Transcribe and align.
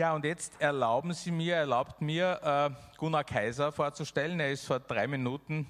Ja, 0.00 0.14
und 0.14 0.24
jetzt 0.24 0.58
erlauben 0.62 1.12
Sie 1.12 1.30
mir, 1.30 1.56
erlaubt 1.56 2.00
mir, 2.00 2.40
äh, 2.42 2.96
Gunnar 2.96 3.22
Kaiser 3.22 3.70
vorzustellen. 3.70 4.40
Er 4.40 4.50
ist 4.50 4.64
vor 4.64 4.80
drei 4.80 5.06
Minuten 5.06 5.66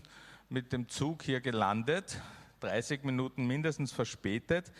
mit 0.48 0.72
dem 0.72 0.88
Zug 0.88 1.24
hier 1.24 1.40
gelandet, 1.40 2.22
30 2.60 3.02
Minuten 3.02 3.48
mindestens 3.48 3.90
verspätet. 3.90 4.70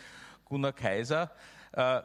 Gunnar 0.45 0.73
Kaiser, 0.73 1.33
äh, 1.73 2.01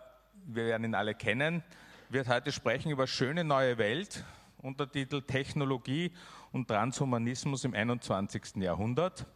wir 0.47 0.66
werden 0.66 0.86
ihn 0.86 0.96
alle 0.96 1.14
kennen, 1.14 1.64
wird 2.10 2.29
heute 2.29 2.52
sprechen 2.52 2.89
über 2.89 3.05
schöne 3.05 3.43
neue 3.43 3.77
Welt, 3.77 4.24
Untertitel 4.64 5.21
Technologie 5.21 6.14
und 6.52 6.68
Transhumanismus 6.68 7.64
im 7.64 7.75
21. 7.75 8.55
Jahrhundert. 8.55 9.27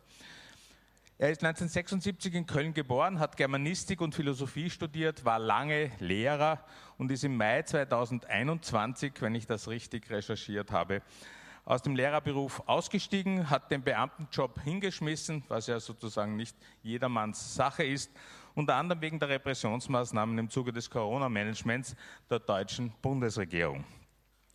Er 1.21 1.31
ist 1.31 1.43
1976 1.43 2.33
in 2.33 2.45
Köln 2.45 2.73
geboren, 2.73 3.19
hat 3.19 3.35
Germanistik 3.35 3.99
und 3.99 4.15
Philosophie 4.15 4.69
studiert, 4.69 5.25
war 5.25 5.37
lange 5.37 5.91
Lehrer 5.99 6.63
und 6.97 7.11
ist 7.11 7.25
im 7.25 7.35
Mai 7.35 7.61
2021, 7.61 9.11
wenn 9.19 9.35
ich 9.35 9.45
das 9.45 9.67
richtig 9.67 10.09
recherchiert 10.09 10.71
habe, 10.71 11.01
aus 11.65 11.81
dem 11.81 11.97
Lehrerberuf 11.97 12.63
ausgestiegen, 12.67 13.49
hat 13.49 13.69
den 13.69 13.83
Beamtenjob 13.83 14.61
hingeschmissen, 14.61 15.43
was 15.49 15.67
ja 15.67 15.81
sozusagen 15.81 16.37
nicht 16.37 16.55
jedermanns 16.83 17.53
Sache 17.53 17.83
ist, 17.83 18.09
unter 18.55 18.75
anderem 18.75 19.01
wegen 19.01 19.19
der 19.19 19.27
Repressionsmaßnahmen 19.27 20.37
im 20.37 20.49
Zuge 20.49 20.71
des 20.71 20.89
Corona-Managements 20.89 21.97
der 22.29 22.39
deutschen 22.39 22.93
Bundesregierung. 23.01 23.83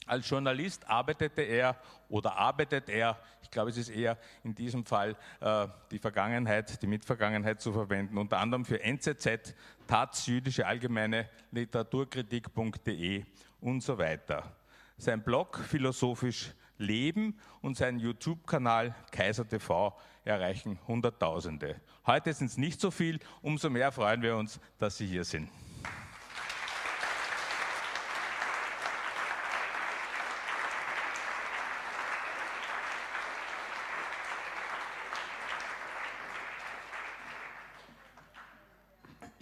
Als 0.07 0.29
Journalist 0.29 0.89
arbeitete 0.89 1.43
er 1.43 1.77
oder 2.09 2.37
arbeitet 2.37 2.89
er, 2.89 3.19
ich 3.43 3.51
glaube, 3.51 3.71
es 3.71 3.77
ist 3.77 3.89
eher 3.89 4.19
in 4.43 4.55
diesem 4.55 4.85
Fall 4.85 5.17
äh, 5.41 5.67
die 5.91 5.99
Vergangenheit, 5.99 6.83
die 6.83 6.87
Mitvergangenheit 6.87 7.61
zu 7.61 7.73
verwenden, 7.73 8.19
unter 8.19 8.39
anderem 8.39 8.65
für 8.65 8.83
NZZ, 8.83 9.55
Taz, 9.87 10.27
Jüdische 10.27 10.67
Allgemeine, 10.67 11.29
Literaturkritik.de 11.51 13.25
und 13.61 13.83
so 13.83 13.99
weiter. 13.99 14.57
Sein 14.99 15.23
Blog 15.23 15.59
Philosophisch 15.59 16.55
Leben 16.79 17.39
und 17.63 17.77
sein 17.77 17.99
YouTube-Kanal 17.99 18.95
Kaiser 19.11 19.49
TV 19.49 19.97
erreichen 20.25 20.79
Hunderttausende. 20.87 21.81
Heute 22.07 22.33
sind 22.33 22.49
es 22.49 22.57
nicht 22.57 22.81
so 22.81 22.91
viel, 22.91 23.21
umso 23.43 23.71
mehr 23.71 23.93
freuen 23.93 24.23
wir 24.23 24.37
uns, 24.37 24.61
dass 24.79 24.97
Sie 24.99 25.07
hier 25.07 25.25
sind. 25.25 25.49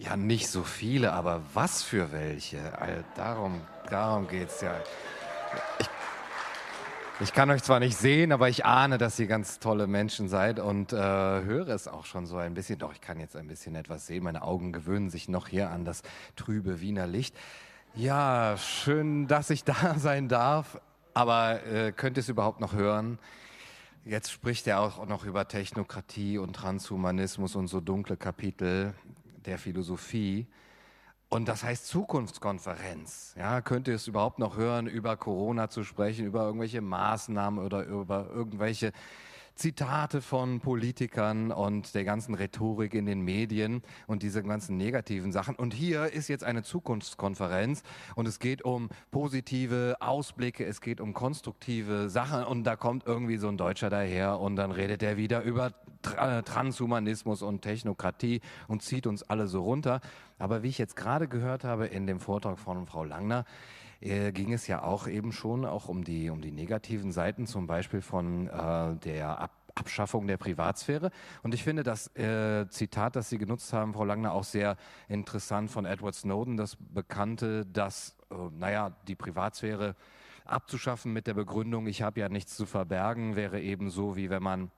Ja, 0.03 0.17
nicht 0.17 0.49
so 0.49 0.63
viele, 0.63 1.13
aber 1.13 1.41
was 1.53 1.81
für 1.81 2.11
welche? 2.11 2.77
Also 2.77 3.03
darum 3.15 3.61
darum 3.89 4.27
geht 4.27 4.49
es 4.49 4.59
ja. 4.59 4.75
Ich, 5.79 5.87
ich, 7.21 7.33
kann 7.33 7.49
euch 7.49 7.63
zwar 7.63 7.79
nicht 7.79 7.95
sehen, 7.95 8.33
aber 8.33 8.49
ich 8.49 8.65
ahne, 8.65 8.97
dass 8.97 9.17
ihr 9.17 9.27
ganz 9.27 9.59
tolle 9.59 9.87
Menschen 9.87 10.27
seid 10.27 10.59
und 10.59 10.91
äh, 10.91 10.97
höre 10.97 11.69
es 11.69 11.87
auch 11.87 12.05
schon 12.05 12.25
so 12.25 12.35
ein 12.35 12.53
bisschen. 12.53 12.79
Doch, 12.79 12.91
ich 12.91 12.99
kann 12.99 13.17
jetzt 13.21 13.37
ein 13.37 13.47
bisschen 13.47 13.75
etwas 13.75 14.05
sehen. 14.05 14.25
Meine 14.25 14.41
Augen 14.41 14.73
gewöhnen 14.73 15.09
sich 15.09 15.29
noch 15.29 15.47
hier 15.47 15.69
an 15.69 15.85
das 15.85 16.01
trübe 16.35 16.81
Wiener 16.81 17.07
Licht. 17.07 17.33
Ja, 17.95 18.57
schön, 18.57 19.27
dass 19.27 19.51
ich 19.51 19.63
da 19.63 19.95
sein 19.97 20.27
darf. 20.27 20.81
Aber 21.13 21.65
äh, 21.65 21.93
könnt 21.93 22.17
ihr 22.17 22.21
es 22.21 22.29
überhaupt 22.29 22.59
noch 22.59 22.73
hören? 22.73 23.19
Jetzt 24.03 24.33
spricht 24.33 24.67
er 24.67 24.81
auch 24.81 25.05
noch 25.05 25.23
über 25.23 25.47
Technokratie 25.47 26.39
und 26.39 26.57
Transhumanismus 26.57 27.55
und 27.55 27.67
so 27.67 27.79
dunkle 27.79 28.17
Kapitel 28.17 28.93
der 29.45 29.57
Philosophie. 29.57 30.47
Und 31.29 31.47
das 31.47 31.63
heißt 31.63 31.87
Zukunftskonferenz. 31.87 33.33
Ja, 33.37 33.61
könnt 33.61 33.87
ihr 33.87 33.95
es 33.95 34.07
überhaupt 34.07 34.39
noch 34.39 34.55
hören, 34.55 34.87
über 34.87 35.17
Corona 35.17 35.69
zu 35.69 35.83
sprechen, 35.83 36.25
über 36.25 36.43
irgendwelche 36.43 36.81
Maßnahmen 36.81 37.63
oder 37.63 37.85
über 37.85 38.29
irgendwelche 38.29 38.91
Zitate 39.55 40.21
von 40.21 40.59
Politikern 40.59 41.51
und 41.51 41.93
der 41.93 42.03
ganzen 42.03 42.33
Rhetorik 42.33 42.93
in 42.93 43.05
den 43.05 43.21
Medien 43.21 43.83
und 44.07 44.23
diese 44.23 44.41
ganzen 44.41 44.77
negativen 44.77 45.31
Sachen. 45.31 45.55
Und 45.55 45.73
hier 45.73 46.11
ist 46.11 46.27
jetzt 46.27 46.43
eine 46.43 46.63
Zukunftskonferenz 46.63 47.83
und 48.15 48.27
es 48.27 48.39
geht 48.39 48.63
um 48.63 48.89
positive 49.11 49.97
Ausblicke, 49.99 50.65
es 50.65 50.81
geht 50.81 50.99
um 50.99 51.13
konstruktive 51.13 52.09
Sachen 52.09 52.43
und 52.43 52.63
da 52.63 52.75
kommt 52.75 53.05
irgendwie 53.05 53.37
so 53.37 53.47
ein 53.47 53.57
Deutscher 53.57 53.89
daher 53.89 54.39
und 54.39 54.55
dann 54.55 54.71
redet 54.71 55.03
er 55.03 55.17
wieder 55.17 55.43
über 55.43 55.71
Transhumanismus 56.01 57.41
und 57.41 57.61
Technokratie 57.61 58.41
und 58.67 58.81
zieht 58.81 59.07
uns 59.07 59.23
alle 59.23 59.47
so 59.47 59.61
runter. 59.61 60.01
Aber 60.39 60.63
wie 60.63 60.69
ich 60.69 60.77
jetzt 60.77 60.95
gerade 60.95 61.27
gehört 61.27 61.63
habe 61.63 61.85
in 61.87 62.07
dem 62.07 62.19
Vortrag 62.19 62.59
von 62.59 62.85
Frau 62.87 63.03
Langner, 63.03 63.45
äh, 64.03 64.31
ging 64.31 64.53
es 64.53 64.67
ja 64.67 64.83
auch 64.83 65.07
eben 65.07 65.31
schon 65.31 65.65
auch 65.65 65.87
um 65.87 66.03
die, 66.03 66.29
um 66.29 66.41
die 66.41 66.51
negativen 66.51 67.11
Seiten, 67.11 67.47
zum 67.47 67.67
Beispiel 67.67 68.01
von 68.01 68.47
äh, 68.47 68.95
der 68.97 69.39
Ab 69.39 69.51
Abschaffung 69.75 70.27
der 70.27 70.37
Privatsphäre. 70.37 71.09
Und 71.41 71.55
ich 71.55 71.63
finde 71.63 71.81
das 71.81 72.15
äh, 72.15 72.67
Zitat, 72.69 73.15
das 73.15 73.29
Sie 73.29 73.39
genutzt 73.39 73.73
haben, 73.73 73.93
Frau 73.93 74.05
Langner, 74.05 74.33
auch 74.33 74.43
sehr 74.43 74.77
interessant 75.07 75.71
von 75.71 75.85
Edward 75.85 76.13
Snowden, 76.13 76.57
das 76.57 76.77
bekannte, 76.79 77.65
dass, 77.65 78.15
äh, 78.29 78.35
naja, 78.51 78.91
die 79.07 79.15
Privatsphäre 79.15 79.95
abzuschaffen 80.45 81.11
mit 81.11 81.25
der 81.25 81.33
Begründung, 81.33 81.87
ich 81.87 82.03
habe 82.03 82.19
ja 82.19 82.29
nichts 82.29 82.55
zu 82.55 82.67
verbergen, 82.67 83.35
wäre 83.35 83.61
eben 83.61 83.89
so, 83.89 84.15
wie 84.15 84.29
wenn 84.29 84.43
man 84.43 84.69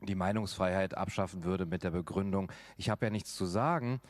die 0.00 0.14
Meinungsfreiheit 0.14 0.94
abschaffen 0.94 1.44
würde 1.44 1.64
mit 1.64 1.82
der 1.82 1.90
Begründung, 1.90 2.52
ich 2.76 2.90
habe 2.90 3.06
ja 3.06 3.10
nichts 3.10 3.34
zu 3.34 3.46
sagen. 3.46 4.00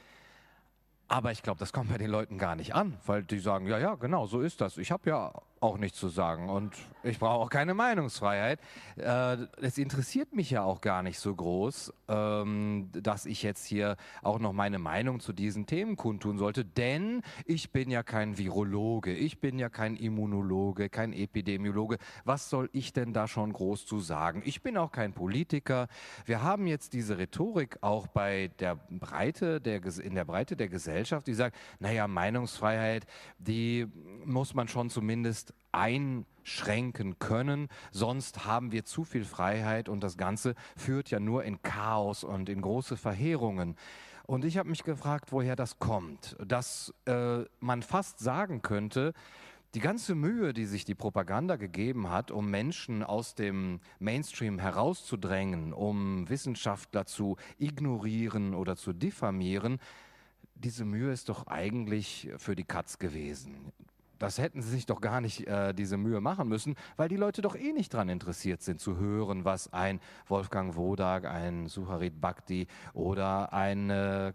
Aber 1.08 1.30
ich 1.30 1.42
glaube, 1.42 1.60
das 1.60 1.72
kommt 1.72 1.90
bei 1.90 1.98
den 1.98 2.10
Leuten 2.10 2.36
gar 2.36 2.56
nicht 2.56 2.74
an, 2.74 2.96
weil 3.06 3.22
die 3.22 3.38
sagen, 3.38 3.66
ja, 3.66 3.78
ja, 3.78 3.94
genau, 3.94 4.26
so 4.26 4.40
ist 4.40 4.60
das. 4.60 4.76
Ich 4.76 4.90
habe 4.90 5.08
ja 5.08 5.32
auch 5.60 5.78
nichts 5.78 5.98
zu 5.98 6.08
sagen 6.08 6.48
und 6.48 6.74
ich 7.02 7.18
brauche 7.18 7.44
auch 7.44 7.50
keine 7.50 7.72
Meinungsfreiheit. 7.72 8.60
Äh, 8.96 9.36
es 9.62 9.78
interessiert 9.78 10.34
mich 10.34 10.50
ja 10.50 10.62
auch 10.62 10.80
gar 10.80 11.02
nicht 11.02 11.18
so 11.18 11.34
groß, 11.34 11.92
ähm, 12.08 12.90
dass 12.92 13.26
ich 13.26 13.42
jetzt 13.42 13.64
hier 13.64 13.96
auch 14.22 14.38
noch 14.38 14.52
meine 14.52 14.78
Meinung 14.78 15.20
zu 15.20 15.32
diesen 15.32 15.66
Themen 15.66 15.96
kundtun 15.96 16.36
sollte, 16.36 16.64
denn 16.64 17.22
ich 17.44 17.70
bin 17.70 17.90
ja 17.90 18.02
kein 18.02 18.38
Virologe, 18.38 19.14
ich 19.14 19.40
bin 19.40 19.58
ja 19.58 19.68
kein 19.68 19.96
Immunologe, 19.96 20.88
kein 20.88 21.12
Epidemiologe. 21.12 21.98
Was 22.24 22.50
soll 22.50 22.68
ich 22.72 22.92
denn 22.92 23.12
da 23.12 23.26
schon 23.26 23.52
groß 23.52 23.86
zu 23.86 24.00
sagen? 24.00 24.42
Ich 24.44 24.62
bin 24.62 24.76
auch 24.76 24.92
kein 24.92 25.12
Politiker. 25.12 25.88
Wir 26.24 26.42
haben 26.42 26.66
jetzt 26.66 26.92
diese 26.92 27.18
Rhetorik 27.18 27.78
auch 27.80 28.08
bei 28.08 28.50
der 28.58 28.76
Breite 28.90 29.60
der, 29.60 29.84
in 29.84 30.14
der 30.14 30.24
Breite 30.24 30.56
der 30.56 30.68
Gesellschaft, 30.68 31.26
die 31.26 31.34
sagt, 31.34 31.56
naja, 31.78 32.06
Meinungsfreiheit, 32.08 33.06
die 33.38 33.86
muss 34.24 34.54
man 34.54 34.68
schon 34.68 34.90
zumindest 34.90 35.45
einschränken 35.72 37.18
können. 37.18 37.68
Sonst 37.92 38.44
haben 38.46 38.72
wir 38.72 38.84
zu 38.84 39.04
viel 39.04 39.24
Freiheit 39.24 39.88
und 39.88 40.02
das 40.02 40.16
Ganze 40.16 40.54
führt 40.76 41.10
ja 41.10 41.20
nur 41.20 41.44
in 41.44 41.62
Chaos 41.62 42.24
und 42.24 42.48
in 42.48 42.62
große 42.62 42.96
Verheerungen. 42.96 43.76
Und 44.24 44.44
ich 44.44 44.58
habe 44.58 44.70
mich 44.70 44.82
gefragt, 44.82 45.30
woher 45.30 45.54
das 45.54 45.78
kommt. 45.78 46.36
Dass 46.44 46.92
äh, 47.04 47.44
man 47.60 47.82
fast 47.82 48.18
sagen 48.18 48.62
könnte, 48.62 49.12
die 49.74 49.80
ganze 49.80 50.14
Mühe, 50.14 50.54
die 50.54 50.64
sich 50.64 50.84
die 50.84 50.94
Propaganda 50.94 51.56
gegeben 51.56 52.10
hat, 52.10 52.30
um 52.30 52.50
Menschen 52.50 53.02
aus 53.02 53.34
dem 53.34 53.80
Mainstream 53.98 54.58
herauszudrängen, 54.58 55.72
um 55.72 56.28
Wissenschaftler 56.28 57.04
zu 57.04 57.36
ignorieren 57.58 58.54
oder 58.54 58.76
zu 58.76 58.94
diffamieren, 58.94 59.78
diese 60.54 60.86
Mühe 60.86 61.12
ist 61.12 61.28
doch 61.28 61.46
eigentlich 61.46 62.30
für 62.38 62.56
die 62.56 62.64
Katz 62.64 62.98
gewesen 62.98 63.72
das 64.18 64.38
hätten 64.38 64.62
sie 64.62 64.70
sich 64.70 64.86
doch 64.86 65.00
gar 65.00 65.20
nicht 65.20 65.46
äh, 65.46 65.72
diese 65.74 65.96
Mühe 65.96 66.20
machen 66.20 66.48
müssen, 66.48 66.76
weil 66.96 67.08
die 67.08 67.16
Leute 67.16 67.42
doch 67.42 67.56
eh 67.56 67.72
nicht 67.72 67.94
daran 67.94 68.08
interessiert 68.08 68.62
sind 68.62 68.80
zu 68.80 68.96
hören, 68.96 69.44
was 69.44 69.72
ein 69.72 70.00
Wolfgang 70.26 70.76
Wodak, 70.76 71.24
ein 71.24 71.68
Suharit 71.68 72.20
Bhakti 72.20 72.66
oder 72.94 73.52
ein 73.52 73.90
äh, 73.90 74.32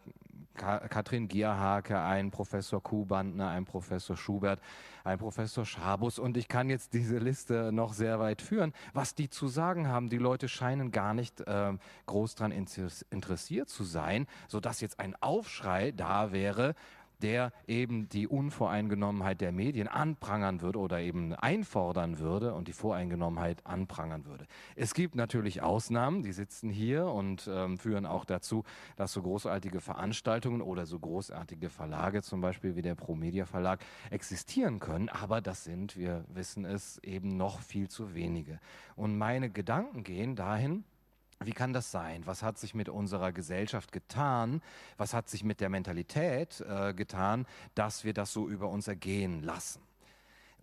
Katrin 0.56 1.28
Gierhake, 1.28 2.00
ein 2.00 2.30
Professor 2.30 2.84
Kuhbandner, 2.84 3.50
ein 3.50 3.66
Professor 3.66 4.16
Schubert, 4.16 4.60
ein 5.04 5.18
Professor 5.18 5.66
Schabus 5.66 6.20
und 6.20 6.38
ich 6.38 6.48
kann 6.48 6.70
jetzt 6.70 6.94
diese 6.94 7.18
Liste 7.18 7.72
noch 7.72 7.94
sehr 7.94 8.20
weit 8.20 8.42
führen, 8.42 8.74
was 8.94 9.16
die 9.16 9.30
zu 9.30 9.48
sagen 9.48 9.88
haben. 9.88 10.10
Die 10.10 10.18
Leute 10.18 10.48
scheinen 10.48 10.92
gar 10.92 11.14
nicht 11.14 11.42
äh, 11.42 11.74
groß 12.06 12.36
daran 12.36 12.52
interessiert 12.52 13.70
zu 13.70 13.84
sein, 13.84 14.28
sodass 14.48 14.82
jetzt 14.82 15.00
ein 15.00 15.16
Aufschrei 15.22 15.92
da 15.92 16.32
wäre, 16.32 16.76
der 17.22 17.54
eben 17.68 18.10
die 18.10 18.28
Unvoreingenommenheit 18.28 19.42
der 19.42 19.52
Medien 19.52 19.88
anprangern 19.88 20.62
würde 20.62 20.80
oder 20.80 21.00
eben 21.00 21.34
einfordern 21.34 22.20
würde 22.20 22.54
und 22.54 22.68
die 22.68 22.74
Voreingenommenheit 22.74 23.66
anprangern 23.66 24.26
würde. 24.26 24.46
Es 24.76 24.94
gibt 24.94 25.16
natürlich 25.16 25.62
Ausnahmen, 25.62 26.24
die 26.24 26.34
sitzen 26.34 26.70
hier 26.70 27.06
und 27.06 27.50
ähm, 27.52 27.78
führen 27.78 28.06
auch 28.06 28.26
dazu, 28.26 28.64
dass 28.96 29.14
so 29.14 29.22
großartige 29.22 29.80
Veranstaltungen 29.80 30.62
oder 30.62 30.86
so 30.86 31.00
großartige 31.00 31.70
Verlage, 31.70 32.22
zum 32.22 32.42
Beispiel 32.42 32.76
wie 32.76 32.82
der 32.82 32.96
Promedia 32.96 33.46
Verlag, 33.46 33.80
existieren 34.10 34.80
können. 34.80 35.10
Aber 35.10 35.42
das 35.42 35.64
sind, 35.64 35.98
wir 35.98 36.26
wissen 36.28 36.66
es, 36.66 36.98
eben 37.00 37.38
noch 37.38 37.62
viel 37.62 37.88
zu 37.90 38.14
wenige. 38.14 38.60
Und 38.96 39.18
meine 39.18 39.50
Gedanken 39.50 40.04
gehen 40.04 40.36
dahin, 40.36 40.84
wie 41.46 41.54
kann 41.54 41.74
das 41.74 41.92
sein? 41.92 42.26
Was 42.26 42.44
hat 42.44 42.58
sich 42.58 42.74
mit 42.74 42.90
unserer 42.90 43.32
Gesellschaft 43.32 43.92
getan? 43.92 44.62
Was 44.98 45.14
hat 45.14 45.30
sich 45.30 45.44
mit 45.44 45.60
der 45.60 45.70
Mentalität 45.70 46.62
äh, 46.62 46.94
getan, 46.94 47.46
dass 47.76 48.04
wir 48.04 48.14
das 48.14 48.32
so 48.32 48.48
über 48.48 48.70
uns 48.70 48.88
ergehen 48.88 49.44
lassen? 49.44 49.82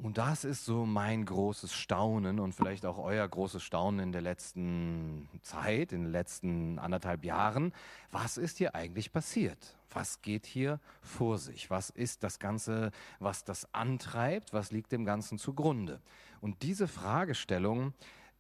Und 0.01 0.17
das 0.17 0.45
ist 0.45 0.65
so 0.65 0.87
mein 0.87 1.25
großes 1.25 1.75
Staunen 1.75 2.39
und 2.39 2.55
vielleicht 2.55 2.87
auch 2.87 2.99
euer 2.99 3.27
großes 3.27 3.61
Staunen 3.61 3.99
in 3.99 4.13
der 4.13 4.21
letzten 4.21 5.29
Zeit, 5.43 5.93
in 5.93 6.05
den 6.05 6.13
letzten 6.13 6.79
anderthalb 6.79 7.25
Jahren. 7.25 7.73
Was 8.13 8.39
ist 8.39 8.59
hier 8.59 8.77
eigentlich 8.77 9.13
passiert? 9.13 9.77
Was 9.91 10.23
geht 10.23 10.47
hier 10.47 10.79
vor 11.01 11.39
sich? 11.39 11.69
Was 11.69 11.91
ist 11.91 12.23
das 12.23 12.39
Ganze, 12.39 12.93
was 13.19 13.43
das 13.43 13.75
antreibt? 13.75 14.53
Was 14.53 14.71
liegt 14.71 14.93
dem 14.93 15.05
Ganzen 15.05 15.37
zugrunde? 15.37 16.01
Und 16.41 16.63
diese 16.63 16.87
Fragestellung 16.87 17.93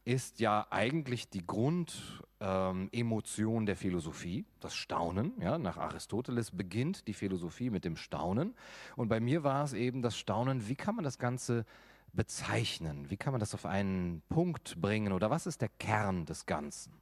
ist 0.08 0.40
ja 0.40 0.66
eigentlich 0.70 1.28
die 1.28 1.46
Grundemotion 1.46 2.40
ähm, 2.40 3.66
der 3.66 3.76
Philosophie, 3.76 4.46
das 4.58 4.74
Staunen. 4.74 5.34
Ja? 5.38 5.58
Nach 5.58 5.76
Aristoteles 5.76 6.50
beginnt 6.50 7.06
die 7.08 7.12
Philosophie 7.12 7.68
mit 7.68 7.84
dem 7.84 7.96
Staunen. 7.96 8.54
Und 8.96 9.08
bei 9.08 9.20
mir 9.20 9.44
war 9.44 9.64
es 9.64 9.74
eben 9.74 10.00
das 10.00 10.16
Staunen, 10.16 10.66
wie 10.66 10.76
kann 10.76 10.94
man 10.94 11.04
das 11.04 11.18
Ganze 11.18 11.66
bezeichnen? 12.14 13.10
Wie 13.10 13.18
kann 13.18 13.34
man 13.34 13.40
das 13.40 13.52
auf 13.52 13.66
einen 13.66 14.22
Punkt 14.30 14.80
bringen? 14.80 15.12
Oder 15.12 15.28
was 15.28 15.46
ist 15.46 15.60
der 15.60 15.68
Kern 15.68 16.24
des 16.24 16.46
Ganzen? 16.46 16.94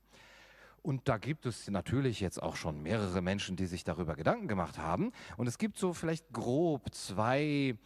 Und 0.86 1.08
da 1.08 1.18
gibt 1.18 1.46
es 1.46 1.68
natürlich 1.68 2.20
jetzt 2.20 2.40
auch 2.40 2.54
schon 2.54 2.80
mehrere 2.80 3.20
Menschen, 3.20 3.56
die 3.56 3.66
sich 3.66 3.82
darüber 3.82 4.14
Gedanken 4.14 4.46
gemacht 4.46 4.78
haben. 4.78 5.10
Und 5.36 5.48
es 5.48 5.58
gibt 5.58 5.78
so 5.78 5.92
vielleicht 5.92 6.32
grob 6.32 6.94
zwei 6.94 7.76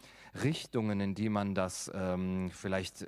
Richtungen, 0.43 0.99
in 0.99 1.15
die 1.15 1.27
man 1.27 1.55
das 1.55 1.91
ähm, 1.95 2.51
vielleicht, 2.53 3.01
äh, 3.01 3.07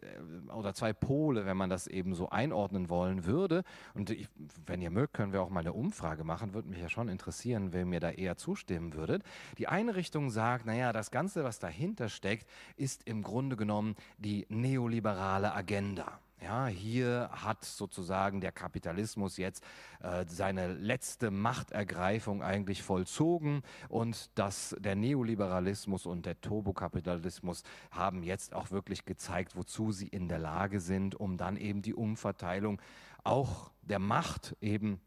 oder 0.52 0.74
zwei 0.74 0.94
Pole, 0.94 1.46
wenn 1.46 1.58
man 1.58 1.70
das 1.70 1.86
eben 1.86 2.16
so 2.16 2.28
einordnen 2.32 2.90
wollen 2.90 3.26
würde. 3.26 3.64
Und 3.94 4.10
ich, 4.10 4.28
wenn 4.66 4.82
ihr 4.82 4.90
mögt, 4.90 5.14
können 5.14 5.32
wir 5.32 5.44
auch 5.44 5.52
mal 5.52 5.60
eine 5.60 5.74
Umfrage 5.74 6.24
machen. 6.24 6.56
Würde 6.56 6.70
mich 6.70 6.80
ja 6.80 6.90
schon 6.90 7.08
interessieren, 7.08 7.72
wer 7.72 7.86
mir 7.86 8.00
da 8.00 8.10
eher 8.10 8.36
zustimmen 8.36 8.96
würdet. 8.96 9.22
Die 9.60 9.68
eine 9.68 9.96
Richtung 9.96 10.32
sagt, 10.32 10.66
naja, 10.66 10.92
das 10.92 11.12
Ganze, 11.12 11.44
was 11.44 11.60
dahinter 11.60 12.10
steckt, 12.10 12.50
ist 12.78 13.08
im 13.08 13.22
Grunde 13.22 13.56
genommen 13.56 13.96
die 14.18 14.48
neoliberale 14.50 15.54
Agenda. 15.54 16.20
Ja, 16.44 16.68
hier 16.68 17.30
hat 17.32 17.64
sozusagen 17.64 18.42
der 18.42 18.52
Kapitalismus 18.52 19.38
jetzt 19.38 19.64
äh, 20.02 20.26
seine 20.28 20.74
letzte 20.74 21.32
Machtergreifung 21.32 22.44
eigentlich 22.44 22.84
vollzogen 22.84 23.62
und 23.88 24.30
dass 24.38 24.76
der 24.78 24.98
Neoliberalismus 24.98 26.06
und 26.06 26.26
der 26.26 26.42
Turbokapitalismus 26.42 27.64
haben 27.92 28.24
jetzt 28.24 28.56
auch 28.56 28.72
wirklich 28.72 29.06
gezeigt, 29.06 29.56
wozu 29.56 29.94
sie 29.94 30.10
in 30.10 30.28
der 30.28 30.40
Lage 30.40 30.82
sind, 30.82 31.16
um 31.16 31.38
dann 31.38 31.56
eben 31.56 31.82
die 31.82 31.94
Umverteilung 31.94 32.82
auch 33.24 33.72
der 33.82 34.00
Macht 34.00 34.58
eben 34.60 35.00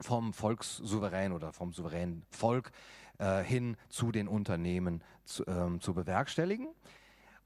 vom 0.00 0.32
Volkssouverän 0.32 1.32
oder 1.32 1.52
vom 1.52 1.72
souveränen 1.72 2.24
Volk 2.30 2.70
äh, 3.18 3.42
hin 3.42 3.76
zu 3.88 4.12
den 4.12 4.28
Unternehmen 4.28 5.02
zu, 5.24 5.44
ähm, 5.48 5.80
zu 5.80 5.92
bewerkstelligen. 5.92 6.68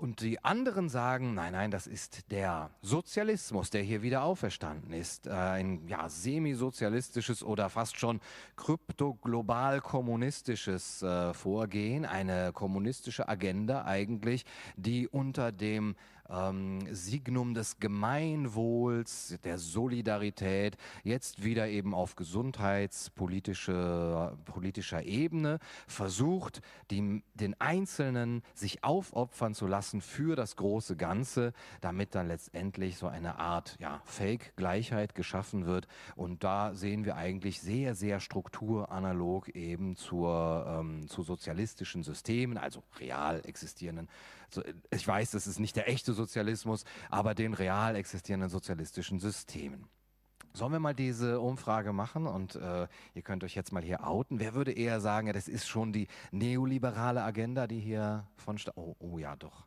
Und 0.00 0.20
die 0.20 0.44
anderen 0.44 0.88
sagen, 0.88 1.34
nein, 1.34 1.54
nein, 1.54 1.72
das 1.72 1.88
ist 1.88 2.30
der 2.30 2.70
Sozialismus, 2.82 3.70
der 3.70 3.82
hier 3.82 4.00
wieder 4.00 4.22
auferstanden 4.22 4.92
ist. 4.92 5.26
Äh, 5.26 5.30
ein 5.32 5.88
ja, 5.88 6.08
semisozialistisches 6.08 7.42
oder 7.42 7.68
fast 7.68 7.98
schon 7.98 8.20
kryptoglobal 8.54 9.80
kommunistisches 9.80 11.02
äh, 11.02 11.34
Vorgehen, 11.34 12.06
eine 12.06 12.52
kommunistische 12.52 13.28
Agenda 13.28 13.86
eigentlich, 13.86 14.44
die 14.76 15.08
unter 15.08 15.50
dem 15.50 15.96
ähm, 16.30 16.86
Signum 16.94 17.54
des 17.54 17.78
Gemeinwohls, 17.78 19.38
der 19.44 19.58
Solidarität, 19.58 20.76
jetzt 21.04 21.44
wieder 21.44 21.68
eben 21.68 21.94
auf 21.94 22.16
gesundheitspolitischer 22.16 24.36
politischer 24.44 25.04
Ebene 25.04 25.58
versucht, 25.86 26.60
die, 26.90 27.22
den 27.34 27.60
Einzelnen 27.60 28.42
sich 28.54 28.84
aufopfern 28.84 29.54
zu 29.54 29.66
lassen 29.66 30.00
für 30.00 30.36
das 30.36 30.56
große 30.56 30.96
Ganze, 30.96 31.52
damit 31.80 32.14
dann 32.14 32.28
letztendlich 32.28 32.98
so 32.98 33.06
eine 33.06 33.38
Art 33.38 33.76
ja, 33.80 34.00
Fake-Gleichheit 34.04 35.14
geschaffen 35.14 35.66
wird. 35.66 35.88
Und 36.16 36.44
da 36.44 36.74
sehen 36.74 37.04
wir 37.04 37.16
eigentlich 37.16 37.60
sehr, 37.60 37.94
sehr 37.94 38.20
strukturanalog 38.20 39.48
eben 39.50 39.96
zur, 39.96 40.66
ähm, 40.68 41.08
zu 41.08 41.22
sozialistischen 41.22 42.02
Systemen, 42.02 42.58
also 42.58 42.82
real 42.98 43.40
existierenden 43.44 44.08
so, 44.50 44.62
ich 44.90 45.06
weiß, 45.06 45.32
das 45.32 45.46
ist 45.46 45.58
nicht 45.58 45.76
der 45.76 45.88
echte 45.88 46.12
Sozialismus, 46.12 46.84
aber 47.10 47.34
den 47.34 47.54
real 47.54 47.96
existierenden 47.96 48.50
sozialistischen 48.50 49.20
Systemen. 49.20 49.88
Sollen 50.54 50.72
wir 50.72 50.80
mal 50.80 50.94
diese 50.94 51.40
Umfrage 51.40 51.92
machen 51.92 52.26
und 52.26 52.56
äh, 52.56 52.88
ihr 53.14 53.22
könnt 53.22 53.44
euch 53.44 53.54
jetzt 53.54 53.72
mal 53.72 53.82
hier 53.82 54.06
outen. 54.06 54.40
Wer 54.40 54.54
würde 54.54 54.72
eher 54.72 55.00
sagen, 55.00 55.26
ja, 55.26 55.32
das 55.32 55.46
ist 55.46 55.68
schon 55.68 55.92
die 55.92 56.08
neoliberale 56.32 57.22
Agenda, 57.22 57.66
die 57.66 57.80
hier 57.80 58.26
von... 58.36 58.58
Sta 58.58 58.72
oh, 58.74 58.96
oh 58.98 59.18
ja, 59.18 59.36
doch. 59.36 59.66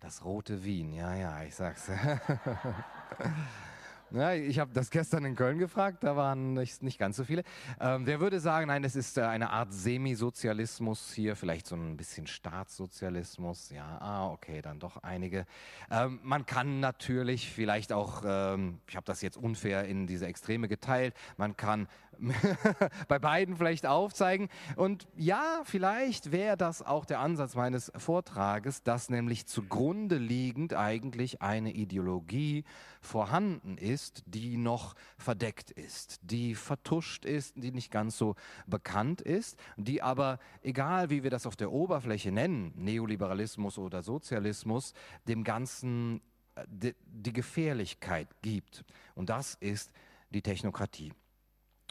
Das 0.00 0.24
rote 0.24 0.64
Wien, 0.64 0.92
ja, 0.92 1.14
ja, 1.14 1.42
ich 1.44 1.54
sag's. 1.54 1.90
Ja, 4.10 4.32
ich 4.32 4.58
habe 4.58 4.72
das 4.72 4.90
gestern 4.90 5.26
in 5.26 5.36
Köln 5.36 5.58
gefragt, 5.58 6.02
da 6.02 6.16
waren 6.16 6.54
nicht, 6.54 6.82
nicht 6.82 6.98
ganz 6.98 7.18
so 7.18 7.24
viele. 7.24 7.42
Ähm, 7.78 8.06
wer 8.06 8.20
würde 8.20 8.40
sagen, 8.40 8.68
nein, 8.68 8.82
das 8.82 8.96
ist 8.96 9.18
äh, 9.18 9.22
eine 9.22 9.50
Art 9.50 9.74
Semisozialismus 9.74 11.12
hier, 11.12 11.36
vielleicht 11.36 11.66
so 11.66 11.76
ein 11.76 11.94
bisschen 11.98 12.26
Staatssozialismus? 12.26 13.68
Ja, 13.68 13.98
ah, 14.00 14.30
okay, 14.30 14.62
dann 14.62 14.78
doch 14.78 14.96
einige. 15.02 15.44
Ähm, 15.90 16.20
man 16.22 16.46
kann 16.46 16.80
natürlich 16.80 17.52
vielleicht 17.52 17.92
auch, 17.92 18.22
ähm, 18.24 18.80
ich 18.88 18.96
habe 18.96 19.04
das 19.04 19.20
jetzt 19.20 19.36
unfair 19.36 19.84
in 19.84 20.06
diese 20.06 20.26
Extreme 20.26 20.68
geteilt, 20.68 21.14
man 21.36 21.58
kann 21.58 21.86
bei 23.08 23.18
beiden 23.18 23.56
vielleicht 23.56 23.86
aufzeigen. 23.86 24.48
Und 24.76 25.06
ja, 25.16 25.62
vielleicht 25.64 26.32
wäre 26.32 26.56
das 26.56 26.82
auch 26.82 27.04
der 27.04 27.20
Ansatz 27.20 27.54
meines 27.54 27.92
Vortrages, 27.96 28.82
dass 28.82 29.10
nämlich 29.10 29.46
zugrunde 29.46 30.16
liegend 30.16 30.74
eigentlich 30.74 31.42
eine 31.42 31.72
Ideologie 31.72 32.64
vorhanden 33.00 33.78
ist, 33.78 34.22
die 34.26 34.56
noch 34.56 34.94
verdeckt 35.16 35.70
ist, 35.70 36.20
die 36.22 36.54
vertuscht 36.54 37.24
ist, 37.24 37.54
die 37.56 37.70
nicht 37.70 37.90
ganz 37.90 38.18
so 38.18 38.34
bekannt 38.66 39.20
ist, 39.20 39.58
die 39.76 40.02
aber, 40.02 40.38
egal 40.62 41.10
wie 41.10 41.22
wir 41.22 41.30
das 41.30 41.46
auf 41.46 41.56
der 41.56 41.72
Oberfläche 41.72 42.32
nennen, 42.32 42.72
Neoliberalismus 42.76 43.78
oder 43.78 44.02
Sozialismus, 44.02 44.92
dem 45.26 45.44
Ganzen 45.44 46.20
äh, 46.56 46.64
die, 46.68 46.94
die 47.06 47.32
Gefährlichkeit 47.32 48.28
gibt. 48.42 48.84
Und 49.14 49.30
das 49.30 49.54
ist 49.54 49.90
die 50.30 50.42
Technokratie. 50.42 51.12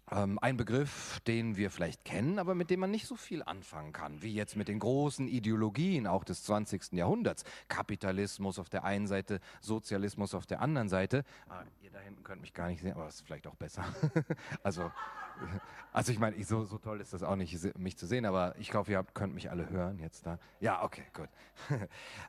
Ähm, 0.09 0.39
ein 0.41 0.55
Begriff, 0.55 1.19
den 1.27 1.57
wir 1.57 1.69
vielleicht 1.69 2.05
kennen, 2.05 2.39
aber 2.39 2.55
mit 2.55 2.69
dem 2.69 2.79
man 2.79 2.91
nicht 2.91 3.07
so 3.07 3.15
viel 3.15 3.43
anfangen 3.43 3.91
kann, 3.91 4.21
wie 4.21 4.33
jetzt 4.33 4.55
mit 4.55 4.69
den 4.69 4.79
großen 4.79 5.27
Ideologien 5.27 6.07
auch 6.07 6.23
des 6.23 6.43
20. 6.43 6.93
Jahrhunderts. 6.93 7.43
Kapitalismus 7.67 8.57
auf 8.57 8.69
der 8.69 8.85
einen 8.85 9.07
Seite, 9.07 9.41
Sozialismus 9.59 10.33
auf 10.33 10.45
der 10.45 10.61
anderen 10.61 10.87
Seite. 10.87 11.25
Ah, 11.49 11.63
ihr 11.81 11.91
da 11.91 11.99
hinten 11.99 12.23
könnt 12.23 12.41
mich 12.41 12.53
gar 12.53 12.67
nicht 12.67 12.81
sehen, 12.81 12.93
aber 12.93 13.05
das 13.05 13.15
ist 13.15 13.25
vielleicht 13.25 13.47
auch 13.47 13.55
besser. 13.55 13.83
also 14.63 14.91
also 15.93 16.11
ich 16.11 16.19
meine, 16.19 16.43
so, 16.43 16.63
so 16.63 16.77
toll 16.77 17.01
ist 17.01 17.13
das 17.13 17.23
auch 17.23 17.35
nicht, 17.35 17.75
mich 17.77 17.97
zu 17.97 18.05
sehen, 18.05 18.25
aber 18.25 18.53
ich 18.59 18.73
hoffe, 18.75 18.91
ihr 18.91 19.03
könnt 19.15 19.33
mich 19.33 19.49
alle 19.49 19.67
hören 19.69 19.97
jetzt 19.97 20.27
da. 20.27 20.37
Ja, 20.59 20.83
okay, 20.83 21.01
gut. 21.11 21.29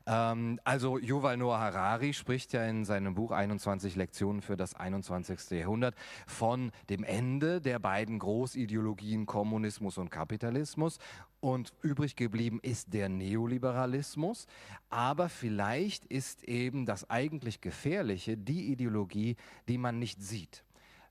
ähm, 0.07 0.59
also 0.65 0.97
Yuval 0.97 1.37
Noah 1.37 1.59
Harari 1.59 2.15
spricht 2.15 2.55
ja 2.55 2.65
in 2.65 2.87
seinem 2.87 3.15
Buch 3.15 3.31
21 3.31 3.95
Lektionen 3.95 4.41
für 4.41 4.57
das 4.57 4.75
21. 4.75 5.51
Jahrhundert 5.51 5.95
von 6.27 6.73
dem 6.89 7.05
Ende 7.05 7.61
der 7.61 7.68
beiden 7.79 8.19
Großideologien 8.19 9.27
Kommunismus 9.27 9.99
und 9.99 10.11
Kapitalismus 10.11 10.99
und 11.41 11.73
übrig 11.83 12.17
geblieben 12.17 12.61
ist 12.63 12.95
der 12.95 13.09
Neoliberalismus. 13.09 14.47
Aber 14.91 15.29
vielleicht 15.29 16.05
ist 16.07 16.45
eben 16.45 16.87
das 16.87 17.11
eigentlich 17.11 17.61
Gefährliche 17.61 18.37
die 18.37 18.73
Ideologie, 18.73 19.37
die 19.69 19.79
man 19.79 19.99
nicht 19.99 20.23
sieht 20.23 20.65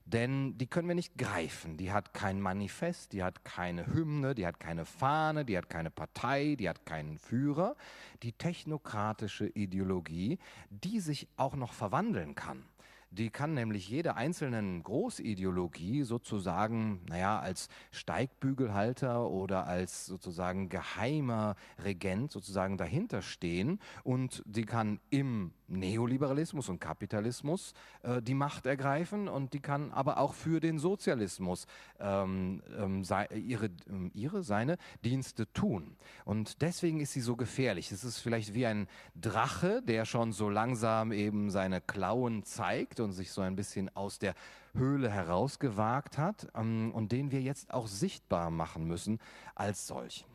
denn 0.08 0.58
die 0.58 0.68
können 0.68 0.88
wir 0.88 0.96
nicht 0.96 1.18
greifen. 1.18 1.76
Die 1.76 1.92
hat 1.92 2.14
kein 2.14 2.40
Manifest, 2.40 3.12
die 3.12 3.24
hat 3.24 3.44
keine 3.44 3.88
Hymne, 3.88 4.36
die 4.36 4.48
hat 4.48 4.60
keine 4.60 4.86
Fahne, 4.86 5.44
die 5.44 5.58
hat 5.58 5.70
keine 5.70 5.92
Partei, 5.92 6.56
die 6.58 6.70
hat 6.70 6.86
keinen 6.86 7.18
Führer. 7.18 7.76
Die 8.24 8.32
technokratische 8.32 9.48
Ideologie, 9.48 10.40
die 10.70 11.02
sich 11.02 11.28
auch 11.36 11.56
noch 11.56 11.74
verwandeln 11.74 12.36
kann. 12.36 12.64
Die 13.10 13.30
kann 13.30 13.54
nämlich 13.54 13.90
jede 13.90 14.16
einzelnen 14.16 14.84
Großideologie 14.84 16.04
sozusagen, 16.04 17.02
naja, 17.08 17.40
als 17.40 17.70
Steigbügelhalter 17.92 19.30
oder 19.30 19.66
als 19.66 20.06
sozusagen 20.06 20.70
geheimer 20.70 21.56
Regent 21.84 22.32
sozusagen 22.32 22.78
dahinter 22.78 23.22
stehen 23.22 23.80
und 24.04 24.44
die 24.46 24.66
kann 24.66 25.00
im 25.10 25.52
Neoliberalismus 25.68 26.70
und 26.70 26.80
Kapitalismus 26.80 27.74
äh, 28.04 28.22
die 28.22 28.34
Macht 28.34 28.66
ergreifen 28.66 29.28
und 29.28 29.54
die 29.54 29.60
kann 29.60 29.92
aber 29.92 30.18
auch 30.18 30.34
für 30.34 30.60
den 30.60 30.80
Sozialismus 30.80 31.68
ähm, 32.00 32.62
ähm, 32.78 33.04
ihre, 33.36 33.70
ähm, 33.90 34.12
ihre, 34.14 34.44
seine 34.44 34.78
Dienste 35.04 35.52
tun. 35.54 35.98
Und 36.26 36.62
deswegen 36.62 37.00
ist 37.00 37.14
sie 37.14 37.22
so 37.22 37.36
gefährlich. 37.36 37.92
Es 37.92 38.04
ist 38.04 38.20
vielleicht 38.20 38.54
wie 38.54 38.66
ein 38.66 38.88
Drache, 39.16 39.82
der 39.82 40.06
schon 40.06 40.32
so 40.32 40.50
langsam 40.50 41.12
eben 41.12 41.50
seine 41.50 41.82
Klauen 41.82 42.44
zeigt 42.44 42.97
und 43.04 43.14
sich 43.14 43.32
so 43.32 43.42
ein 43.42 43.56
bisschen 43.56 43.96
aus 43.96 44.20
der 44.20 44.34
Höhle 44.74 45.10
herausgewagt 45.10 46.18
hat 46.18 46.48
ähm, 46.56 46.92
und 46.94 47.12
den 47.12 47.32
wir 47.32 47.42
jetzt 47.42 47.74
auch 47.74 47.88
sichtbar 47.88 48.52
machen 48.52 48.86
müssen 48.86 49.20
als 49.56 49.88
solchen. 49.88 50.26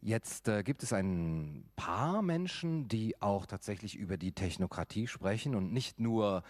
Jetzt 0.00 0.48
äh, 0.48 0.62
gibt 0.62 0.82
es 0.82 0.92
ein 0.92 1.64
paar 1.74 2.22
Menschen, 2.22 2.88
die 2.88 3.20
auch 3.20 3.46
tatsächlich 3.46 3.96
über 3.96 4.16
die 4.16 4.32
Technokratie 4.32 5.06
sprechen 5.06 5.54
und 5.54 5.72
nicht 5.72 5.98
nur 5.98 6.42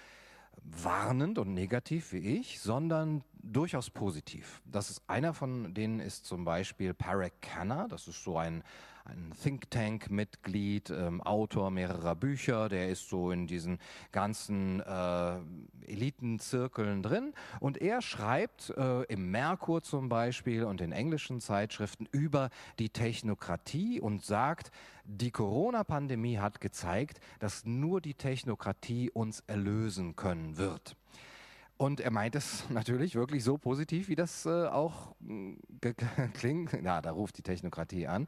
warnend 0.62 1.38
und 1.38 1.54
negativ 1.54 2.12
wie 2.12 2.38
ich, 2.38 2.60
sondern 2.60 3.22
durchaus 3.52 3.90
positiv. 3.90 4.62
Das 4.64 4.90
ist 4.90 5.02
einer 5.08 5.34
von 5.34 5.74
denen 5.74 6.00
ist 6.00 6.24
zum 6.24 6.44
Beispiel 6.44 6.94
Parek 6.94 7.40
Khanna. 7.40 7.86
Das 7.88 8.08
ist 8.08 8.22
so 8.22 8.36
ein, 8.38 8.62
ein 9.04 9.32
Think 9.40 9.70
Tank 9.70 10.10
Mitglied, 10.10 10.90
ähm, 10.90 11.22
Autor 11.22 11.70
mehrerer 11.70 12.14
Bücher. 12.14 12.68
Der 12.68 12.88
ist 12.88 13.08
so 13.08 13.30
in 13.30 13.46
diesen 13.46 13.78
ganzen 14.12 14.80
äh, 14.80 15.38
Elitenzirkeln 15.86 17.02
drin 17.02 17.32
und 17.60 17.78
er 17.78 18.02
schreibt 18.02 18.70
äh, 18.70 19.02
im 19.04 19.30
Merkur 19.30 19.82
zum 19.82 20.08
Beispiel 20.08 20.64
und 20.64 20.80
in 20.80 20.92
englischen 20.92 21.40
Zeitschriften 21.40 22.08
über 22.10 22.50
die 22.78 22.90
Technokratie 22.90 24.00
und 24.00 24.24
sagt, 24.24 24.70
die 25.04 25.30
Corona-Pandemie 25.30 26.38
hat 26.38 26.60
gezeigt, 26.60 27.20
dass 27.38 27.64
nur 27.64 28.00
die 28.00 28.14
Technokratie 28.14 29.10
uns 29.10 29.40
erlösen 29.46 30.16
können 30.16 30.56
wird. 30.56 30.96
Und 31.78 32.00
er 32.00 32.10
meint 32.10 32.34
es 32.34 32.64
natürlich 32.70 33.14
wirklich 33.14 33.44
so 33.44 33.58
positiv, 33.58 34.08
wie 34.08 34.14
das 34.14 34.46
äh, 34.46 34.66
auch 34.66 35.14
äh, 35.82 35.92
klingt. 36.34 36.72
Ja, 36.72 37.00
da 37.02 37.10
ruft 37.10 37.38
die 37.38 37.42
Technokratie 37.42 38.06
an. 38.06 38.26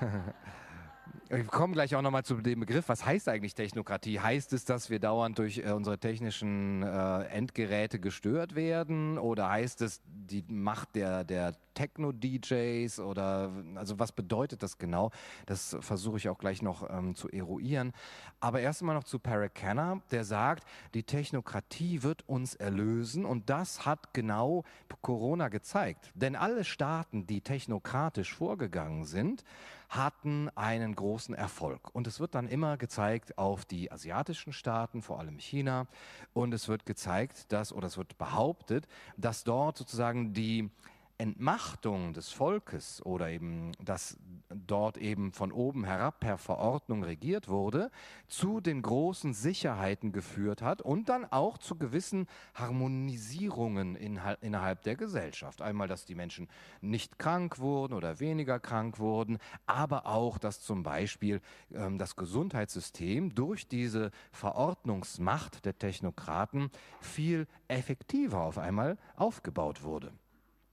Wir 1.30 1.44
kommen 1.44 1.74
gleich 1.74 1.94
auch 1.94 2.00
nochmal 2.00 2.24
zu 2.24 2.36
dem 2.36 2.60
Begriff. 2.60 2.88
Was 2.88 3.04
heißt 3.04 3.28
eigentlich 3.28 3.54
Technokratie? 3.54 4.18
Heißt 4.18 4.54
es, 4.54 4.64
dass 4.64 4.88
wir 4.88 4.98
dauernd 4.98 5.38
durch 5.38 5.58
äh, 5.58 5.72
unsere 5.72 5.98
technischen 5.98 6.82
äh, 6.82 7.24
Endgeräte 7.24 8.00
gestört 8.00 8.54
werden? 8.54 9.18
Oder 9.18 9.50
heißt 9.50 9.82
es 9.82 10.00
die 10.06 10.42
Macht 10.48 10.94
der, 10.94 11.24
der 11.24 11.54
Techno-DJs? 11.74 13.00
Oder 13.00 13.52
also 13.74 13.98
was 13.98 14.12
bedeutet 14.12 14.62
das 14.62 14.78
genau? 14.78 15.10
Das 15.44 15.76
versuche 15.80 16.16
ich 16.16 16.30
auch 16.30 16.38
gleich 16.38 16.62
noch 16.62 16.88
ähm, 16.88 17.14
zu 17.14 17.28
eruieren. 17.28 17.92
Aber 18.40 18.60
erst 18.60 18.80
einmal 18.80 18.96
noch 18.96 19.04
zu 19.04 19.18
Paracanna, 19.18 20.00
der 20.10 20.24
sagt, 20.24 20.64
die 20.94 21.02
Technokratie 21.02 22.02
wird 22.02 22.26
uns 22.26 22.54
erlösen. 22.54 23.26
Und 23.26 23.50
das 23.50 23.84
hat 23.84 24.14
genau 24.14 24.64
Corona 25.02 25.48
gezeigt. 25.48 26.10
Denn 26.14 26.36
alle 26.36 26.64
Staaten, 26.64 27.26
die 27.26 27.42
technokratisch 27.42 28.34
vorgegangen 28.34 29.04
sind, 29.04 29.44
hatten 29.88 30.50
einen 30.54 30.94
großen 30.94 31.17
Erfolg. 31.26 31.94
Und 31.94 32.06
es 32.06 32.20
wird 32.20 32.34
dann 32.34 32.48
immer 32.48 32.76
gezeigt 32.76 33.36
auf 33.38 33.64
die 33.64 33.90
asiatischen 33.90 34.52
Staaten, 34.52 35.02
vor 35.02 35.18
allem 35.18 35.38
China. 35.38 35.86
Und 36.32 36.54
es 36.54 36.68
wird 36.68 36.86
gezeigt, 36.86 37.52
dass, 37.52 37.72
oder 37.72 37.86
es 37.86 37.96
wird 37.98 38.16
behauptet, 38.18 38.86
dass 39.16 39.44
dort 39.44 39.76
sozusagen 39.76 40.32
die 40.32 40.70
Entmachtung 41.18 42.14
des 42.14 42.30
Volkes 42.30 43.04
oder 43.04 43.28
eben, 43.28 43.72
dass 43.82 44.16
dort 44.48 44.96
eben 44.96 45.32
von 45.32 45.50
oben 45.50 45.84
herab 45.84 46.20
per 46.20 46.38
Verordnung 46.38 47.02
regiert 47.02 47.48
wurde, 47.48 47.90
zu 48.28 48.60
den 48.60 48.82
großen 48.82 49.34
Sicherheiten 49.34 50.12
geführt 50.12 50.62
hat 50.62 50.80
und 50.80 51.08
dann 51.08 51.24
auch 51.24 51.58
zu 51.58 51.76
gewissen 51.76 52.28
Harmonisierungen 52.54 53.96
innerhalb 53.96 54.82
der 54.82 54.94
Gesellschaft. 54.94 55.60
Einmal, 55.60 55.88
dass 55.88 56.04
die 56.04 56.14
Menschen 56.14 56.48
nicht 56.80 57.18
krank 57.18 57.58
wurden 57.58 57.94
oder 57.94 58.20
weniger 58.20 58.60
krank 58.60 59.00
wurden, 59.00 59.38
aber 59.66 60.06
auch, 60.06 60.38
dass 60.38 60.60
zum 60.60 60.84
Beispiel 60.84 61.40
ähm, 61.72 61.98
das 61.98 62.14
Gesundheitssystem 62.14 63.34
durch 63.34 63.66
diese 63.66 64.12
Verordnungsmacht 64.30 65.64
der 65.64 65.76
Technokraten 65.76 66.70
viel 67.00 67.48
effektiver 67.66 68.42
auf 68.42 68.56
einmal 68.56 68.98
aufgebaut 69.16 69.82
wurde. 69.82 70.12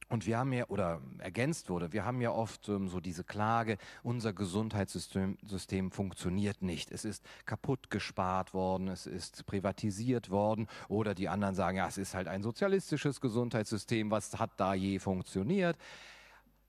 Und 0.08 0.28
wir 0.28 0.38
haben 0.38 0.54
ja, 0.54 0.68
oder 0.68 1.02
ergänzt 1.18 1.70
wurde, 1.70 1.92
wir 1.92 2.06
haben 2.06 2.22
ja 2.22 2.30
oft 2.30 2.70
ähm, 2.70 2.88
so 2.88 3.00
diese 3.00 3.24
Klage, 3.24 3.78
unser 4.04 4.34
Gesundheitssystem 4.34 5.38
System 5.44 5.92
funktioniert 5.92 6.62
nicht. 6.62 6.92
Es 6.92 7.06
ist 7.06 7.26
kaputt 7.46 7.90
gespart 7.90 8.54
worden, 8.54 8.88
es 8.88 9.08
ist 9.08 9.46
privatisiert 9.48 10.30
worden. 10.30 10.68
Oder 10.90 11.16
die 11.16 11.28
anderen 11.28 11.56
sagen, 11.56 11.78
ja, 11.78 11.88
es 11.88 11.98
ist 11.98 12.14
halt 12.14 12.28
ein 12.28 12.44
sozialistisches 12.44 13.20
Gesundheitssystem, 13.20 14.12
was 14.12 14.38
hat 14.38 14.52
da 14.58 14.76
je 14.76 15.00
funktioniert? 15.00 15.78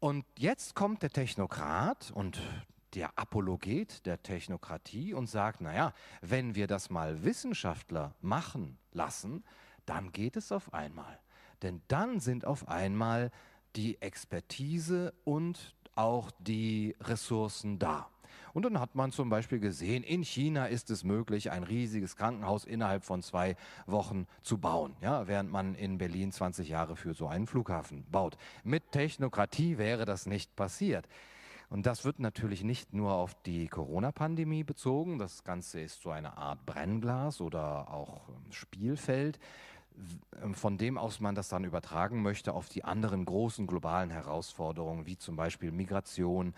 Und 0.00 0.24
jetzt 0.38 0.74
kommt 0.74 1.02
der 1.02 1.10
Technokrat 1.10 2.10
und 2.14 2.40
der 2.94 3.18
Apologet 3.18 4.06
der 4.06 4.22
Technokratie 4.22 5.12
und 5.12 5.26
sagt, 5.26 5.60
naja, 5.60 5.92
wenn 6.22 6.54
wir 6.54 6.66
das 6.66 6.88
mal 6.88 7.22
Wissenschaftler 7.22 8.14
machen 8.22 8.78
lassen, 8.92 9.44
dann 9.84 10.12
geht 10.12 10.36
es 10.36 10.52
auf 10.52 10.72
einmal. 10.72 11.18
Denn 11.66 11.82
dann 11.88 12.20
sind 12.20 12.44
auf 12.44 12.68
einmal 12.68 13.32
die 13.74 14.00
Expertise 14.00 15.12
und 15.24 15.74
auch 15.96 16.30
die 16.38 16.94
Ressourcen 17.00 17.80
da. 17.80 18.08
Und 18.54 18.64
dann 18.64 18.78
hat 18.78 18.94
man 18.94 19.10
zum 19.10 19.30
Beispiel 19.30 19.58
gesehen, 19.58 20.04
in 20.04 20.22
China 20.22 20.66
ist 20.66 20.90
es 20.90 21.02
möglich, 21.02 21.50
ein 21.50 21.64
riesiges 21.64 22.14
Krankenhaus 22.14 22.64
innerhalb 22.64 23.02
von 23.02 23.20
zwei 23.20 23.56
Wochen 23.86 24.28
zu 24.44 24.58
bauen, 24.58 24.94
ja, 25.00 25.26
während 25.26 25.50
man 25.50 25.74
in 25.74 25.98
Berlin 25.98 26.30
20 26.30 26.68
Jahre 26.68 26.94
für 26.94 27.14
so 27.14 27.26
einen 27.26 27.48
Flughafen 27.48 28.04
baut. 28.12 28.36
Mit 28.62 28.92
Technokratie 28.92 29.76
wäre 29.76 30.04
das 30.04 30.26
nicht 30.26 30.54
passiert. 30.54 31.08
Und 31.68 31.84
das 31.84 32.04
wird 32.04 32.20
natürlich 32.20 32.62
nicht 32.62 32.94
nur 32.94 33.12
auf 33.12 33.34
die 33.42 33.66
Corona-Pandemie 33.66 34.62
bezogen. 34.62 35.18
Das 35.18 35.42
Ganze 35.42 35.80
ist 35.80 36.00
so 36.00 36.10
eine 36.10 36.38
Art 36.38 36.64
Brennglas 36.64 37.40
oder 37.40 37.90
auch 37.90 38.28
ähm, 38.28 38.52
Spielfeld. 38.52 39.40
Ähm, 40.42 40.54
von 40.54 40.78
dem 40.78 40.98
aus 40.98 41.20
man 41.20 41.34
das 41.34 41.48
dann 41.48 41.64
übertragen 41.64 42.22
möchte 42.22 42.52
auf 42.52 42.68
die 42.68 42.84
anderen 42.84 43.24
großen 43.24 43.66
globalen 43.66 44.10
Herausforderungen, 44.10 45.06
wie 45.06 45.16
zum 45.16 45.36
Beispiel 45.36 45.72
Migration, 45.72 46.54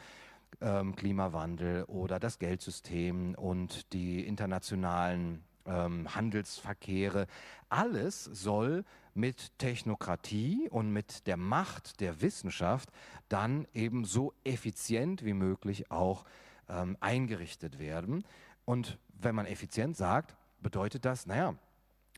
ähm, 0.61 0.97
Klimawandel 0.97 1.85
oder 1.85 2.18
das 2.18 2.38
Geldsystem 2.38 3.35
und 3.35 3.92
die 3.92 4.26
internationalen 4.26 5.45
ähm, 5.66 6.12
Handelsverkehre. 6.14 7.26
Alles 7.68 8.25
soll 8.25 8.85
mit 9.14 9.59
Technokratie 9.59 10.68
und 10.71 10.92
mit 10.92 11.26
der 11.26 11.37
Macht 11.37 12.00
der 12.00 12.21
Wissenschaft 12.21 12.90
dann 13.28 13.66
eben 13.75 14.04
so 14.04 14.33
effizient 14.45 15.25
wie 15.25 15.35
möglich 15.35 15.90
auch 15.90 16.25
ähm, 16.68 16.97
eingerichtet 17.00 17.78
werden. 17.78 18.25
Und 18.64 18.99
wenn 19.09 19.35
man 19.35 19.47
effizient 19.47 19.97
sagt, 19.97 20.37
bedeutet 20.61 21.04
das, 21.04 21.26
naja, 21.26 21.54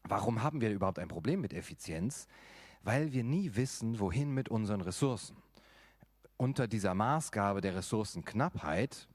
Warum 0.05 0.43
haben 0.43 0.61
wir 0.61 0.71
überhaupt 0.71 0.99
ein 0.99 1.09
Problem 1.09 1.41
mit 1.41 1.53
Effizienz? 1.53 2.27
Weil 2.83 3.13
wir 3.13 3.25
nie 3.25 3.55
wissen, 3.55 4.01
wohin 4.01 4.33
mit 4.33 4.49
unseren 4.49 4.81
Ressourcen. 4.81 5.37
Unter 6.37 6.67
dieser 6.67 6.95
Maßgabe 6.95 7.61
der 7.61 7.75
Ressourcenknappheit 7.75 9.09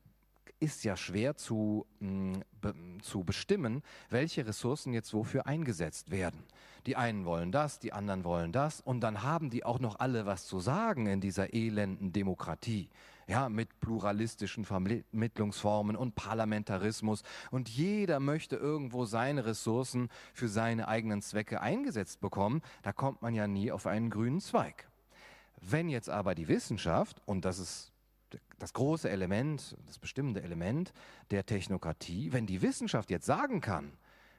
ist 0.60 0.84
ja 0.84 0.96
schwer 0.96 1.36
zu, 1.36 1.86
mh, 2.00 2.10
mm, 2.10 2.44
be, 2.62 2.76
zu 3.02 3.24
bestimmen, 3.24 3.84
welche 4.10 4.46
Ressourcen 4.46 4.94
jetzt 4.94 5.14
wofür 5.14 5.48
eingesetzt 5.48 6.12
werden. 6.12 6.44
Die 6.86 6.96
einen 6.96 7.26
wollen 7.26 7.52
das, 7.52 7.80
die 7.80 7.94
anderen 7.94 8.24
wollen 8.24 8.52
das 8.52 8.80
und 8.82 9.02
dann 9.02 9.24
haben 9.24 9.50
die 9.50 9.66
auch 9.66 9.80
noch 9.80 10.00
alle 10.00 10.26
was 10.26 10.46
zu 10.46 10.60
sagen 10.60 11.08
in 11.08 11.20
dieser 11.20 11.54
elenden 11.54 12.14
Demokratie. 12.14 12.90
Ja, 13.28 13.50
mit 13.50 13.80
pluralistischen 13.80 14.66
Vermittlungsformen 14.66 15.96
und 15.96 16.14
Parlamentarismus 16.14 17.24
und 17.50 17.70
jeder 17.70 18.20
möchte 18.20 18.56
irgendwo 18.56 19.06
seine 19.06 19.46
Ressourcen 19.46 20.10
für 20.34 20.48
seine 20.48 20.88
eigenen 20.88 21.24
Zwecke 21.24 21.60
eingesetzt 21.60 22.22
bekommen. 22.22 22.62
Da 22.84 22.94
kommt 22.94 23.24
man 23.24 23.34
ja 23.34 23.48
nie 23.48 23.72
auf 23.72 23.88
einen 23.88 24.12
grünen 24.12 24.42
Zweig. 24.42 24.88
Wenn 25.60 25.90
jetzt 25.90 26.10
aber 26.10 26.36
die 26.36 26.48
Wissenschaft, 26.48 27.20
und 27.26 27.46
das 27.46 27.58
ist 27.58 27.92
das 28.60 28.74
große 28.74 29.10
Element, 29.10 29.76
das 29.88 29.98
bestimmende 29.98 30.44
Element 30.44 30.94
der 31.32 31.46
Technokratie, 31.46 32.32
wenn 32.32 32.46
die 32.46 32.62
Wissenschaft 32.62 33.10
jetzt 33.10 33.26
sagen 33.26 33.62
kann, 33.62 33.92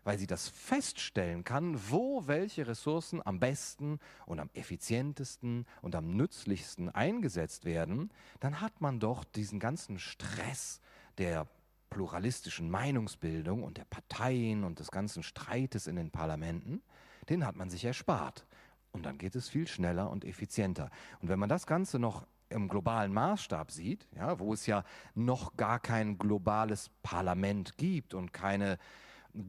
weil 0.07 0.19
sie 0.19 0.29
das 0.29 0.49
feststellen 0.49 1.43
kann, 1.43 1.77
wo 1.91 2.29
welche 2.29 2.69
Ressourcen 2.69 3.21
am 3.27 3.41
besten 3.41 3.99
und 4.25 4.39
am 4.39 4.51
effizientesten 4.55 5.67
und 5.83 5.97
am 5.97 6.17
nützlichsten 6.17 6.89
eingesetzt 6.91 7.65
werden, 7.65 8.13
dann 8.39 8.61
hat 8.61 8.81
man 8.81 9.01
doch 9.01 9.25
diesen 9.25 9.59
ganzen 9.59 9.99
Stress 9.99 10.81
der 11.19 11.49
pluralistischen 11.91 12.71
Meinungsbildung 12.71 13.65
und 13.65 13.79
der 13.79 13.85
Parteien 13.85 14.63
und 14.63 14.79
des 14.79 14.93
ganzen 14.93 15.25
Streites 15.25 15.89
in 15.89 15.97
den 15.97 16.13
Parlamenten, 16.13 16.83
den 17.29 17.45
hat 17.45 17.57
man 17.57 17.69
sich 17.69 17.85
erspart. 17.85 18.47
Und 18.93 19.07
dann 19.07 19.19
geht 19.19 19.35
es 19.35 19.49
viel 19.49 19.67
schneller 19.67 20.09
und 20.09 20.25
effizienter. 20.25 20.89
Und 21.21 21.31
wenn 21.31 21.41
man 21.41 21.49
das 21.49 21.67
Ganze 21.67 21.99
noch 21.99 22.25
im 22.49 22.69
globalen 22.69 23.13
Maßstab 23.13 23.73
sieht, 23.73 24.07
ja, 24.15 24.39
wo 24.39 24.53
es 24.53 24.67
ja 24.67 24.85
noch 25.17 25.57
gar 25.57 25.81
kein 25.81 26.17
globales 26.17 26.91
Parlament 27.03 27.77
gibt 27.77 28.15
und 28.15 28.33
keine 28.33 28.79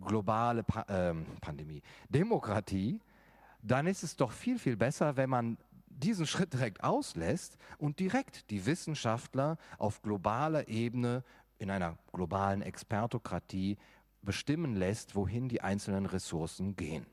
globale 0.01 0.63
pa 0.63 0.81
äh, 0.83 1.13
Pandemie, 1.41 1.81
Demokratie, 2.09 2.99
dann 3.61 3.87
ist 3.87 4.03
es 4.03 4.15
doch 4.15 4.31
viel, 4.31 4.59
viel 4.59 4.77
besser, 4.77 5.17
wenn 5.17 5.29
man 5.29 5.57
diesen 5.87 6.27
Schritt 6.27 6.53
direkt 6.53 6.83
auslässt 6.83 7.57
und 7.77 7.99
direkt 7.99 8.49
die 8.51 8.65
Wissenschaftler 8.65 9.57
auf 9.77 10.01
globaler 10.01 10.67
Ebene 10.67 11.23
in 11.57 11.71
einer 11.71 11.97
globalen 12.13 12.61
Expertokratie 12.61 13.77
bestimmen 14.21 14.75
lässt, 14.75 15.15
wohin 15.15 15.49
die 15.49 15.61
einzelnen 15.61 16.05
Ressourcen 16.05 16.75
gehen. 16.75 17.05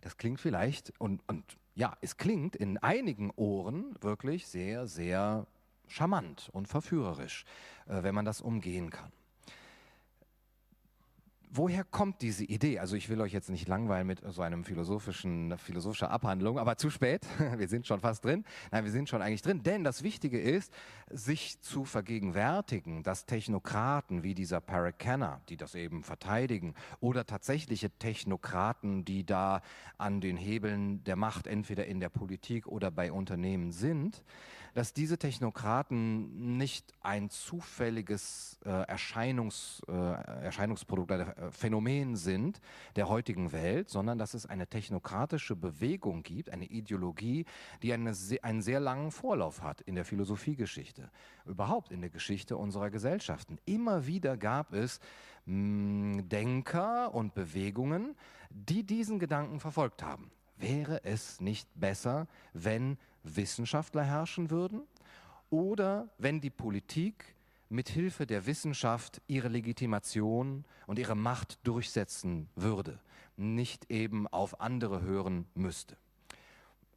Das 0.00 0.16
klingt 0.16 0.40
vielleicht 0.40 0.92
und, 0.98 1.22
und 1.28 1.44
ja, 1.74 1.96
es 2.00 2.16
klingt 2.16 2.56
in 2.56 2.78
einigen 2.78 3.30
Ohren 3.36 3.94
wirklich 4.00 4.48
sehr, 4.48 4.86
sehr 4.86 5.46
charmant 5.86 6.50
und 6.52 6.66
verführerisch, 6.66 7.44
äh, 7.86 8.02
wenn 8.02 8.14
man 8.14 8.24
das 8.24 8.40
umgehen 8.40 8.90
kann 8.90 9.12
woher 11.54 11.84
kommt 11.84 12.22
diese 12.22 12.44
Idee? 12.44 12.78
Also 12.78 12.96
ich 12.96 13.08
will 13.08 13.20
euch 13.20 13.32
jetzt 13.32 13.50
nicht 13.50 13.68
langweilen 13.68 14.06
mit 14.06 14.22
so 14.26 14.42
einem 14.42 14.64
philosophischen, 14.64 15.56
philosophischer 15.58 16.10
Abhandlung, 16.10 16.58
aber 16.58 16.76
zu 16.76 16.90
spät. 16.90 17.26
Wir 17.56 17.68
sind 17.68 17.86
schon 17.86 18.00
fast 18.00 18.24
drin. 18.24 18.44
Nein, 18.70 18.84
wir 18.84 18.90
sind 18.90 19.08
schon 19.08 19.22
eigentlich 19.22 19.42
drin. 19.42 19.62
Denn 19.62 19.84
das 19.84 20.02
Wichtige 20.02 20.40
ist, 20.40 20.72
sich 21.10 21.60
zu 21.60 21.84
vergegenwärtigen, 21.84 23.02
dass 23.02 23.26
Technokraten 23.26 24.22
wie 24.22 24.34
dieser 24.34 24.60
Paracanner, 24.60 25.42
die 25.48 25.56
das 25.56 25.74
eben 25.74 26.02
verteidigen, 26.02 26.74
oder 27.00 27.26
tatsächliche 27.26 27.90
Technokraten, 27.90 29.04
die 29.04 29.24
da 29.24 29.60
an 29.98 30.20
den 30.20 30.36
Hebeln 30.36 31.04
der 31.04 31.16
Macht 31.16 31.46
entweder 31.46 31.86
in 31.86 32.00
der 32.00 32.08
Politik 32.08 32.66
oder 32.66 32.90
bei 32.90 33.12
Unternehmen 33.12 33.72
sind, 33.72 34.24
dass 34.74 34.94
diese 34.94 35.18
Technokraten 35.18 36.56
nicht 36.56 36.92
ein 37.00 37.28
zufälliges 37.30 38.58
äh, 38.64 38.70
Erscheinungs, 38.70 39.82
äh, 39.88 39.92
Erscheinungsprodukt, 39.92 41.10
äh, 41.10 41.50
Phänomen 41.50 42.16
sind 42.16 42.60
der 42.96 43.08
heutigen 43.08 43.52
Welt, 43.52 43.90
sondern 43.90 44.18
dass 44.18 44.34
es 44.34 44.46
eine 44.46 44.66
technokratische 44.66 45.56
Bewegung 45.56 46.22
gibt, 46.22 46.50
eine 46.50 46.64
Ideologie, 46.64 47.44
die 47.82 47.92
eine, 47.92 48.14
einen 48.42 48.62
sehr 48.62 48.80
langen 48.80 49.10
Vorlauf 49.10 49.62
hat 49.62 49.80
in 49.82 49.94
der 49.94 50.04
Philosophiegeschichte, 50.04 51.10
überhaupt 51.44 51.92
in 51.92 52.00
der 52.00 52.10
Geschichte 52.10 52.56
unserer 52.56 52.90
Gesellschaften. 52.90 53.58
Immer 53.66 54.06
wieder 54.06 54.36
gab 54.36 54.72
es 54.72 55.00
mh, 55.44 55.52
hm, 55.54 56.28
Denker 56.28 57.14
und 57.14 57.34
Bewegungen, 57.34 58.16
die 58.50 58.84
diesen 58.84 59.18
Gedanken 59.18 59.60
verfolgt 59.60 60.02
haben. 60.02 60.30
Wäre 60.62 61.04
es 61.04 61.40
nicht 61.40 61.68
besser, 61.74 62.28
wenn 62.52 62.96
Wissenschaftler 63.24 64.04
herrschen 64.04 64.48
würden 64.48 64.82
oder 65.50 66.08
wenn 66.18 66.40
die 66.40 66.50
Politik 66.50 67.34
mit 67.68 67.88
Hilfe 67.88 68.26
der 68.26 68.46
Wissenschaft 68.46 69.20
ihre 69.26 69.48
Legitimation 69.48 70.64
und 70.86 71.00
ihre 71.00 71.16
Macht 71.16 71.58
durchsetzen 71.66 72.48
würde, 72.54 73.00
nicht 73.36 73.90
eben 73.90 74.28
auf 74.28 74.60
andere 74.60 75.02
hören 75.02 75.46
müsste. 75.54 75.96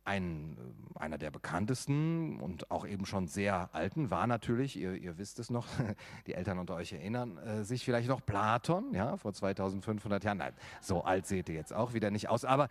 Ein, 0.06 0.58
äh, 0.96 1.00
einer 1.00 1.18
der 1.18 1.32
bekanntesten 1.32 2.40
und 2.40 2.72
auch 2.72 2.88
eben 2.88 3.06
schon 3.06 3.28
sehr 3.28 3.70
alten 3.74 4.10
war 4.12 4.28
natürlich, 4.28 4.78
ihr, 4.78 4.94
ihr 4.94 5.18
wisst 5.18 5.40
es 5.40 5.50
noch, 5.50 5.68
die 6.28 6.34
Eltern 6.34 6.60
unter 6.60 6.76
euch 6.76 6.94
erinnern 6.94 7.38
äh, 7.38 7.64
sich 7.64 7.84
vielleicht 7.84 8.08
noch, 8.08 8.26
Platon, 8.26 8.94
ja, 8.94 9.18
vor 9.18 9.34
2500 9.34 10.24
Jahren. 10.24 10.38
Nein, 10.38 10.54
so 10.80 11.04
alt 11.04 11.26
seht 11.28 11.50
ihr 11.50 11.56
jetzt 11.56 11.74
auch 11.74 11.94
wieder 11.94 12.12
nicht 12.12 12.30
aus. 12.30 12.46
Aber 12.46 12.70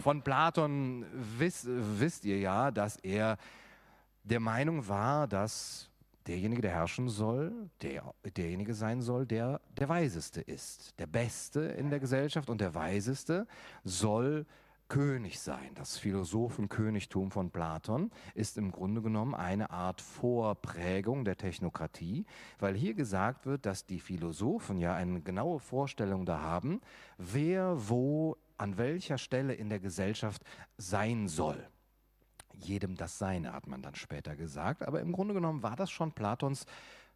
von 0.00 0.22
Platon 0.22 1.04
wisst, 1.38 1.66
wisst 1.68 2.24
ihr 2.24 2.38
ja, 2.38 2.70
dass 2.70 2.96
er 2.96 3.38
der 4.22 4.40
Meinung 4.40 4.88
war, 4.88 5.26
dass 5.26 5.90
derjenige, 6.26 6.62
der 6.62 6.72
herrschen 6.72 7.08
soll, 7.08 7.52
der, 7.82 8.14
derjenige 8.36 8.74
sein 8.74 9.02
soll, 9.02 9.26
der 9.26 9.60
der 9.76 9.88
Weiseste 9.88 10.40
ist. 10.40 10.98
Der 10.98 11.06
Beste 11.06 11.60
in 11.60 11.90
der 11.90 12.00
Gesellschaft 12.00 12.48
und 12.48 12.60
der 12.60 12.74
Weiseste 12.74 13.46
soll 13.84 14.46
König 14.88 15.40
sein. 15.40 15.70
Das 15.74 15.98
Philosophenkönigtum 15.98 17.30
von 17.30 17.50
Platon 17.50 18.10
ist 18.34 18.58
im 18.58 18.70
Grunde 18.70 19.02
genommen 19.02 19.34
eine 19.34 19.70
Art 19.70 20.00
Vorprägung 20.00 21.24
der 21.24 21.36
Technokratie, 21.36 22.26
weil 22.58 22.74
hier 22.74 22.94
gesagt 22.94 23.46
wird, 23.46 23.66
dass 23.66 23.86
die 23.86 24.00
Philosophen 24.00 24.78
ja 24.78 24.94
eine 24.94 25.20
genaue 25.20 25.58
Vorstellung 25.58 26.26
da 26.26 26.40
haben, 26.40 26.80
wer 27.18 27.88
wo 27.88 28.36
an 28.56 28.78
welcher 28.78 29.18
Stelle 29.18 29.54
in 29.54 29.68
der 29.68 29.80
Gesellschaft 29.80 30.42
sein 30.76 31.28
soll 31.28 31.66
jedem 32.56 32.96
das 32.96 33.18
Seine, 33.18 33.52
hat 33.52 33.66
man 33.66 33.82
dann 33.82 33.94
später 33.94 34.36
gesagt. 34.36 34.82
Aber 34.82 35.00
im 35.00 35.12
Grunde 35.12 35.34
genommen 35.34 35.62
war 35.62 35.76
das 35.76 35.90
schon 35.90 36.12
Platons 36.12 36.66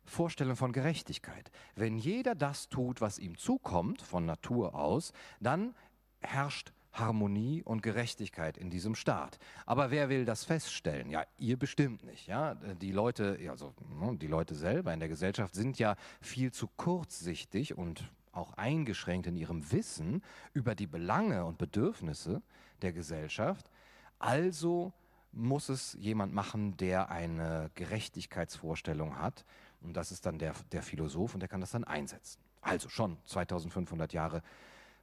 Vorstellung 0.05 0.57
von 0.57 0.73
Gerechtigkeit. 0.73 1.51
Wenn 1.77 1.99
jeder 1.99 2.35
das 2.35 2.69
tut, 2.69 3.01
was 3.01 3.19
ihm 3.19 3.37
zukommt, 3.37 4.03
von 4.03 4.25
Natur 4.25 4.75
aus, 4.75 5.13
dann 5.41 5.75
herrscht 6.21 6.73
Harmonie 6.99 7.63
und 7.63 7.83
Gerechtigkeit 7.83 8.57
in 8.57 8.71
diesem 8.71 8.95
Staat. 8.95 9.39
Aber 9.67 9.91
wer 9.91 10.09
will 10.09 10.25
das 10.25 10.45
feststellen? 10.45 11.11
Ja, 11.11 11.25
ihr 11.39 11.59
bestimmt 11.59 12.05
nicht. 12.05 12.27
Ja, 12.27 12.55
die 12.55 12.93
Leute, 12.93 13.39
also 13.51 13.73
ne, 14.01 14.17
die 14.17 14.27
Leute 14.27 14.55
selber 14.55 14.93
in 14.93 15.01
der 15.01 15.09
Gesellschaft 15.09 15.55
sind 15.55 15.79
ja 15.79 15.97
viel 16.21 16.53
zu 16.53 16.69
kurzsichtig 16.77 17.77
und 17.77 18.11
auch 18.33 18.53
eingeschränkt 18.55 19.27
in 19.27 19.37
ihrem 19.37 19.71
Wissen 19.73 20.23
über 20.55 20.75
die 20.75 20.87
Belange 20.87 21.45
und 21.45 21.59
Bedürfnisse 21.59 22.43
der 22.83 22.93
Gesellschaft. 22.93 23.71
Also 24.19 24.93
muss 25.33 25.69
es 25.69 25.97
jemand 26.01 26.33
machen, 26.33 26.77
der 26.77 27.11
eine 27.11 27.71
Gerechtigkeitsvorstellung 27.75 29.19
hat. 29.19 29.45
Und 29.81 29.97
das 29.97 30.11
ist 30.11 30.27
dann 30.27 30.39
der, 30.39 30.55
der 30.73 30.83
Philosoph 30.83 31.35
und 31.35 31.41
der 31.41 31.49
kann 31.49 31.61
das 31.61 31.73
dann 31.73 31.85
einsetzen. 31.85 32.41
Also 32.61 32.89
schon 32.89 33.17
2500 33.27 34.13
Jahre 34.13 34.43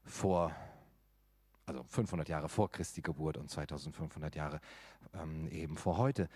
vor, 0.04 0.52
also 1.66 1.84
500 1.84 2.30
Jahre 2.30 2.50
vor 2.50 2.72
Christi 2.72 3.02
Geburt 3.02 3.38
und 3.38 3.50
2500 3.50 4.36
Jahre 4.36 4.60
ähm, 5.14 5.48
eben 5.50 5.78
vor 5.78 5.98
heute. 5.98 6.30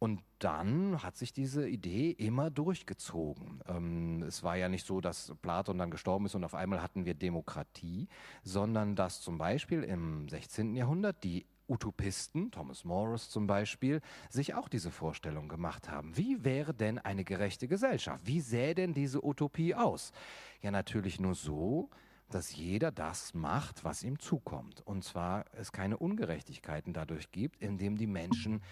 Und 0.00 0.22
dann 0.38 1.02
hat 1.02 1.16
sich 1.16 1.32
diese 1.32 1.68
Idee 1.68 2.10
immer 2.10 2.50
durchgezogen. 2.50 3.60
Ähm, 3.66 4.22
es 4.22 4.44
war 4.44 4.56
ja 4.56 4.68
nicht 4.68 4.86
so, 4.86 5.00
dass 5.00 5.34
Platon 5.42 5.78
dann 5.78 5.90
gestorben 5.90 6.26
ist 6.26 6.36
und 6.36 6.44
auf 6.44 6.54
einmal 6.54 6.82
hatten 6.82 7.04
wir 7.04 7.14
Demokratie, 7.14 8.08
sondern 8.44 8.94
dass 8.94 9.20
zum 9.20 9.38
Beispiel 9.38 9.82
im 9.82 10.28
16. 10.28 10.76
Jahrhundert 10.76 11.24
die 11.24 11.46
Utopisten, 11.68 12.50
Thomas 12.50 12.84
Morris 12.84 13.28
zum 13.28 13.46
Beispiel, 13.46 14.00
sich 14.30 14.54
auch 14.54 14.68
diese 14.68 14.90
Vorstellung 14.90 15.48
gemacht 15.48 15.90
haben. 15.90 16.16
Wie 16.16 16.44
wäre 16.44 16.72
denn 16.72 16.98
eine 16.98 17.24
gerechte 17.24 17.68
Gesellschaft? 17.68 18.26
Wie 18.26 18.40
sähe 18.40 18.74
denn 18.74 18.94
diese 18.94 19.24
Utopie 19.24 19.74
aus? 19.74 20.12
Ja, 20.62 20.70
natürlich 20.70 21.20
nur 21.20 21.34
so, 21.34 21.90
dass 22.28 22.54
jeder 22.54 22.90
das 22.90 23.34
macht, 23.34 23.84
was 23.84 24.02
ihm 24.02 24.18
zukommt. 24.18 24.80
Und 24.86 25.04
zwar 25.04 25.44
es 25.52 25.72
keine 25.72 25.96
Ungerechtigkeiten 25.96 26.92
dadurch 26.92 27.30
gibt, 27.30 27.62
indem 27.62 27.96
die 27.96 28.06
Menschen 28.06 28.62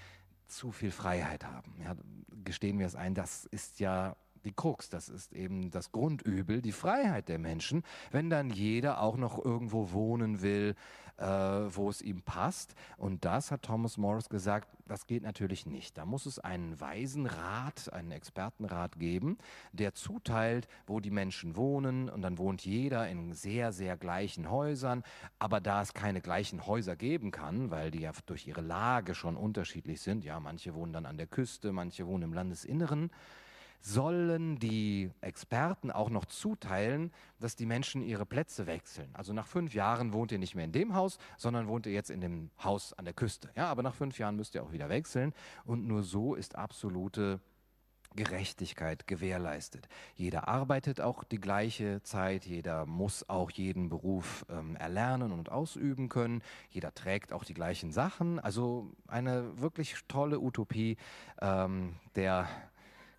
zu 0.46 0.70
viel 0.72 0.90
Freiheit 0.90 1.44
haben. 1.44 1.74
Ja, 1.82 1.96
gestehen 2.44 2.78
wir 2.78 2.86
es 2.86 2.94
ein, 2.94 3.14
das 3.14 3.46
ist 3.46 3.80
ja 3.80 4.16
die 4.46 4.52
Krux, 4.52 4.88
das 4.88 5.08
ist 5.08 5.32
eben 5.32 5.70
das 5.70 5.92
Grundübel, 5.92 6.62
die 6.62 6.72
Freiheit 6.72 7.28
der 7.28 7.38
Menschen, 7.38 7.82
wenn 8.10 8.30
dann 8.30 8.50
jeder 8.50 9.02
auch 9.02 9.16
noch 9.16 9.44
irgendwo 9.44 9.92
wohnen 9.92 10.40
will, 10.40 10.74
äh, 11.18 11.26
wo 11.26 11.88
es 11.88 12.02
ihm 12.02 12.22
passt. 12.22 12.74
Und 12.96 13.24
das 13.24 13.50
hat 13.50 13.62
Thomas 13.62 13.96
Morris 13.96 14.28
gesagt, 14.28 14.68
das 14.86 15.06
geht 15.06 15.22
natürlich 15.22 15.66
nicht. 15.66 15.98
Da 15.98 16.04
muss 16.04 16.26
es 16.26 16.38
einen 16.38 16.80
weisen 16.80 17.26
Rat, 17.26 17.92
einen 17.92 18.12
Expertenrat 18.12 18.98
geben, 18.98 19.38
der 19.72 19.94
zuteilt, 19.94 20.68
wo 20.86 21.00
die 21.00 21.10
Menschen 21.10 21.56
wohnen. 21.56 22.08
Und 22.08 22.22
dann 22.22 22.38
wohnt 22.38 22.64
jeder 22.64 23.08
in 23.08 23.32
sehr, 23.32 23.72
sehr 23.72 23.96
gleichen 23.96 24.50
Häusern. 24.50 25.02
Aber 25.38 25.60
da 25.60 25.82
es 25.82 25.94
keine 25.94 26.20
gleichen 26.20 26.66
Häuser 26.66 26.96
geben 26.96 27.30
kann, 27.30 27.70
weil 27.70 27.90
die 27.90 28.00
ja 28.00 28.12
durch 28.26 28.46
ihre 28.46 28.60
Lage 28.60 29.14
schon 29.14 29.36
unterschiedlich 29.36 30.00
sind, 30.00 30.24
ja, 30.24 30.38
manche 30.38 30.74
wohnen 30.74 30.92
dann 30.92 31.06
an 31.06 31.16
der 31.16 31.26
Küste, 31.26 31.72
manche 31.72 32.06
wohnen 32.06 32.24
im 32.24 32.32
Landesinneren, 32.32 33.10
sollen 33.80 34.58
die 34.58 35.10
Experten 35.20 35.90
auch 35.90 36.10
noch 36.10 36.24
zuteilen, 36.24 37.12
dass 37.38 37.56
die 37.56 37.66
Menschen 37.66 38.02
ihre 38.02 38.26
Plätze 38.26 38.66
wechseln. 38.66 39.10
Also 39.14 39.32
nach 39.32 39.46
fünf 39.46 39.74
Jahren 39.74 40.12
wohnt 40.12 40.32
ihr 40.32 40.38
nicht 40.38 40.54
mehr 40.54 40.64
in 40.64 40.72
dem 40.72 40.94
Haus, 40.94 41.18
sondern 41.36 41.68
wohnt 41.68 41.86
ihr 41.86 41.92
jetzt 41.92 42.10
in 42.10 42.20
dem 42.20 42.50
Haus 42.62 42.92
an 42.92 43.04
der 43.04 43.14
Küste. 43.14 43.50
Ja, 43.56 43.66
aber 43.66 43.82
nach 43.82 43.94
fünf 43.94 44.18
Jahren 44.18 44.36
müsst 44.36 44.54
ihr 44.54 44.62
auch 44.62 44.72
wieder 44.72 44.88
wechseln. 44.88 45.32
Und 45.64 45.86
nur 45.86 46.02
so 46.02 46.34
ist 46.34 46.56
absolute 46.56 47.40
Gerechtigkeit 48.16 49.06
gewährleistet. 49.06 49.88
Jeder 50.14 50.48
arbeitet 50.48 51.00
auch 51.00 51.22
die 51.22 51.40
gleiche 51.40 52.02
Zeit, 52.02 52.44
jeder 52.46 52.86
muss 52.86 53.28
auch 53.28 53.50
jeden 53.50 53.88
Beruf 53.88 54.44
ähm, 54.48 54.74
erlernen 54.76 55.32
und 55.32 55.52
ausüben 55.52 56.08
können, 56.08 56.42
jeder 56.70 56.94
trägt 56.94 57.32
auch 57.32 57.44
die 57.44 57.54
gleichen 57.54 57.92
Sachen. 57.92 58.40
Also 58.40 58.90
eine 59.06 59.60
wirklich 59.60 59.94
tolle 60.08 60.40
Utopie 60.40 60.96
ähm, 61.40 61.96
der 62.14 62.48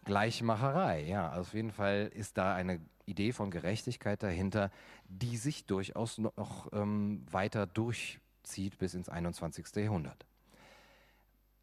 Gleichmacherei, 0.08 1.04
ja. 1.04 1.34
Auf 1.34 1.54
jeden 1.54 1.72
Fall 1.72 2.10
ist 2.14 2.38
da 2.38 2.56
eine 2.56 2.80
Idee 3.06 3.34
von 3.34 3.52
Gerechtigkeit 3.52 4.24
dahinter, 4.24 4.72
die 5.10 5.36
sich 5.36 5.66
durchaus 5.66 6.18
noch 6.18 6.72
ähm, 6.72 7.26
weiter 7.30 7.68
durchzieht 7.68 8.78
bis 8.78 8.94
ins 8.94 9.10
21. 9.10 9.68
Jahrhundert. 9.76 10.26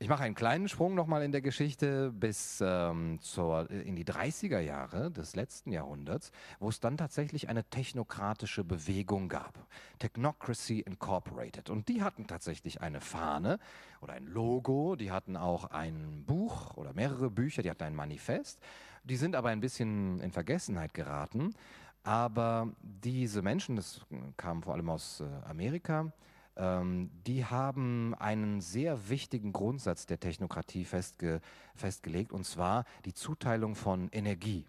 Ich 0.05 0.11
mache 0.11 0.25
einen 0.25 0.35
kleinen 0.35 0.69
Sprung 0.69 0.95
nochmal 0.95 1.23
in 1.23 1.33
der 1.33 1.40
Geschichte 1.40 2.12
bis 2.12 2.61
ähm, 2.61 3.21
zur, 3.23 3.71
in 3.71 3.97
die 3.97 4.05
30er 4.05 4.59
Jahre 4.59 5.11
des 5.11 5.35
letzten 5.35 5.73
Jahrhunderts, 5.73 6.31
wo 6.61 6.69
es 6.69 6.79
dann 6.79 6.99
tatsächlich 6.99 7.49
eine 7.49 7.64
technokratische 7.64 8.64
Bewegung 8.64 9.31
gab. 9.31 9.67
Technocracy 10.01 10.81
Incorporated. 10.81 11.71
Und 11.71 11.88
die 11.88 12.03
hatten 12.03 12.27
tatsächlich 12.27 12.83
eine 12.83 13.01
Fahne 13.01 13.59
oder 14.03 14.12
ein 14.12 14.27
Logo, 14.27 14.95
die 14.95 15.11
hatten 15.11 15.38
auch 15.38 15.71
ein 15.71 16.25
Buch 16.27 16.77
oder 16.77 16.93
mehrere 16.93 17.31
Bücher, 17.31 17.62
die 17.62 17.71
hatten 17.71 17.85
ein 17.85 17.95
Manifest. 17.95 18.61
Die 19.05 19.17
sind 19.17 19.35
aber 19.35 19.49
ein 19.49 19.61
bisschen 19.61 20.21
in 20.21 20.33
Vergessenheit 20.33 20.93
geraten. 20.93 21.55
Aber 22.03 22.69
diese 22.83 23.40
Menschen, 23.40 23.77
das 23.77 24.03
kam 24.37 24.62
vor 24.62 24.75
allem 24.75 24.90
aus 24.90 25.23
äh, 25.23 25.49
Amerika, 25.49 26.12
ähm, 26.57 27.11
die 27.27 27.45
haben 27.45 28.14
einen 28.14 28.61
sehr 28.61 29.09
wichtigen 29.09 29.53
Grundsatz 29.53 30.07
der 30.07 30.21
Technokratie 30.21 30.85
festge 30.85 31.40
festgelegt, 31.75 32.33
und 32.33 32.45
zwar 32.45 32.85
die 33.05 33.14
Zuteilung 33.14 33.75
von 33.75 34.09
Energie. 34.11 34.64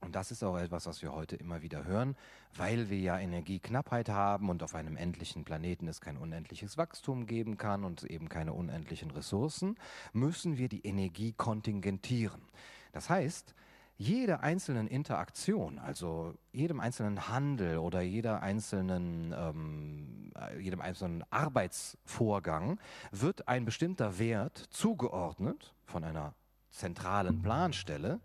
Und 0.00 0.14
das 0.14 0.30
ist 0.30 0.44
auch 0.44 0.56
etwas, 0.56 0.86
was 0.86 1.02
wir 1.02 1.12
heute 1.12 1.34
immer 1.34 1.62
wieder 1.62 1.84
hören, 1.84 2.14
weil 2.54 2.88
wir 2.88 2.98
ja 2.98 3.18
Energieknappheit 3.18 4.08
haben 4.08 4.48
und 4.48 4.62
auf 4.62 4.76
einem 4.76 4.96
endlichen 4.96 5.44
Planeten 5.44 5.88
es 5.88 6.00
kein 6.00 6.16
unendliches 6.16 6.78
Wachstum 6.78 7.26
geben 7.26 7.56
kann 7.56 7.82
und 7.82 8.04
eben 8.04 8.28
keine 8.28 8.52
unendlichen 8.52 9.10
Ressourcen, 9.10 9.76
müssen 10.12 10.56
wir 10.56 10.68
die 10.68 10.86
Energie 10.86 11.32
kontingentieren. 11.32 12.42
Das 12.92 13.10
heißt, 13.10 13.54
jede 13.98 14.40
einzelnen 14.40 14.86
Interaktion, 14.86 15.80
also 15.80 16.34
jedem 16.52 16.78
einzelnen 16.78 17.28
Handel 17.28 17.78
oder 17.78 18.00
jeder 18.00 18.40
einzelnen, 18.42 19.34
ähm, 19.36 20.32
jedem 20.60 20.80
einzelnen 20.80 21.24
Arbeitsvorgang 21.30 22.78
wird 23.10 23.48
ein 23.48 23.64
bestimmter 23.64 24.20
Wert 24.20 24.56
zugeordnet 24.70 25.74
von 25.84 26.04
einer 26.04 26.34
zentralen 26.70 27.42
Planstelle 27.42 28.20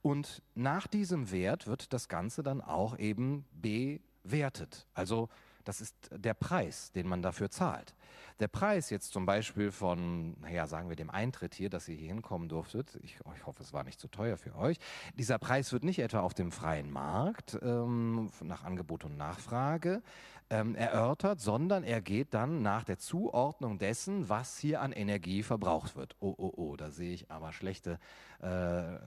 und 0.00 0.42
nach 0.54 0.86
diesem 0.86 1.32
Wert 1.32 1.66
wird 1.66 1.92
das 1.92 2.08
Ganze 2.08 2.44
dann 2.44 2.60
auch 2.60 2.96
eben 2.96 3.44
bewertet. 3.52 4.86
Also 4.94 5.28
das 5.66 5.80
ist 5.80 5.94
der 6.12 6.34
Preis, 6.34 6.92
den 6.92 7.08
man 7.08 7.22
dafür 7.22 7.50
zahlt. 7.50 7.94
Der 8.38 8.48
Preis 8.48 8.90
jetzt 8.90 9.12
zum 9.12 9.26
Beispiel 9.26 9.72
von, 9.72 10.38
naja, 10.40 10.66
sagen 10.66 10.88
wir 10.88 10.96
dem 10.96 11.10
Eintritt 11.10 11.54
hier, 11.54 11.70
dass 11.70 11.88
ihr 11.88 11.96
hier 11.96 12.08
hinkommen 12.08 12.48
durftet, 12.48 12.98
ich, 13.02 13.18
ich 13.34 13.46
hoffe, 13.46 13.62
es 13.62 13.72
war 13.72 13.82
nicht 13.82 13.98
zu 13.98 14.08
teuer 14.08 14.36
für 14.36 14.54
euch, 14.56 14.76
dieser 15.14 15.38
Preis 15.38 15.72
wird 15.72 15.84
nicht 15.84 15.98
etwa 15.98 16.20
auf 16.20 16.34
dem 16.34 16.52
freien 16.52 16.90
Markt 16.90 17.58
ähm, 17.62 18.30
nach 18.42 18.62
Angebot 18.62 19.04
und 19.04 19.16
Nachfrage 19.16 20.02
ähm, 20.50 20.74
erörtert, 20.74 21.40
sondern 21.40 21.82
er 21.82 22.00
geht 22.00 22.32
dann 22.34 22.62
nach 22.62 22.84
der 22.84 22.98
Zuordnung 22.98 23.78
dessen, 23.78 24.28
was 24.28 24.58
hier 24.58 24.80
an 24.80 24.92
Energie 24.92 25.42
verbraucht 25.42 25.96
wird. 25.96 26.14
Oh, 26.20 26.34
oh, 26.36 26.52
oh, 26.56 26.76
da 26.76 26.90
sehe 26.90 27.12
ich 27.12 27.30
aber 27.30 27.52
schlechte, 27.52 27.98
äh, 28.40 28.98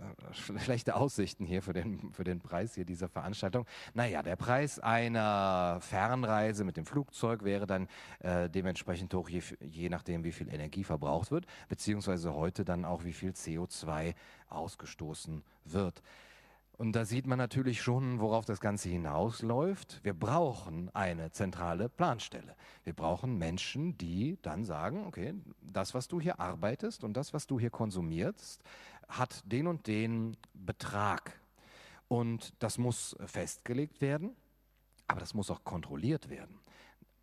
schlechte 0.60 0.96
Aussichten 0.96 1.46
hier 1.46 1.62
für 1.62 1.74
den, 1.74 2.12
für 2.12 2.24
den 2.24 2.40
Preis 2.40 2.76
hier 2.76 2.86
dieser 2.86 3.08
Veranstaltung. 3.08 3.66
Naja, 3.94 4.22
der 4.22 4.36
Preis 4.36 4.80
einer 4.80 5.80
Fernreise 5.82 6.64
mit 6.64 6.78
dem 6.78 6.86
Flugzeug 6.86 7.44
wäre 7.44 7.66
dann 7.66 7.88
äh, 8.20 8.50
dementsprechend 8.50 9.14
hoch, 9.14 9.30
je, 9.30 9.42
je 9.62 9.90
nachdem, 9.90 10.24
wie 10.24 10.34
viel 10.34 10.54
Energie 10.54 10.84
verbraucht 10.84 11.32
wird, 11.32 11.46
beziehungsweise 11.70 12.34
heute 12.34 12.66
dann 12.66 12.84
auch, 12.84 13.06
wie 13.06 13.14
viel 13.14 13.32
CO2 13.32 14.14
ausgestoßen 14.50 15.44
wird. 15.66 16.02
Und 16.80 16.94
da 16.94 17.04
sieht 17.04 17.28
man 17.28 17.38
natürlich 17.38 17.82
schon, 17.82 18.22
worauf 18.22 18.46
das 18.46 18.62
Ganze 18.62 18.88
hinausläuft. 18.88 20.00
Wir 20.02 20.14
brauchen 20.14 20.90
eine 20.96 21.30
zentrale 21.30 21.90
Planstelle. 21.90 22.56
Wir 22.86 22.94
brauchen 22.94 23.38
Menschen, 23.38 23.98
die 23.98 24.38
dann 24.44 24.64
sagen, 24.64 25.06
okay, 25.06 25.34
das, 25.60 25.94
was 25.94 26.08
du 26.08 26.22
hier 26.22 26.40
arbeitest 26.40 27.04
und 27.04 27.18
das, 27.18 27.34
was 27.34 27.48
du 27.48 27.60
hier 27.60 27.70
konsumierst, 27.70 28.64
hat 29.10 29.44
den 29.44 29.68
und 29.68 29.88
den 29.88 30.38
Betrag. 30.54 31.38
Und 32.08 32.54
das 32.60 32.78
muss 32.78 33.14
festgelegt 33.26 34.00
werden, 34.00 34.34
aber 35.08 35.20
das 35.20 35.34
muss 35.34 35.52
auch 35.52 35.66
kontrolliert 35.66 36.30
werden. 36.30 36.62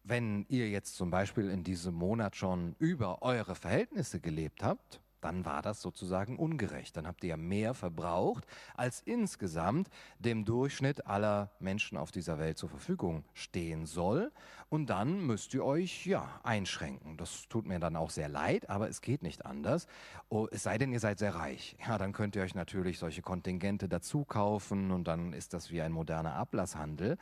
Wenn 0.05 0.45
ihr 0.51 0.69
jetzt 0.69 0.97
zum 0.97 1.09
Beispiel 1.09 1.49
in 1.49 1.65
diesem 1.65 1.95
Monat 1.95 2.37
schon 2.37 2.77
über 2.79 3.23
eure 3.23 3.55
Verhältnisse 3.55 4.21
gelebt 4.21 4.63
habt, 4.63 5.01
dann 5.21 5.45
war 5.45 5.63
das 5.63 5.81
sozusagen 5.81 6.39
ungerecht. 6.39 6.97
Dann 6.97 7.07
habt 7.07 7.25
ihr 7.25 7.31
ja 7.31 7.37
mehr 7.37 7.75
verbraucht, 7.75 8.47
als 8.75 9.01
insgesamt 9.01 9.89
dem 10.19 10.45
Durchschnitt 10.45 11.07
aller 11.07 11.51
Menschen 11.59 11.99
auf 11.99 12.11
dieser 12.11 12.39
Welt 12.39 12.59
zur 12.59 12.69
Verfügung 12.69 13.25
stehen 13.35 13.87
soll. 13.87 14.33
Und 14.69 14.91
dann 14.91 15.21
müsst 15.27 15.55
ihr 15.55 15.65
euch 15.65 16.07
ja 16.07 16.41
einschränken. 16.43 17.17
Das 17.17 17.49
tut 17.49 17.67
mir 17.67 17.79
dann 17.79 17.97
auch 17.97 18.11
sehr 18.11 18.29
leid, 18.29 18.69
aber 18.69 18.89
es 18.89 19.01
geht 19.01 19.23
nicht 19.23 19.47
anders. 19.47 19.87
Oh, 20.29 20.49
es 20.51 20.65
sei 20.65 20.77
denn, 20.79 20.93
ihr 20.93 21.01
seid 21.01 21.19
sehr 21.19 21.35
reich. 21.35 21.77
Ja, 21.87 21.99
dann 21.99 22.13
könnt 22.13 22.37
ihr 22.37 22.43
euch 22.43 22.55
natürlich 22.55 22.99
solche 22.99 23.23
Kontingente 23.23 23.89
dazu 23.89 24.25
kaufen 24.25 24.91
und 24.91 25.07
dann 25.07 25.33
ist 25.33 25.55
das 25.55 25.71
wie 25.71 25.83
ein 25.83 25.93
moderner 25.93 26.35
Ablasshandel. 26.35 27.17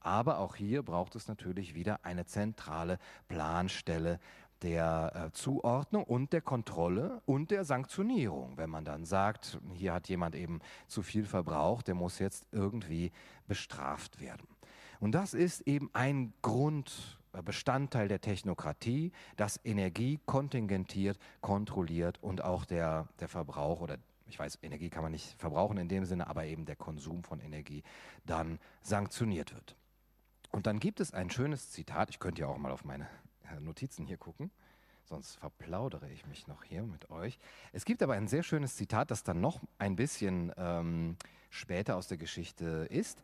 Aber 0.00 0.38
auch 0.38 0.56
hier 0.56 0.82
braucht 0.82 1.14
es 1.14 1.28
natürlich 1.28 1.74
wieder 1.74 2.04
eine 2.04 2.24
zentrale 2.24 2.98
Planstelle, 3.28 4.18
der 4.62 5.12
äh, 5.14 5.32
Zuordnung 5.32 6.04
und 6.04 6.32
der 6.32 6.42
Kontrolle 6.42 7.22
und 7.26 7.50
der 7.50 7.64
Sanktionierung. 7.64 8.56
Wenn 8.56 8.70
man 8.70 8.84
dann 8.84 9.04
sagt, 9.04 9.58
hier 9.74 9.92
hat 9.92 10.08
jemand 10.08 10.34
eben 10.34 10.60
zu 10.86 11.02
viel 11.02 11.24
verbraucht, 11.24 11.88
der 11.88 11.94
muss 11.94 12.18
jetzt 12.18 12.46
irgendwie 12.52 13.12
bestraft 13.46 14.20
werden. 14.20 14.46
Und 15.00 15.12
das 15.12 15.32
ist 15.32 15.62
eben 15.62 15.90
ein 15.94 16.34
Grundbestandteil 16.42 18.08
der 18.08 18.20
Technokratie, 18.20 19.12
dass 19.36 19.58
Energie 19.64 20.20
kontingentiert, 20.26 21.18
kontrolliert 21.40 22.22
und 22.22 22.44
auch 22.44 22.64
der, 22.64 23.08
der 23.18 23.28
Verbrauch 23.28 23.80
oder 23.80 23.96
ich 24.28 24.38
weiß, 24.38 24.60
Energie 24.62 24.90
kann 24.90 25.02
man 25.02 25.10
nicht 25.10 25.34
verbrauchen 25.40 25.76
in 25.76 25.88
dem 25.88 26.04
Sinne, 26.04 26.28
aber 26.28 26.44
eben 26.44 26.64
der 26.64 26.76
Konsum 26.76 27.24
von 27.24 27.40
Energie 27.40 27.82
dann 28.26 28.60
sanktioniert 28.80 29.52
wird. 29.52 29.74
Und 30.52 30.66
dann 30.66 30.78
gibt 30.78 31.00
es 31.00 31.12
ein 31.12 31.30
schönes 31.30 31.70
Zitat, 31.70 32.10
ich 32.10 32.20
könnte 32.20 32.42
ja 32.42 32.48
auch 32.48 32.58
mal 32.58 32.70
auf 32.70 32.84
meine 32.84 33.08
Notizen 33.58 34.06
hier 34.06 34.18
gucken. 34.18 34.50
Sonst 35.04 35.36
verplaudere 35.36 36.08
ich 36.10 36.24
mich 36.26 36.46
noch 36.46 36.62
hier 36.62 36.84
mit 36.84 37.10
euch. 37.10 37.40
Es 37.72 37.84
gibt 37.84 38.02
aber 38.02 38.14
ein 38.14 38.28
sehr 38.28 38.44
schönes 38.44 38.76
Zitat, 38.76 39.10
das 39.10 39.24
dann 39.24 39.40
noch 39.40 39.60
ein 39.78 39.96
bisschen 39.96 40.52
ähm, 40.56 41.16
später 41.50 41.96
aus 41.96 42.06
der 42.06 42.16
Geschichte 42.16 42.86
ist. 42.90 43.20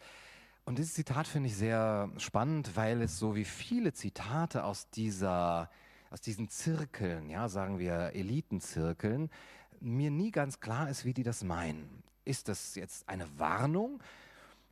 Und 0.64 0.78
dieses 0.78 0.94
Zitat 0.94 1.28
finde 1.28 1.48
ich 1.48 1.56
sehr 1.56 2.10
spannend, 2.16 2.74
weil 2.74 3.02
es 3.02 3.20
so 3.20 3.36
wie 3.36 3.44
viele 3.44 3.92
Zitate 3.92 4.64
aus 4.64 4.90
dieser, 4.90 5.70
aus 6.10 6.20
diesen 6.20 6.48
Zirkeln, 6.48 7.30
ja, 7.30 7.48
sagen 7.48 7.78
wir 7.78 8.10
Elitenzirkeln, 8.14 9.30
mir 9.78 10.10
nie 10.10 10.32
ganz 10.32 10.58
klar 10.58 10.90
ist, 10.90 11.04
wie 11.04 11.14
die 11.14 11.22
das 11.22 11.44
meinen. 11.44 12.02
Ist 12.24 12.48
das 12.48 12.74
jetzt 12.74 13.08
eine 13.08 13.38
Warnung? 13.38 14.00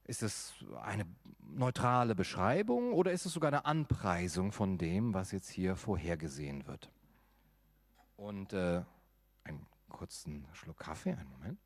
Ist 0.04 0.22
es 0.22 0.54
eine 0.82 1.06
neutrale 1.40 2.14
Beschreibung 2.14 2.92
oder 2.92 3.12
ist 3.12 3.24
es 3.26 3.32
sogar 3.32 3.48
eine 3.48 3.64
Anpreisung 3.64 4.52
von 4.52 4.76
dem, 4.76 5.14
was 5.14 5.32
jetzt 5.32 5.48
hier 5.48 5.76
vorhergesehen 5.76 6.66
wird? 6.66 6.90
Und 8.16 8.52
äh, 8.52 8.82
einen 9.44 9.66
kurzen 9.88 10.46
Schluck 10.52 10.78
Kaffee, 10.78 11.12
einen 11.12 11.30
Moment. 11.30 11.58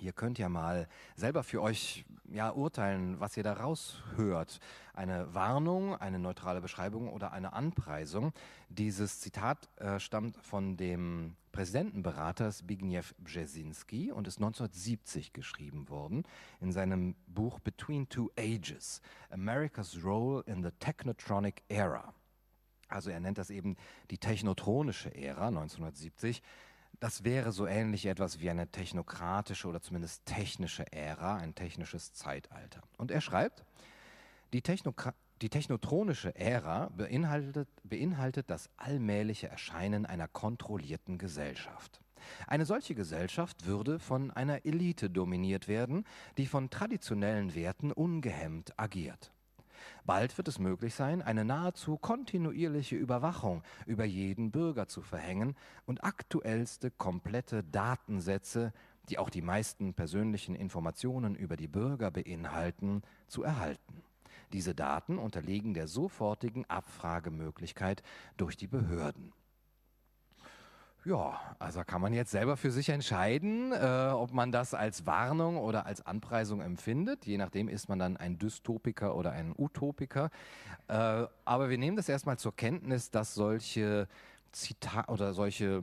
Ihr 0.00 0.12
könnt 0.12 0.38
ja 0.38 0.48
mal 0.48 0.88
selber 1.14 1.44
für 1.44 1.62
euch 1.62 2.04
ja, 2.30 2.50
urteilen, 2.50 3.20
was 3.20 3.36
ihr 3.36 3.42
da 3.42 3.52
raushört. 3.52 4.58
Eine 4.92 5.32
Warnung, 5.34 5.94
eine 5.96 6.18
neutrale 6.18 6.60
Beschreibung 6.60 7.08
oder 7.12 7.32
eine 7.32 7.52
Anpreisung. 7.52 8.32
Dieses 8.68 9.20
Zitat 9.20 9.68
äh, 9.76 10.00
stammt 10.00 10.36
von 10.38 10.76
dem 10.76 11.36
Präsidentenberater 11.52 12.50
Zbigniew 12.50 13.04
Brzezinski 13.18 14.10
und 14.10 14.26
ist 14.26 14.38
1970 14.38 15.32
geschrieben 15.32 15.88
worden 15.88 16.24
in 16.60 16.72
seinem 16.72 17.14
Buch 17.28 17.60
Between 17.60 18.08
Two 18.08 18.30
Ages, 18.36 19.00
America's 19.30 19.98
Role 20.02 20.42
in 20.46 20.64
the 20.64 20.70
Technotronic 20.80 21.62
Era. 21.68 22.12
Also 22.88 23.10
er 23.10 23.20
nennt 23.20 23.38
das 23.38 23.50
eben 23.50 23.76
die 24.10 24.18
technotronische 24.18 25.14
Ära 25.14 25.48
1970 25.48 26.42
das 27.00 27.24
wäre 27.24 27.52
so 27.52 27.66
ähnlich 27.66 28.06
etwas 28.06 28.40
wie 28.40 28.50
eine 28.50 28.68
technokratische 28.68 29.68
oder 29.68 29.80
zumindest 29.80 30.24
technische 30.26 30.90
Ära, 30.92 31.36
ein 31.36 31.54
technisches 31.54 32.12
Zeitalter. 32.12 32.80
Und 32.96 33.10
er 33.10 33.20
schreibt, 33.20 33.64
die, 34.52 34.62
Technokra 34.62 35.14
die 35.42 35.48
technotronische 35.48 36.34
Ära 36.36 36.90
beinhaltet, 36.96 37.68
beinhaltet 37.82 38.48
das 38.48 38.70
allmähliche 38.76 39.48
Erscheinen 39.48 40.06
einer 40.06 40.28
kontrollierten 40.28 41.18
Gesellschaft. 41.18 42.00
Eine 42.46 42.64
solche 42.64 42.94
Gesellschaft 42.94 43.66
würde 43.66 43.98
von 43.98 44.30
einer 44.30 44.64
Elite 44.64 45.10
dominiert 45.10 45.68
werden, 45.68 46.06
die 46.38 46.46
von 46.46 46.70
traditionellen 46.70 47.54
Werten 47.54 47.92
ungehemmt 47.92 48.78
agiert. 48.78 49.33
Bald 50.04 50.36
wird 50.36 50.48
es 50.48 50.58
möglich 50.58 50.94
sein, 50.94 51.22
eine 51.22 51.44
nahezu 51.44 51.96
kontinuierliche 51.96 52.96
Überwachung 52.96 53.62
über 53.86 54.04
jeden 54.04 54.50
Bürger 54.50 54.88
zu 54.88 55.02
verhängen 55.02 55.56
und 55.86 56.04
aktuellste 56.04 56.90
komplette 56.90 57.62
Datensätze, 57.64 58.72
die 59.08 59.18
auch 59.18 59.30
die 59.30 59.42
meisten 59.42 59.94
persönlichen 59.94 60.54
Informationen 60.54 61.34
über 61.34 61.56
die 61.56 61.68
Bürger 61.68 62.10
beinhalten, 62.10 63.02
zu 63.28 63.42
erhalten. 63.42 64.02
Diese 64.52 64.74
Daten 64.74 65.18
unterliegen 65.18 65.74
der 65.74 65.88
sofortigen 65.88 66.64
Abfragemöglichkeit 66.66 68.02
durch 68.36 68.56
die 68.56 68.68
Behörden. 68.68 69.32
Ja, 71.06 71.38
also 71.58 71.82
kann 71.84 72.00
man 72.00 72.14
jetzt 72.14 72.30
selber 72.30 72.56
für 72.56 72.70
sich 72.70 72.88
entscheiden, 72.88 73.72
äh, 73.72 74.10
ob 74.14 74.32
man 74.32 74.52
das 74.52 74.72
als 74.72 75.04
Warnung 75.04 75.58
oder 75.58 75.84
als 75.84 76.00
Anpreisung 76.06 76.62
empfindet. 76.62 77.26
Je 77.26 77.36
nachdem 77.36 77.68
ist 77.68 77.90
man 77.90 77.98
dann 77.98 78.16
ein 78.16 78.38
Dystopiker 78.38 79.14
oder 79.14 79.32
ein 79.32 79.52
Utopiker. 79.54 80.30
Äh, 80.88 81.26
aber 81.44 81.68
wir 81.68 81.76
nehmen 81.76 81.98
das 81.98 82.08
erstmal 82.08 82.38
zur 82.38 82.56
Kenntnis, 82.56 83.10
dass 83.10 83.34
solche 83.34 84.08
Zitate 84.52 85.12
oder 85.12 85.34
solche 85.34 85.82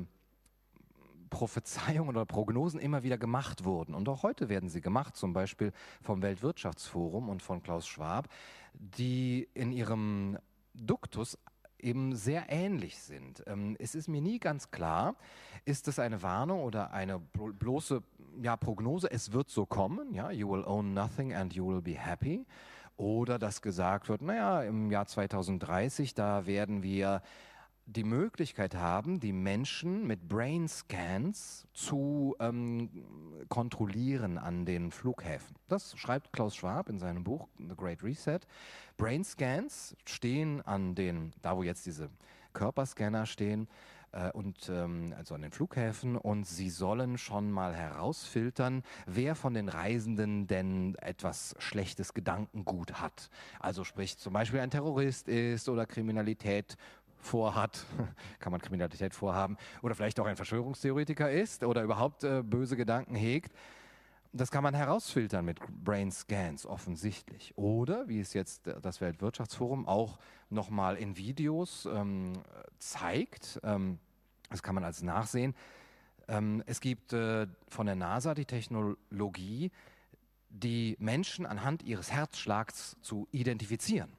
Prophezeiungen 1.30 2.10
oder 2.10 2.26
Prognosen 2.26 2.80
immer 2.80 3.04
wieder 3.04 3.20
gemacht 3.20 3.64
wurden. 3.64 3.94
Und 3.94 4.10
auch 4.10 4.24
heute 4.24 4.50
werden 4.50 4.70
sie 4.70 4.82
gemacht, 4.82 5.16
zum 5.16 5.34
Beispiel 5.34 5.72
vom 6.02 6.24
Weltwirtschaftsforum 6.24 7.30
und 7.30 7.44
von 7.44 7.62
Klaus 7.62 7.86
Schwab, 7.86 8.28
die 8.74 9.48
in 9.54 9.72
ihrem 9.72 10.40
Duktus 10.74 11.38
eben 11.84 12.16
sehr 12.16 12.46
ähnlich 12.50 13.00
sind. 13.00 13.44
Ähm, 13.48 13.76
es 13.80 13.96
ist 13.96 14.08
mir 14.08 14.22
nie 14.22 14.40
ganz 14.40 14.72
klar, 14.72 15.16
ist 15.66 15.88
es 15.88 16.00
eine 16.00 16.22
Warnung 16.22 16.62
oder 16.62 16.92
eine 16.92 17.20
bloße 17.20 18.02
ja, 18.42 18.56
Prognose, 18.56 19.12
es 19.12 19.34
wird 19.34 19.50
so 19.50 19.66
kommen, 19.66 20.14
ja, 20.14 20.32
you 20.32 20.50
will 20.50 20.64
own 20.66 20.94
nothing 20.94 21.34
and 21.34 21.54
you 21.54 21.68
will 21.68 21.82
be 21.82 21.98
happy. 21.98 22.46
Oder 22.98 23.40
dass 23.40 23.62
gesagt 23.62 24.10
wird, 24.10 24.22
naja, 24.22 24.64
im 24.64 24.92
Jahr 24.92 25.08
2030, 25.08 26.14
da 26.14 26.46
werden 26.46 26.84
wir 26.84 27.22
die 27.92 28.04
Möglichkeit 28.04 28.76
haben, 28.76 29.20
die 29.20 29.34
Menschen 29.34 30.08
mit 30.08 30.28
Brain 30.28 30.68
Scans 30.68 31.68
zu 31.74 32.36
ähm, 32.40 32.90
kontrollieren 33.50 34.38
an 34.38 34.66
den 34.66 34.92
Flughäfen. 34.92 35.56
Das 35.68 35.98
schreibt 35.98 36.32
Klaus 36.32 36.56
Schwab 36.56 36.90
in 36.90 37.00
seinem 37.00 37.24
Buch 37.24 37.48
The 37.58 37.76
Great 37.76 38.04
Reset. 38.04 38.40
Brain 38.98 39.24
Scans 39.24 39.96
stehen 40.06 40.62
an 40.62 40.96
den, 40.96 41.34
da 41.42 41.58
wo 41.58 41.64
jetzt 41.64 41.86
diese 41.86 42.10
Körperscanner 42.54 43.26
stehen, 43.26 43.68
äh, 44.12 44.32
und 44.32 44.70
ähm, 44.70 45.14
also 45.18 45.36
an 45.36 45.42
den 45.42 45.52
Flughäfen 45.52 46.18
und 46.18 46.46
sie 46.46 46.70
sollen 46.70 47.18
schon 47.18 47.52
mal 47.52 47.74
herausfiltern, 47.74 48.84
wer 49.06 49.36
von 49.36 49.54
den 49.54 49.70
Reisenden 49.70 50.48
denn 50.48 50.96
etwas 50.96 51.56
schlechtes 51.60 52.14
Gedankengut 52.14 53.02
hat. 53.02 53.30
Also 53.60 53.84
sprich 53.84 54.18
zum 54.18 54.34
Beispiel 54.34 54.60
ein 54.60 54.70
Terrorist 54.70 55.28
ist 55.28 55.70
oder 55.70 55.86
Kriminalität 55.86 56.78
vorhat, 57.22 57.86
kann 58.40 58.52
man 58.52 58.62
Kriminalität 58.62 59.14
vorhaben, 59.14 59.58
oder 59.82 59.96
vielleicht 59.96 60.20
auch 60.20 60.26
ein 60.26 60.36
Verschwörungstheoretiker 60.36 61.32
ist 61.32 61.64
oder 61.64 61.84
überhaupt 61.84 62.24
äh, 62.24 62.44
böse 62.44 62.76
Gedanken 62.76 63.16
hegt. 63.16 63.54
Das 64.34 64.50
kann 64.50 64.64
man 64.64 64.74
herausfiltern 64.74 65.44
mit 65.44 65.60
Brain 65.84 66.10
Scans 66.10 66.66
offensichtlich. 66.66 67.54
Oder, 67.58 68.08
wie 68.08 68.22
es 68.22 68.34
jetzt 68.34 68.70
das 68.82 69.02
Weltwirtschaftsforum 69.02 69.86
auch 69.88 70.20
nochmal 70.50 70.96
in 70.96 71.18
Videos 71.18 71.86
ähm, 71.86 72.34
zeigt, 72.80 73.60
ähm, 73.64 74.00
das 74.50 74.64
kann 74.64 74.76
man 74.76 74.86
als 74.86 75.02
nachsehen, 75.02 75.54
ähm, 76.28 76.64
es 76.66 76.80
gibt 76.80 77.12
äh, 77.12 77.48
von 77.68 77.86
der 77.86 77.96
NASA 77.96 78.34
die 78.34 78.46
Technologie, 78.46 79.72
die 80.50 80.96
Menschen 81.00 81.46
anhand 81.46 81.84
ihres 81.84 82.12
Herzschlags 82.12 82.98
zu 83.02 83.28
identifizieren. 83.32 84.12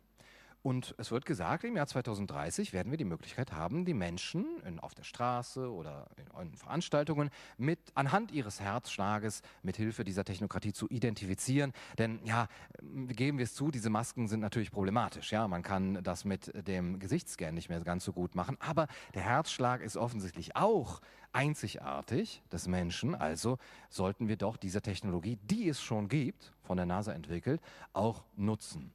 Und 0.63 0.95
es 0.97 1.11
wird 1.11 1.25
gesagt, 1.25 1.65
im 1.65 1.77
Jahr 1.77 1.89
2030 1.89 2.73
werden 2.73 2.93
wir 2.93 2.97
die 2.97 3.05
Möglichkeit 3.05 3.53
haben, 3.53 3.85
die 3.85 3.95
Menschen 3.95 4.47
in, 4.65 4.79
auf 4.79 4.95
der 4.95 5.03
Straße 5.03 5.69
oder 5.69 6.07
in, 6.17 6.47
in, 6.47 6.57
Veranstaltungen 6.57 7.31
mit 7.59 7.81
anhand 7.95 8.31
ihres 8.31 8.61
Herzschlages 8.61 9.43
mit 9.65 9.77
Hilfe 9.77 10.05
dieser 10.05 10.25
Technokratie 10.25 10.73
zu 10.73 10.89
identifizieren. 10.89 11.73
Denn 11.99 12.21
ja, 12.25 12.47
geben 12.81 13.39
wir 13.39 13.45
es 13.45 13.55
zu, 13.55 13.73
diese 13.73 13.91
Masken 13.91 14.29
sind 14.29 14.39
natürlich 14.39 14.71
problematisch. 14.71 15.33
Ja, 15.33 15.49
man 15.49 15.63
kann 15.63 15.99
das 16.05 16.25
mit 16.25 16.53
dem 16.69 17.01
Gesichtsscan 17.01 17.55
nicht 17.55 17.69
mehr 17.69 17.81
ganz 17.81 18.05
so 18.05 18.13
gut 18.13 18.37
machen. 18.37 18.57
Aber 18.61 18.87
der 19.15 19.23
Herzschlag 19.23 19.81
ist 19.81 19.97
offensichtlich 19.97 20.55
auch 20.55 21.01
einzigartig 21.33 22.41
des 22.53 22.69
Menschen. 22.69 23.17
Also 23.17 23.59
sollten 23.91 24.29
wir 24.29 24.37
doch 24.37 24.57
diese 24.57 24.81
Technologie, 24.81 25.39
die 25.43 25.69
es 25.69 25.83
schon 25.83 26.09
gibt, 26.09 26.53
von 26.63 26.77
der 26.77 26.87
NASA 26.87 27.13
entwickelt, 27.13 27.61
auch 27.95 28.23
nutzen 28.37 28.93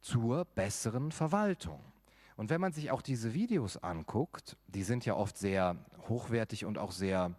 zur 0.00 0.44
besseren 0.44 1.12
Verwaltung. 1.12 1.80
Und 2.36 2.50
wenn 2.50 2.60
man 2.60 2.72
sich 2.72 2.90
auch 2.90 3.02
diese 3.02 3.34
Videos 3.34 3.76
anguckt, 3.78 4.56
die 4.68 4.84
sind 4.84 5.04
ja 5.04 5.14
oft 5.14 5.36
sehr 5.36 5.76
hochwertig 6.08 6.64
und 6.64 6.78
auch 6.78 6.92
sehr 6.92 7.34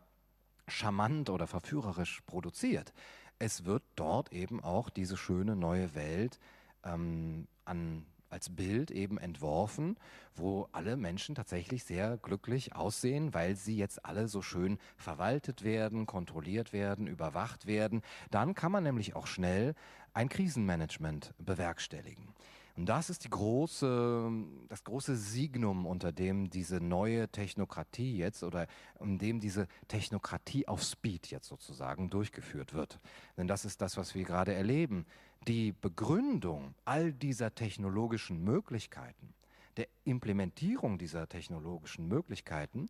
charmant 0.68 1.30
oder 1.30 1.48
verführerisch 1.48 2.22
produziert. 2.22 2.94
Es 3.40 3.66
wird 3.66 3.84
dort 3.96 4.34
eben 4.34 4.62
auch 4.62 4.90
diese 4.90 5.18
schöne 5.18 5.56
neue 5.56 5.96
Welt 5.96 6.40
ähm, 6.84 7.48
an, 7.66 8.06
als 8.30 8.50
Bild 8.50 8.92
eben 8.92 9.18
entworfen, 9.18 9.98
wo 10.36 10.68
alle 10.72 10.98
Menschen 10.98 11.36
tatsächlich 11.36 11.84
sehr 11.84 12.18
glücklich 12.18 12.76
aussehen, 12.76 13.34
weil 13.34 13.56
sie 13.56 13.78
jetzt 13.78 14.06
alle 14.06 14.28
so 14.28 14.42
schön 14.42 14.78
verwaltet 14.98 15.64
werden, 15.64 16.06
kontrolliert 16.06 16.74
werden, 16.74 17.08
überwacht 17.08 17.66
werden. 17.66 18.02
Dann 18.32 18.54
kann 18.54 18.72
man 18.72 18.84
nämlich 18.84 19.16
auch 19.16 19.28
schnell 19.28 19.76
ein 20.14 20.30
Krisenmanagement 20.30 21.34
bewerkstelligen. 21.38 22.34
Und 22.80 22.86
das 22.86 23.10
ist 23.10 23.26
die 23.26 23.30
große, 23.30 24.32
das 24.70 24.86
große 24.86 25.18
Signum, 25.18 25.86
unter 25.86 26.14
dem 26.14 26.50
diese 26.50 26.78
neue 26.80 27.28
Technokratie 27.28 28.16
jetzt 28.16 28.42
oder 28.42 28.68
in 29.02 29.18
dem 29.18 29.42
diese 29.42 29.68
Technokratie 29.90 30.66
auf 30.66 30.82
Speed 30.82 31.28
jetzt 31.28 31.50
sozusagen 31.50 32.10
durchgeführt 32.10 32.74
wird. 32.74 33.02
Denn 33.36 33.50
das 33.50 33.66
ist 33.66 33.82
das, 33.82 33.98
was 33.98 34.16
wir 34.16 34.24
gerade 34.24 34.54
erleben. 34.54 35.06
Die 35.46 35.74
Begründung 35.74 36.74
all 36.86 37.12
dieser 37.12 37.54
technologischen 37.54 38.46
Möglichkeiten, 38.46 39.34
der 39.76 39.90
Implementierung 40.06 40.98
dieser 40.98 41.28
technologischen 41.28 42.08
Möglichkeiten, 42.08 42.88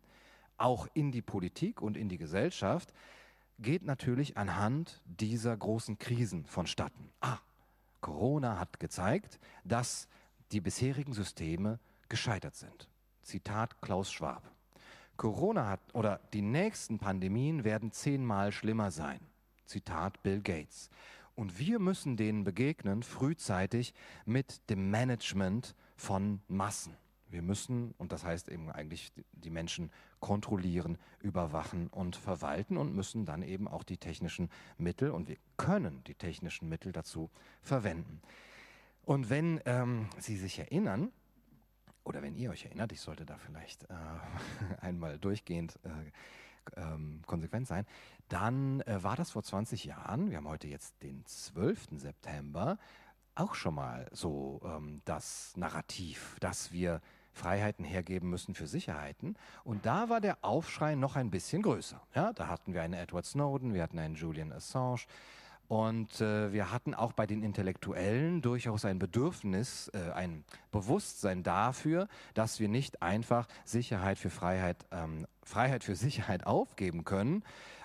auch 0.56 0.86
in 0.94 1.10
die 1.10 1.22
Politik 1.22 1.82
und 1.82 1.96
in 1.96 2.08
die 2.08 2.18
Gesellschaft, 2.18 2.94
geht 3.58 3.82
natürlich 3.82 4.36
anhand 4.36 5.02
dieser 5.04 5.56
großen 5.56 5.98
Krisen 5.98 6.46
vonstatten. 6.46 7.10
Ah, 7.20 7.38
Corona 8.00 8.58
hat 8.58 8.80
gezeigt, 8.80 9.38
dass 9.64 10.08
die 10.52 10.60
bisherigen 10.60 11.12
Systeme 11.12 11.78
gescheitert 12.08 12.56
sind. 12.56 12.88
Zitat 13.22 13.80
Klaus 13.80 14.10
Schwab. 14.10 14.42
Corona 15.16 15.68
hat 15.68 15.80
oder 15.92 16.20
die 16.32 16.42
nächsten 16.42 16.98
Pandemien 16.98 17.64
werden 17.64 17.92
zehnmal 17.92 18.52
schlimmer 18.52 18.90
sein. 18.90 19.20
Zitat 19.66 20.22
Bill 20.22 20.40
Gates. 20.40 20.90
Und 21.36 21.58
wir 21.58 21.78
müssen 21.78 22.16
denen 22.16 22.44
begegnen, 22.44 23.02
frühzeitig 23.02 23.94
mit 24.24 24.68
dem 24.70 24.90
Management 24.90 25.74
von 25.96 26.40
Massen. 26.48 26.96
Wir 27.30 27.42
müssen, 27.42 27.94
und 27.98 28.12
das 28.12 28.24
heißt 28.24 28.48
eben 28.48 28.70
eigentlich 28.70 29.12
die 29.32 29.50
Menschen 29.50 29.90
kontrollieren, 30.18 30.98
überwachen 31.20 31.88
und 31.88 32.16
verwalten 32.16 32.76
und 32.76 32.94
müssen 32.94 33.24
dann 33.24 33.42
eben 33.42 33.68
auch 33.68 33.82
die 33.82 33.96
technischen 33.96 34.50
Mittel, 34.78 35.10
und 35.10 35.28
wir 35.28 35.36
können 35.56 36.02
die 36.04 36.14
technischen 36.14 36.68
Mittel 36.68 36.92
dazu 36.92 37.30
verwenden. 37.62 38.20
Und 39.02 39.30
wenn 39.30 39.60
ähm, 39.64 40.08
Sie 40.18 40.36
sich 40.36 40.58
erinnern, 40.58 41.10
oder 42.04 42.22
wenn 42.22 42.34
ihr 42.34 42.50
euch 42.50 42.64
erinnert, 42.64 42.92
ich 42.92 43.00
sollte 43.00 43.24
da 43.24 43.38
vielleicht 43.38 43.84
äh, 43.84 43.94
einmal 44.80 45.18
durchgehend 45.18 45.78
äh, 45.84 46.80
ähm, 46.80 47.22
konsequent 47.26 47.66
sein, 47.66 47.86
dann 48.28 48.80
äh, 48.82 49.02
war 49.02 49.16
das 49.16 49.30
vor 49.30 49.42
20 49.42 49.84
Jahren, 49.84 50.30
wir 50.30 50.36
haben 50.36 50.48
heute 50.48 50.68
jetzt 50.68 51.02
den 51.02 51.24
12. 51.26 51.88
September, 51.96 52.78
auch 53.34 53.54
schon 53.54 53.74
mal 53.74 54.08
so 54.12 54.60
ähm, 54.64 55.02
das 55.04 55.56
Narrativ, 55.56 56.36
dass 56.40 56.72
wir 56.72 57.00
Freiheiten 57.32 57.84
hergeben 57.84 58.30
müssen 58.30 58.54
für 58.54 58.66
Sicherheiten. 58.66 59.36
Und 59.64 59.86
da 59.86 60.08
war 60.08 60.20
der 60.20 60.38
Aufschrei 60.42 60.94
noch 60.94 61.16
ein 61.16 61.30
bisschen 61.30 61.62
größer. 61.62 62.00
Ja, 62.14 62.32
da 62.32 62.48
hatten 62.48 62.74
wir 62.74 62.82
einen 62.82 62.94
Edward 62.94 63.26
Snowden, 63.26 63.74
wir 63.74 63.82
hatten 63.82 63.98
einen 63.98 64.14
Julian 64.14 64.52
Assange. 64.52 65.06
Und 65.70 66.20
äh, 66.20 66.52
wir 66.52 66.72
hatten 66.72 66.96
auch 66.96 67.12
bei 67.12 67.28
den 67.28 67.44
Intellektuellen 67.44 68.42
durchaus 68.42 68.84
ein 68.84 68.98
Bedürfnis, 68.98 69.88
äh, 69.94 70.10
ein 70.10 70.44
Bewusstsein 70.72 71.44
dafür, 71.44 72.08
dass 72.34 72.58
wir 72.58 72.68
nicht 72.68 73.02
einfach 73.02 73.46
Sicherheit 73.64 74.18
für 74.18 74.30
Freiheit, 74.30 74.84
ähm, 74.90 75.28
Freiheit 75.44 75.84
für 75.84 75.94
Sicherheit 75.94 76.44
aufgeben 76.44 77.04
können. 77.04 77.44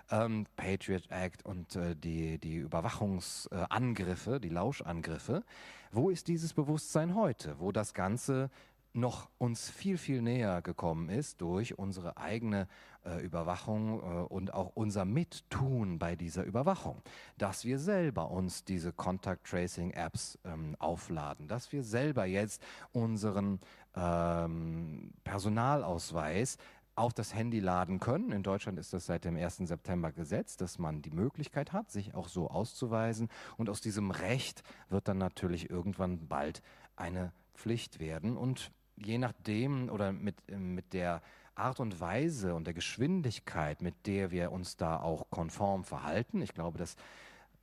Ähm, 0.09 0.47
Patriot 0.55 1.11
Act 1.11 1.45
und 1.45 1.75
äh, 1.75 1.95
die, 1.95 2.39
die 2.39 2.55
Überwachungsangriffe, 2.55 4.39
die 4.39 4.49
Lauschangriffe. 4.49 5.43
Wo 5.91 6.09
ist 6.09 6.27
dieses 6.27 6.53
Bewusstsein 6.53 7.13
heute, 7.13 7.59
wo 7.59 7.71
das 7.71 7.93
Ganze 7.93 8.49
noch 8.95 9.29
uns 9.37 9.69
viel, 9.69 9.97
viel 9.97 10.21
näher 10.21 10.61
gekommen 10.61 11.09
ist 11.09 11.41
durch 11.41 11.77
unsere 11.77 12.17
eigene 12.17 12.67
äh, 13.05 13.23
Überwachung 13.23 13.99
äh, 13.99 14.03
und 14.25 14.53
auch 14.53 14.71
unser 14.73 15.05
Mittun 15.05 15.99
bei 15.99 16.15
dieser 16.15 16.43
Überwachung. 16.43 17.01
Dass 17.37 17.65
wir 17.65 17.79
selber 17.79 18.31
uns 18.31 18.63
diese 18.63 18.93
Contact 18.93 19.45
Tracing 19.45 19.91
Apps 19.91 20.39
ähm, 20.43 20.75
aufladen, 20.79 21.47
dass 21.47 21.71
wir 21.71 21.83
selber 21.83 22.25
jetzt 22.25 22.63
unseren 22.93 23.59
ähm, 23.95 25.11
Personalausweis 25.23 26.57
auf 26.95 27.13
das 27.13 27.35
Handy 27.35 27.59
laden 27.59 27.99
können. 27.99 28.31
In 28.31 28.43
Deutschland 28.43 28.79
ist 28.79 28.93
das 28.93 29.05
seit 29.05 29.25
dem 29.25 29.35
1. 29.35 29.57
September 29.57 30.11
gesetzt, 30.11 30.61
dass 30.61 30.79
man 30.79 31.01
die 31.01 31.11
Möglichkeit 31.11 31.73
hat, 31.73 31.91
sich 31.91 32.15
auch 32.15 32.29
so 32.29 32.49
auszuweisen. 32.49 33.29
Und 33.57 33.69
aus 33.69 33.81
diesem 33.81 34.11
Recht 34.11 34.63
wird 34.89 35.07
dann 35.07 35.17
natürlich 35.17 35.69
irgendwann 35.69 36.27
bald 36.27 36.61
eine 36.95 37.33
Pflicht 37.53 37.99
werden. 37.99 38.37
Und 38.37 38.71
je 38.97 39.17
nachdem 39.17 39.89
oder 39.89 40.11
mit, 40.11 40.35
mit 40.49 40.93
der 40.93 41.21
Art 41.55 41.79
und 41.79 41.99
Weise 41.99 42.53
und 42.53 42.67
der 42.67 42.73
Geschwindigkeit, 42.73 43.81
mit 43.81 44.07
der 44.07 44.31
wir 44.31 44.51
uns 44.51 44.75
da 44.77 44.99
auch 44.99 45.29
konform 45.29 45.83
verhalten, 45.83 46.41
ich 46.41 46.53
glaube, 46.53 46.77
das 46.77 46.95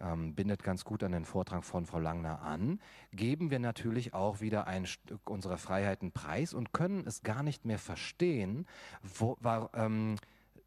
ähm, 0.01 0.35
bindet 0.35 0.63
ganz 0.63 0.85
gut 0.85 1.03
an 1.05 1.13
den 1.13 1.25
Vortrag 1.25 1.65
von 1.65 1.87
Frau 1.87 1.99
Langner 1.99 2.43
an, 2.43 2.81
geben 3.13 3.51
wir 3.51 3.59
natürlich 3.59 4.15
auch 4.15 4.41
wieder 4.41 4.67
ein 4.67 4.87
Stück 4.87 5.29
unserer 5.29 5.59
Freiheiten 5.59 6.13
preis 6.13 6.55
und 6.55 6.73
können 6.73 7.07
es 7.07 7.23
gar 7.23 7.43
nicht 7.43 7.65
mehr 7.65 7.79
verstehen, 7.79 8.67
wo, 9.03 9.37
war, 9.41 9.71
ähm, 9.75 10.17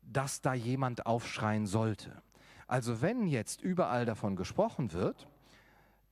dass 0.01 0.41
da 0.41 0.53
jemand 0.53 1.05
aufschreien 1.05 1.65
sollte. 1.65 2.21
Also 2.67 3.01
wenn 3.01 3.27
jetzt 3.27 3.61
überall 3.61 4.05
davon 4.05 4.35
gesprochen 4.35 4.93
wird, 4.93 5.27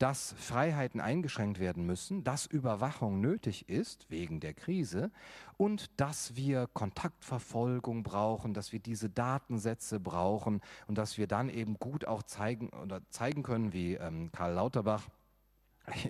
dass 0.04 0.36
Freiheiten 0.38 1.00
eingeschränkt 1.00 1.62
werden 1.62 1.86
müssen, 1.86 2.26
dass 2.26 2.46
Überwachung 2.46 3.22
nötig 3.22 3.70
ist 3.70 4.12
wegen 4.12 4.42
der 4.42 4.54
Krise 4.54 5.12
und 5.56 5.90
dass 5.96 6.36
wir 6.36 6.68
Kontaktverfolgung 6.74 8.04
brauchen, 8.04 8.54
dass 8.54 8.74
wir 8.74 8.82
diese 8.82 9.10
Datensätze 9.10 10.02
brauchen 10.02 10.60
und 10.88 10.98
dass 10.98 11.18
wir 11.18 11.26
dann 11.26 11.48
eben 11.48 11.80
gut 11.80 12.04
auch 12.06 12.22
zeigen 12.24 12.68
oder 12.72 13.00
zeigen 13.12 13.44
können, 13.44 13.72
wie 13.72 13.94
ähm, 13.94 14.30
Karl 14.34 14.56
Lauterbach. 14.56 15.08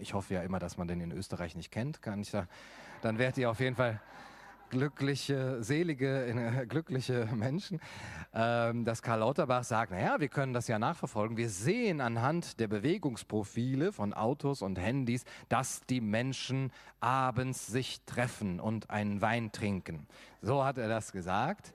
Ich 0.01 0.15
hoffe 0.15 0.34
ja 0.34 0.41
immer, 0.41 0.58
dass 0.58 0.75
man 0.75 0.88
den 0.88 0.99
in 0.99 1.12
Österreich 1.12 1.56
nicht 1.56 1.69
kennt, 1.69 2.01
kann 2.01 2.19
ich 2.19 2.32
da. 2.32 2.47
Dann 3.03 3.19
werdet 3.19 3.38
ihr 3.38 3.51
auf 3.51 3.60
jeden 3.60 3.75
Fall 3.75 4.01
glückliche, 4.74 5.62
selige, 5.64 6.26
äh, 6.26 6.66
glückliche 6.66 7.30
Menschen, 7.34 7.80
ähm, 8.34 8.86
dass 8.86 9.04
Karl 9.04 9.20
Lauterbach 9.20 9.64
sagt, 9.64 9.92
naja, 9.92 10.20
wir 10.20 10.30
können 10.30 10.52
das 10.54 10.68
ja 10.68 10.80
nachverfolgen. 10.80 11.38
Wir 11.38 11.50
sehen 11.50 12.02
anhand 12.02 12.60
der 12.60 12.68
Bewegungsprofile 12.68 13.92
von 13.92 14.14
Autos 14.14 14.64
und 14.64 14.80
Handys, 14.80 15.26
dass 15.48 15.82
die 15.86 16.02
Menschen 16.02 16.72
abends 17.00 17.68
sich 17.68 18.02
treffen 18.06 18.60
und 18.60 18.90
einen 18.90 19.22
Wein 19.22 19.52
trinken. 19.52 20.08
So 20.42 20.66
hat 20.66 20.80
er 20.80 20.88
das 20.88 21.12
gesagt 21.12 21.72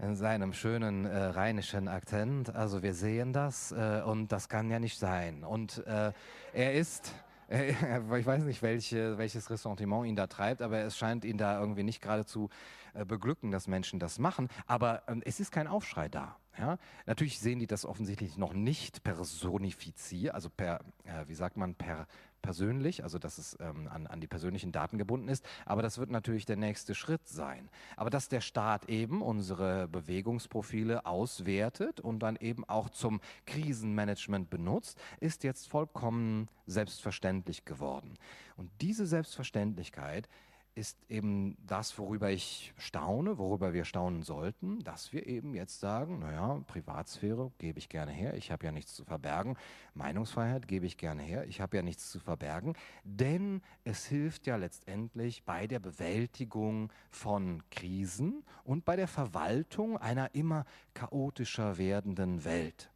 in 0.00 0.16
seinem 0.16 0.52
schönen 0.52 1.04
äh, 1.04 1.16
rheinischen 1.16 1.86
Akzent. 1.86 2.52
Also 2.52 2.82
wir 2.82 2.94
sehen 2.94 3.32
das 3.32 3.70
äh, 3.70 4.02
und 4.04 4.32
das 4.32 4.48
kann 4.48 4.68
ja 4.70 4.80
nicht 4.80 4.98
sein. 4.98 5.44
Und 5.44 5.86
äh, 5.86 6.12
er 6.52 6.74
ist 6.74 7.14
ich 8.18 8.26
weiß 8.26 8.44
nicht, 8.44 8.62
welche, 8.62 9.18
welches 9.18 9.50
Ressentiment 9.50 10.06
ihn 10.06 10.16
da 10.16 10.26
treibt, 10.26 10.62
aber 10.62 10.78
es 10.80 10.96
scheint 10.96 11.24
ihn 11.24 11.38
da 11.38 11.58
irgendwie 11.60 11.82
nicht 11.82 12.00
gerade 12.00 12.24
zu 12.24 12.48
äh, 12.94 13.04
beglücken, 13.04 13.50
dass 13.50 13.66
Menschen 13.66 13.98
das 13.98 14.18
machen. 14.18 14.48
Aber 14.66 15.02
ähm, 15.08 15.22
es 15.24 15.40
ist 15.40 15.52
kein 15.52 15.66
Aufschrei 15.66 16.08
da. 16.08 16.36
Ja? 16.58 16.78
Natürlich 17.06 17.40
sehen 17.40 17.58
die 17.58 17.66
das 17.66 17.84
offensichtlich 17.84 18.36
noch 18.36 18.52
nicht 18.52 19.02
personifiziert, 19.02 20.34
also 20.34 20.48
per, 20.50 20.80
äh, 21.04 21.26
wie 21.26 21.34
sagt 21.34 21.56
man, 21.56 21.74
per 21.74 22.06
persönlich, 22.44 23.02
also 23.02 23.18
dass 23.18 23.38
es 23.38 23.56
ähm, 23.58 23.88
an, 23.88 24.06
an 24.06 24.20
die 24.20 24.26
persönlichen 24.26 24.70
Daten 24.70 24.98
gebunden 24.98 25.28
ist. 25.28 25.46
Aber 25.64 25.80
das 25.80 25.96
wird 25.96 26.10
natürlich 26.10 26.44
der 26.44 26.56
nächste 26.56 26.94
Schritt 26.94 27.26
sein. 27.26 27.70
Aber 27.96 28.10
dass 28.10 28.28
der 28.28 28.42
Staat 28.42 28.90
eben 28.90 29.22
unsere 29.22 29.88
Bewegungsprofile 29.88 31.06
auswertet 31.06 32.00
und 32.00 32.18
dann 32.18 32.36
eben 32.36 32.68
auch 32.68 32.90
zum 32.90 33.22
Krisenmanagement 33.46 34.50
benutzt, 34.50 35.00
ist 35.20 35.42
jetzt 35.42 35.68
vollkommen 35.68 36.48
selbstverständlich 36.66 37.64
geworden. 37.64 38.18
Und 38.58 38.70
diese 38.82 39.06
Selbstverständlichkeit 39.06 40.28
ist 40.74 40.98
eben 41.08 41.56
das, 41.66 41.98
worüber 41.98 42.30
ich 42.30 42.72
staune, 42.76 43.38
worüber 43.38 43.72
wir 43.72 43.84
staunen 43.84 44.22
sollten, 44.22 44.82
dass 44.82 45.12
wir 45.12 45.26
eben 45.26 45.54
jetzt 45.54 45.78
sagen, 45.80 46.18
naja, 46.18 46.60
Privatsphäre 46.66 47.52
gebe 47.58 47.78
ich 47.78 47.88
gerne 47.88 48.10
her, 48.10 48.34
ich 48.34 48.50
habe 48.50 48.66
ja 48.66 48.72
nichts 48.72 48.94
zu 48.94 49.04
verbergen, 49.04 49.56
Meinungsfreiheit 49.94 50.66
gebe 50.66 50.86
ich 50.86 50.96
gerne 50.96 51.22
her, 51.22 51.46
ich 51.46 51.60
habe 51.60 51.76
ja 51.76 51.82
nichts 51.82 52.10
zu 52.10 52.18
verbergen, 52.18 52.74
denn 53.04 53.62
es 53.84 54.06
hilft 54.06 54.46
ja 54.46 54.56
letztendlich 54.56 55.44
bei 55.44 55.66
der 55.66 55.78
Bewältigung 55.78 56.92
von 57.10 57.62
Krisen 57.70 58.44
und 58.64 58.84
bei 58.84 58.96
der 58.96 59.08
Verwaltung 59.08 59.96
einer 59.96 60.34
immer 60.34 60.64
chaotischer 60.92 61.78
werdenden 61.78 62.44
Welt. 62.44 62.90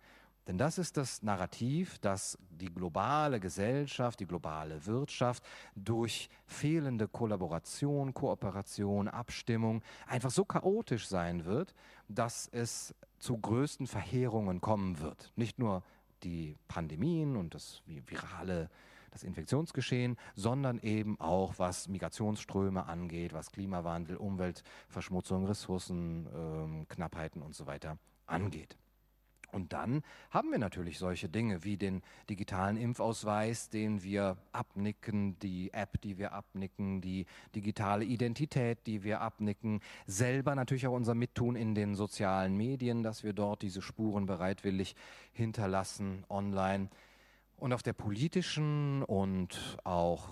Denn 0.49 0.57
das 0.57 0.79
ist 0.79 0.97
das 0.97 1.23
Narrativ, 1.23 1.99
dass 1.99 2.39
die 2.51 2.73
globale 2.75 3.39
Gesellschaft, 3.39 4.19
die 4.19 4.27
globale 4.27 4.87
Wirtschaft 4.87 5.45
durch 5.77 6.31
fehlende 6.47 7.07
Kollaboration, 7.07 8.15
Kooperation, 8.15 9.09
Abstimmung 9.09 9.83
einfach 10.07 10.31
so 10.31 10.47
chaotisch 10.47 11.07
sein 11.07 11.45
wird, 11.45 11.75
dass 12.09 12.49
es 12.51 12.95
zu 13.19 13.37
größten 13.37 13.87
Verheerungen 13.87 14.63
kommen 14.63 15.01
wird. 15.01 15.33
Nicht 15.37 15.59
nur 15.59 15.83
die 16.23 16.57
Pandemien 16.67 17.37
und 17.37 17.55
das 17.55 17.83
virale 17.87 18.71
das 19.11 19.25
Infektionsgeschehen, 19.25 20.17
sondern 20.35 20.79
eben 20.79 21.21
auch 21.21 21.55
was 21.59 21.89
Migrationsströme 21.89 22.87
angeht, 22.87 23.33
was 23.33 23.51
Klimawandel, 23.53 24.17
Umweltverschmutzung, 24.17 25.47
Ressourcenknappheiten 25.47 27.41
ähm, 27.41 27.47
und 27.47 27.55
so 27.55 27.67
weiter 27.67 27.99
angeht. 28.27 28.77
Und 29.51 29.73
dann 29.73 30.03
haben 30.31 30.51
wir 30.51 30.59
natürlich 30.59 30.99
solche 30.99 31.29
Dinge 31.29 31.65
wie 31.65 31.77
den 31.77 32.03
digitalen 32.29 32.77
Impfausweis, 32.77 33.71
den 33.71 34.03
wir 34.03 34.37
abnicken, 34.53 35.39
die 35.39 35.73
App, 35.73 36.01
die 36.03 36.19
wir 36.19 36.33
abnicken, 36.33 37.01
die 37.01 37.27
digitale 37.55 38.05
Identität, 38.05 38.87
die 38.87 39.03
wir 39.05 39.21
abnicken, 39.21 39.81
selber 40.07 40.55
natürlich 40.55 40.87
auch 40.87 40.93
unser 40.93 41.15
Mittun 41.15 41.57
in 41.57 41.75
den 41.75 41.95
sozialen 41.95 42.57
Medien, 42.57 43.03
dass 43.03 43.25
wir 43.25 43.33
dort 43.33 43.63
diese 43.63 43.83
Spuren 43.83 44.27
bereitwillig 44.27 44.95
hinterlassen 45.33 46.25
online. 46.29 46.89
Und 47.57 47.73
auf 47.73 47.83
der 47.83 47.93
politischen 47.93 49.03
und 49.03 49.79
auch 49.83 50.29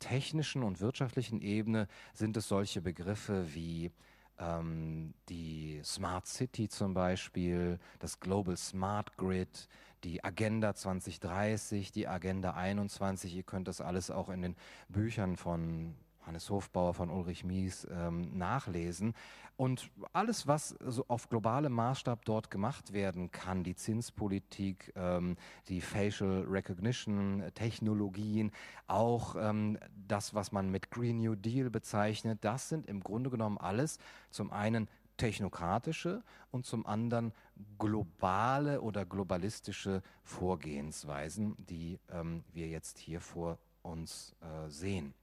technischen 0.00 0.64
und 0.64 0.80
wirtschaftlichen 0.80 1.40
Ebene 1.40 1.86
sind 2.12 2.36
es 2.36 2.48
solche 2.48 2.80
Begriffe 2.80 3.54
wie 3.54 3.92
ähm, 4.38 5.14
die 5.28 5.80
Smart 5.84 6.26
City 6.26 6.68
zum 6.68 6.94
Beispiel, 6.94 7.78
das 7.98 8.20
Global 8.20 8.56
Smart 8.56 9.16
Grid, 9.16 9.68
die 10.04 10.22
Agenda 10.22 10.74
2030, 10.74 11.92
die 11.92 12.06
Agenda 12.06 12.54
21. 12.54 13.34
Ihr 13.34 13.42
könnt 13.42 13.68
das 13.68 13.80
alles 13.80 14.10
auch 14.10 14.28
in 14.28 14.42
den 14.42 14.56
Büchern 14.88 15.36
von 15.36 15.94
Hannes 16.26 16.50
Hofbauer 16.50 16.94
von 16.94 17.10
Ulrich 17.10 17.44
Mies 17.44 17.86
ähm, 17.90 18.36
nachlesen. 18.36 19.14
Und 19.56 19.90
alles, 20.12 20.46
was 20.46 20.76
so 20.84 21.06
auf 21.08 21.30
globalem 21.30 21.72
Maßstab 21.72 22.26
dort 22.26 22.50
gemacht 22.50 22.92
werden 22.92 23.30
kann, 23.30 23.64
die 23.64 23.74
Zinspolitik, 23.74 24.92
ähm, 24.96 25.36
die 25.68 25.80
Facial 25.80 26.44
Recognition 26.46 27.42
Technologien, 27.54 28.52
auch 28.86 29.34
ähm, 29.38 29.78
das, 30.06 30.34
was 30.34 30.52
man 30.52 30.70
mit 30.70 30.90
Green 30.90 31.18
New 31.18 31.36
Deal 31.36 31.70
bezeichnet, 31.70 32.40
das 32.42 32.68
sind 32.68 32.86
im 32.86 33.00
Grunde 33.00 33.30
genommen 33.30 33.56
alles 33.56 33.98
zum 34.30 34.52
einen 34.52 34.88
technokratische 35.16 36.22
und 36.50 36.66
zum 36.66 36.86
anderen 36.86 37.32
globale 37.78 38.82
oder 38.82 39.06
globalistische 39.06 40.02
Vorgehensweisen, 40.22 41.56
die 41.58 41.98
ähm, 42.10 42.44
wir 42.52 42.68
jetzt 42.68 42.98
hier 42.98 43.22
vor 43.22 43.58
uns 43.82 44.34
äh, 44.40 44.68
sehen. 44.68 45.14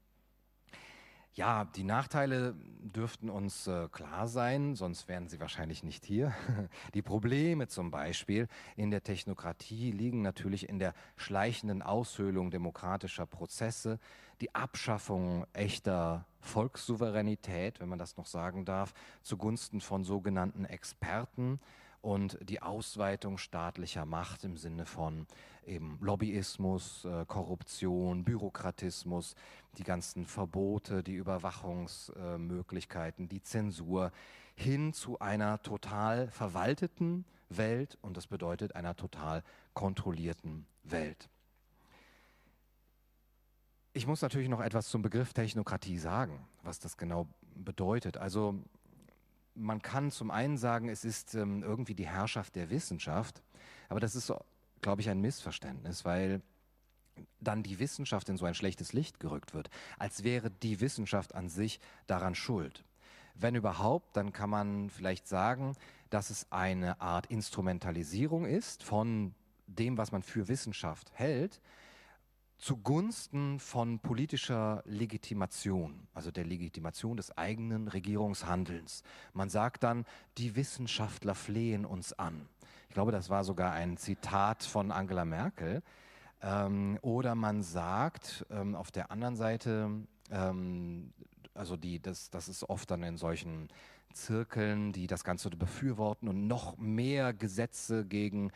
Ja, 1.36 1.66
die 1.66 1.84
Nachteile 1.84 2.54
dürften 2.84 3.28
uns 3.32 3.66
äh, 3.66 3.88
klar 3.92 4.28
sein, 4.28 4.76
sonst 4.76 5.08
wären 5.08 5.28
sie 5.30 5.40
wahrscheinlich 5.40 5.84
nicht 5.84 6.06
hier. 6.06 6.32
Die 6.94 7.02
Probleme 7.02 7.68
zum 7.68 7.90
Beispiel 7.90 8.48
in 8.76 8.92
der 8.92 9.02
Technokratie 9.02 9.90
liegen 9.90 10.22
natürlich 10.22 10.70
in 10.70 10.78
der 10.78 10.94
schleichenden 11.16 11.82
Aushöhlung 11.82 12.52
demokratischer 12.52 13.26
Prozesse, 13.26 13.98
die 14.42 14.54
Abschaffung 14.54 15.48
echter 15.54 16.28
Volkssouveränität, 16.40 17.80
wenn 17.80 17.90
man 17.90 17.98
das 17.98 18.16
noch 18.16 18.28
sagen 18.28 18.64
darf, 18.64 18.94
zugunsten 19.24 19.82
von 19.82 20.04
sogenannten 20.04 20.66
Experten 20.66 21.60
und 22.02 22.38
die 22.42 22.62
Ausweitung 22.62 23.40
staatlicher 23.40 24.06
Macht 24.06 24.44
im 24.44 24.58
Sinne 24.58 24.86
von 24.86 25.26
eben 25.68 26.00
Lobbyismus, 26.02 27.06
äh, 27.06 27.26
Korruption, 27.28 28.24
Bürokratismus, 28.24 29.36
die 29.78 29.84
ganzen 29.84 30.26
Verbote, 30.26 31.04
die 31.04 31.14
Überwachungsmöglichkeiten, 31.16 33.30
die 33.30 33.42
Zensur 33.42 34.12
hin 34.56 34.94
zu 34.94 35.20
einer 35.20 35.62
total 35.62 36.30
verwalteten 36.30 37.26
Welt 37.50 37.98
und 38.02 38.18
das 38.18 38.28
bedeutet 38.28 38.76
einer 38.76 38.96
total 38.96 39.44
kontrollierten 39.74 40.66
Welt. 40.84 41.30
Ich 43.94 44.08
muss 44.08 44.22
natürlich 44.22 44.50
noch 44.50 44.62
etwas 44.62 44.90
zum 44.90 45.04
Begriff 45.04 45.34
Technokratie 45.34 46.00
sagen, 46.00 46.48
was 46.64 46.80
das 46.80 46.98
genau 46.98 47.28
bedeutet. 47.56 48.18
Also 48.18 48.56
man 49.56 49.82
kann 49.82 50.12
zum 50.12 50.32
einen 50.32 50.58
sagen, 50.58 50.90
es 50.90 51.06
ist 51.06 51.36
ähm, 51.36 51.62
irgendwie 51.62 51.94
die 51.94 52.08
Herrschaft 52.08 52.56
der 52.56 52.72
Wissenschaft, 52.72 53.44
aber 53.90 54.00
das 54.00 54.16
ist, 54.16 54.34
glaube 54.84 55.02
ich, 55.02 55.10
ein 55.10 55.20
Missverständnis, 55.20 56.06
weil 56.06 56.44
dann 57.40 57.64
die 57.64 57.80
Wissenschaft 57.80 58.30
in 58.30 58.38
so 58.38 58.46
ein 58.46 58.54
schlechtes 58.54 58.94
Licht 58.94 59.20
gerückt 59.20 59.54
wird, 59.54 59.70
als 59.98 60.24
wäre 60.24 60.52
die 60.52 60.80
Wissenschaft 60.82 61.34
an 61.34 61.50
sich 61.50 61.80
daran 62.06 62.36
schuld. 62.36 62.84
Wenn 63.36 63.56
überhaupt, 63.56 64.16
dann 64.16 64.32
kann 64.32 64.50
man 64.50 64.90
vielleicht 64.92 65.28
sagen, 65.28 65.76
dass 66.12 66.30
es 66.30 66.52
eine 66.52 67.02
Art 67.02 67.26
Instrumentalisierung 67.28 68.46
ist 68.46 68.84
von 68.84 69.34
dem, 69.66 69.98
was 69.98 70.12
man 70.12 70.22
für 70.22 70.48
Wissenschaft 70.48 71.12
hält, 71.14 71.60
zugunsten 72.58 73.60
von 73.60 74.00
politischer 74.00 74.84
Legitimation, 74.86 76.08
also 76.14 76.32
der 76.32 76.46
Legitimation 76.46 77.18
des 77.18 77.36
eigenen 77.38 77.88
Regierungshandelns. 77.88 79.04
Man 79.34 79.50
sagt 79.50 79.84
dann, 79.84 80.06
die 80.38 80.56
Wissenschaftler 80.56 81.36
flehen 81.36 81.86
uns 81.86 82.14
an. 82.14 82.48
Ich 82.94 82.96
glaube, 82.96 83.12
das 83.12 83.32
war 83.32 83.44
sogar 83.44 83.72
ein 83.72 83.98
Zitat 83.98 84.62
von 84.62 84.92
Angela 84.92 85.26
Merkel. 85.26 85.82
Ähm, 86.44 87.00
oder 87.02 87.34
man 87.34 87.64
sagt 87.64 88.46
ähm, 88.52 88.76
auf 88.76 88.92
der 88.92 89.10
anderen 89.10 89.36
Seite, 89.36 89.90
ähm, 90.30 91.12
also 91.56 91.76
die, 91.76 92.00
das, 92.00 92.30
das 92.30 92.48
ist 92.48 92.70
oft 92.70 92.92
dann 92.92 93.02
in 93.02 93.18
solchen 93.18 93.70
Zirkeln, 94.14 94.92
die 94.92 95.08
das 95.08 95.24
Ganze 95.24 95.50
befürworten 95.50 96.28
und 96.28 96.46
noch 96.46 96.78
mehr 96.78 97.34
Gesetze 97.34 98.06
gegen, 98.06 98.52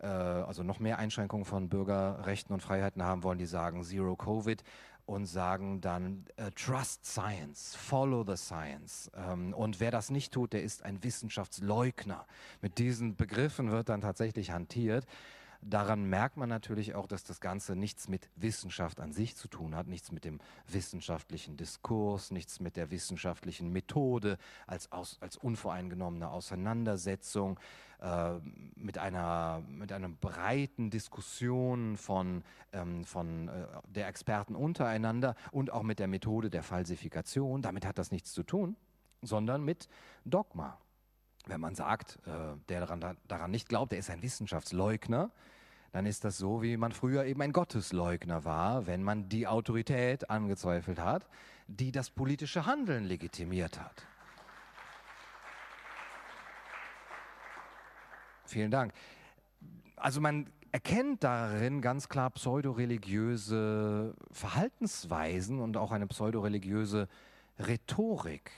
äh, 0.00 0.06
also 0.06 0.62
noch 0.62 0.80
mehr 0.80 0.98
Einschränkungen 0.98 1.44
von 1.44 1.68
Bürgerrechten 1.68 2.54
und 2.54 2.62
Freiheiten 2.62 3.02
haben 3.02 3.22
wollen, 3.22 3.36
die 3.36 3.44
sagen 3.44 3.84
Zero 3.84 4.16
Covid 4.16 4.64
und 5.12 5.26
sagen 5.26 5.80
dann 5.80 6.24
äh, 6.36 6.50
Trust 6.52 7.04
Science, 7.04 7.76
Follow 7.76 8.24
the 8.24 8.36
Science. 8.36 9.10
Ähm, 9.14 9.52
und 9.52 9.78
wer 9.78 9.90
das 9.90 10.10
nicht 10.10 10.32
tut, 10.32 10.54
der 10.54 10.62
ist 10.62 10.84
ein 10.84 11.04
Wissenschaftsleugner. 11.04 12.26
Mit 12.62 12.78
diesen 12.78 13.14
Begriffen 13.14 13.70
wird 13.70 13.90
dann 13.90 14.00
tatsächlich 14.00 14.50
hantiert. 14.52 15.06
Daran 15.64 16.04
merkt 16.04 16.36
man 16.36 16.48
natürlich 16.48 16.96
auch, 16.96 17.06
dass 17.06 17.22
das 17.22 17.40
Ganze 17.40 17.76
nichts 17.76 18.08
mit 18.08 18.28
Wissenschaft 18.34 18.98
an 18.98 19.12
sich 19.12 19.36
zu 19.36 19.46
tun 19.46 19.76
hat, 19.76 19.86
nichts 19.86 20.10
mit 20.10 20.24
dem 20.24 20.40
wissenschaftlichen 20.66 21.56
Diskurs, 21.56 22.32
nichts 22.32 22.58
mit 22.58 22.76
der 22.76 22.90
wissenschaftlichen 22.90 23.70
Methode 23.70 24.38
als, 24.66 24.90
aus, 24.90 25.18
als 25.20 25.36
unvoreingenommene 25.36 26.28
Auseinandersetzung, 26.28 27.60
äh, 28.00 28.40
mit, 28.74 28.98
einer, 28.98 29.62
mit 29.68 29.92
einer 29.92 30.08
breiten 30.08 30.90
Diskussion 30.90 31.96
von, 31.96 32.42
ähm, 32.72 33.04
von 33.04 33.46
äh, 33.46 33.66
der 33.86 34.08
Experten 34.08 34.56
untereinander 34.56 35.36
und 35.52 35.72
auch 35.72 35.84
mit 35.84 36.00
der 36.00 36.08
Methode 36.08 36.50
der 36.50 36.64
Falsifikation. 36.64 37.62
Damit 37.62 37.86
hat 37.86 37.98
das 37.98 38.10
nichts 38.10 38.32
zu 38.32 38.42
tun, 38.42 38.74
sondern 39.22 39.64
mit 39.64 39.88
Dogma. 40.24 40.76
Wenn 41.46 41.60
man 41.60 41.74
sagt, 41.74 42.18
äh, 42.26 42.56
der 42.68 42.80
daran, 42.80 43.16
daran 43.26 43.50
nicht 43.50 43.68
glaubt, 43.68 43.92
der 43.92 43.98
ist 43.98 44.10
ein 44.10 44.22
Wissenschaftsleugner, 44.22 45.30
dann 45.92 46.06
ist 46.06 46.24
das 46.24 46.38
so, 46.38 46.62
wie 46.62 46.76
man 46.76 46.92
früher 46.92 47.24
eben 47.24 47.42
ein 47.42 47.52
Gottesleugner 47.52 48.44
war, 48.44 48.86
wenn 48.86 49.02
man 49.02 49.28
die 49.28 49.46
Autorität 49.46 50.30
angezweifelt 50.30 50.98
hat, 50.98 51.28
die 51.66 51.92
das 51.92 52.10
politische 52.10 52.64
Handeln 52.64 53.04
legitimiert 53.04 53.78
hat. 53.78 54.06
Vielen 58.46 58.70
Dank. 58.70 58.92
Also 59.96 60.20
man 60.20 60.50
erkennt 60.72 61.22
darin 61.24 61.82
ganz 61.82 62.08
klar 62.08 62.30
pseudoreligiöse 62.30 64.14
Verhaltensweisen 64.30 65.60
und 65.60 65.76
auch 65.76 65.92
eine 65.92 66.06
pseudoreligiöse 66.06 67.08
Rhetorik 67.58 68.50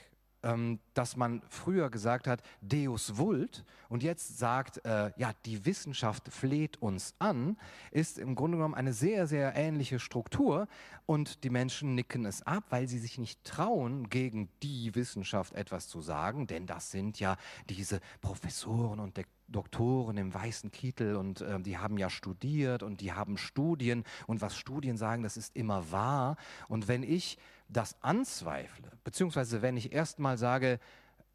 dass 0.93 1.15
man 1.17 1.41
früher 1.49 1.89
gesagt 1.89 2.27
hat, 2.27 2.41
Deus 2.61 3.17
vult 3.17 3.65
und 3.89 4.03
jetzt 4.03 4.37
sagt, 4.37 4.85
äh, 4.85 5.11
ja, 5.17 5.31
die 5.45 5.65
Wissenschaft 5.65 6.29
fleht 6.29 6.81
uns 6.81 7.15
an, 7.19 7.57
ist 7.91 8.17
im 8.19 8.35
Grunde 8.35 8.57
genommen 8.57 8.75
eine 8.75 8.93
sehr, 8.93 9.27
sehr 9.27 9.55
ähnliche 9.55 9.99
Struktur 9.99 10.67
und 11.05 11.43
die 11.43 11.49
Menschen 11.49 11.95
nicken 11.95 12.25
es 12.25 12.41
ab, 12.43 12.65
weil 12.69 12.87
sie 12.87 12.99
sich 12.99 13.17
nicht 13.17 13.43
trauen, 13.43 14.09
gegen 14.09 14.49
die 14.61 14.93
Wissenschaft 14.95 15.53
etwas 15.53 15.87
zu 15.87 16.01
sagen, 16.01 16.47
denn 16.47 16.67
das 16.67 16.91
sind 16.91 17.19
ja 17.19 17.37
diese 17.69 17.99
Professoren 18.21 18.99
und 18.99 19.17
Doktoren 19.47 20.17
im 20.17 20.33
weißen 20.33 20.71
Kittel 20.71 21.15
und 21.15 21.41
äh, 21.41 21.59
die 21.59 21.77
haben 21.77 21.97
ja 21.97 22.09
studiert 22.09 22.83
und 22.83 23.01
die 23.01 23.13
haben 23.13 23.37
Studien 23.37 24.03
und 24.27 24.41
was 24.41 24.57
Studien 24.57 24.97
sagen, 24.97 25.23
das 25.23 25.37
ist 25.37 25.55
immer 25.55 25.91
wahr. 25.91 26.37
Und 26.67 26.87
wenn 26.87 27.03
ich 27.03 27.37
das 27.69 27.95
anzweifle, 28.01 28.91
beziehungsweise 29.03 29.61
wenn 29.61 29.77
ich 29.77 29.93
erstmal 29.93 30.37
sage, 30.37 30.79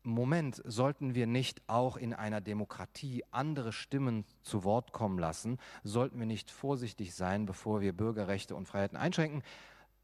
Moment, 0.03 0.63
sollten 0.65 1.15
wir 1.15 1.27
nicht 1.27 1.61
auch 1.67 1.99
in 1.99 2.15
einer 2.15 2.41
Demokratie 2.41 3.23
andere 3.33 3.71
Stimmen 3.71 4.25
zu 4.43 4.65
Wort 4.65 4.93
kommen 4.93 5.19
lassen? 5.19 5.59
Sollten 5.85 6.19
wir 6.19 6.27
nicht 6.27 6.51
vorsichtig 6.51 7.15
sein, 7.15 7.45
bevor 7.45 7.83
wir 7.83 7.93
Bürgerrechte 7.93 8.57
und 8.57 8.67
Freiheiten 8.67 8.97
einschränken? 8.97 9.43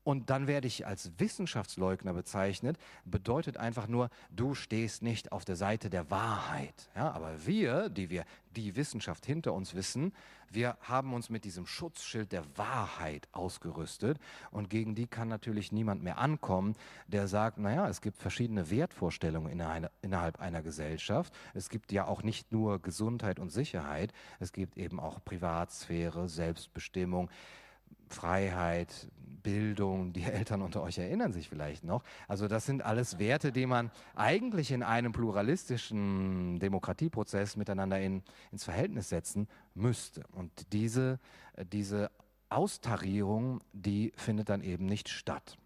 Und 0.06 0.30
dann 0.30 0.46
werde 0.46 0.68
ich 0.68 0.86
als 0.86 1.10
Wissenschaftsleugner 1.18 2.12
bezeichnet, 2.12 2.78
bedeutet 3.04 3.56
einfach 3.56 3.88
nur, 3.88 4.08
du 4.30 4.54
stehst 4.54 5.02
nicht 5.02 5.32
auf 5.32 5.44
der 5.44 5.56
Seite 5.56 5.90
der 5.90 6.12
Wahrheit. 6.12 6.88
Ja, 6.94 7.10
aber 7.10 7.44
wir, 7.44 7.88
die 7.88 8.08
wir 8.08 8.24
die 8.54 8.76
Wissenschaft 8.76 9.26
hinter 9.26 9.52
uns 9.52 9.74
wissen, 9.74 10.12
wir 10.48 10.76
haben 10.80 11.12
uns 11.12 11.28
mit 11.28 11.44
diesem 11.44 11.66
Schutzschild 11.66 12.30
der 12.30 12.44
Wahrheit 12.56 13.26
ausgerüstet 13.32 14.20
und 14.52 14.70
gegen 14.70 14.94
die 14.94 15.08
kann 15.08 15.26
natürlich 15.26 15.72
niemand 15.72 16.04
mehr 16.04 16.18
ankommen, 16.18 16.76
der 17.08 17.26
sagt, 17.26 17.58
naja, 17.58 17.88
es 17.88 18.00
gibt 18.00 18.18
verschiedene 18.18 18.70
Wertvorstellungen 18.70 19.50
innerhalb 20.02 20.40
einer 20.40 20.62
Gesellschaft. 20.62 21.34
Es 21.52 21.68
gibt 21.68 21.90
ja 21.90 22.06
auch 22.06 22.22
nicht 22.22 22.52
nur 22.52 22.80
Gesundheit 22.80 23.40
und 23.40 23.50
Sicherheit, 23.50 24.12
es 24.38 24.52
gibt 24.52 24.76
eben 24.76 25.00
auch 25.00 25.18
Privatsphäre, 25.24 26.28
Selbstbestimmung. 26.28 27.28
Freiheit, 28.08 29.08
Bildung, 29.46 30.12
die 30.12 30.22
Eltern 30.24 30.60
unter 30.60 30.82
euch 30.82 30.98
erinnern 30.98 31.32
sich 31.32 31.48
vielleicht 31.48 31.84
noch. 31.84 32.02
Also 32.26 32.48
das 32.48 32.66
sind 32.66 32.82
alles 32.82 33.20
Werte, 33.20 33.52
die 33.52 33.66
man 33.66 33.92
eigentlich 34.16 34.72
in 34.72 34.82
einem 34.82 35.12
pluralistischen 35.12 36.58
Demokratieprozess 36.58 37.56
miteinander 37.56 38.00
in, 38.00 38.22
ins 38.50 38.64
Verhältnis 38.64 39.08
setzen 39.08 39.46
müsste. 39.74 40.24
Und 40.32 40.50
diese, 40.72 41.20
diese 41.72 42.10
Austarierung, 42.48 43.60
die 43.72 44.12
findet 44.16 44.48
dann 44.48 44.62
eben 44.62 44.86
nicht 44.86 45.08
statt. 45.08 45.56